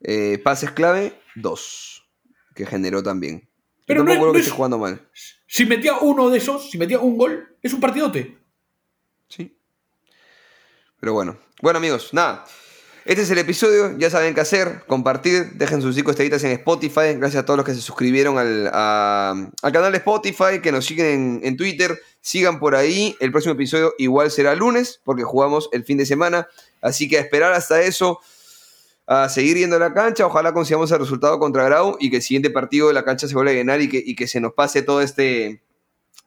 [0.00, 2.06] Eh, pases clave, dos.
[2.54, 3.45] Que generó también.
[3.86, 5.00] Pero no creo no que esté jugando mal.
[5.46, 8.36] Si metía uno de esos, si metía un gol, es un partidote.
[9.28, 9.56] Sí.
[11.00, 11.38] Pero bueno.
[11.62, 12.44] Bueno, amigos, nada.
[13.04, 13.96] Este es el episodio.
[13.98, 14.82] Ya saben qué hacer.
[14.88, 15.52] Compartir.
[15.52, 17.14] Dejen sus cinco estrellitas en Spotify.
[17.16, 20.84] Gracias a todos los que se suscribieron al, a- al canal de Spotify, que nos
[20.84, 21.96] siguen en, en Twitter.
[22.20, 23.16] Sigan por ahí.
[23.20, 26.48] El próximo episodio igual será lunes, porque jugamos el fin de semana.
[26.80, 28.20] Así que a esperar hasta eso.
[29.06, 30.26] A seguir yendo a la cancha.
[30.26, 33.34] Ojalá consigamos el resultado contra Grau y que el siguiente partido de la cancha se
[33.34, 35.62] vuelva a llenar y que, y que se nos pase todo este,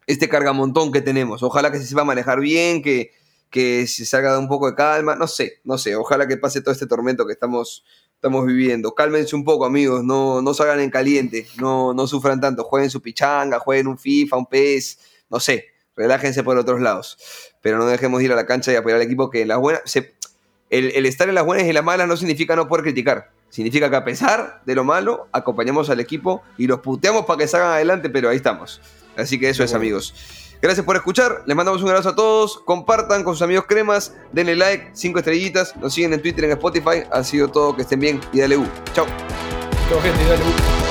[0.07, 1.43] este cargamontón que tenemos.
[1.43, 3.11] Ojalá que se sepa manejar bien, que,
[3.49, 5.15] que se salga de un poco de calma.
[5.15, 5.97] No sé, no sé.
[5.97, 7.84] Ojalá que pase todo este tormento que estamos,
[8.15, 8.95] estamos viviendo.
[8.95, 10.06] Cálmense un poco, amigos.
[10.06, 11.47] No, no salgan en caliente.
[11.60, 12.64] No, no sufran tanto.
[12.64, 14.99] Jueguen su pichanga, jueguen un FIFA, un PES.
[15.30, 15.65] No sé.
[15.97, 17.18] Relájense por otros lados.
[17.61, 19.60] Pero no dejemos de ir a la cancha y apoyar al equipo que en las
[19.60, 19.81] buenas.
[20.70, 23.32] El, el estar en las buenas y en las malas no significa no poder criticar.
[23.50, 27.48] Significa que a pesar de lo malo, acompañamos al equipo y los puteamos para que
[27.48, 28.80] salgan adelante, pero ahí estamos.
[29.18, 29.82] Así que eso es, bueno.
[29.82, 30.14] amigos.
[30.62, 31.44] Gracias por escuchar.
[31.46, 32.60] Les mandamos un abrazo a todos.
[32.60, 34.14] Compartan con sus amigos cremas.
[34.34, 35.76] Denle like, cinco estrellitas.
[35.78, 37.04] Nos siguen en Twitter, en Spotify.
[37.12, 37.76] Ha sido todo.
[37.76, 38.68] Que estén bien y dale U.
[38.94, 39.06] Chao.
[39.90, 40.89] Chao, gente, dale.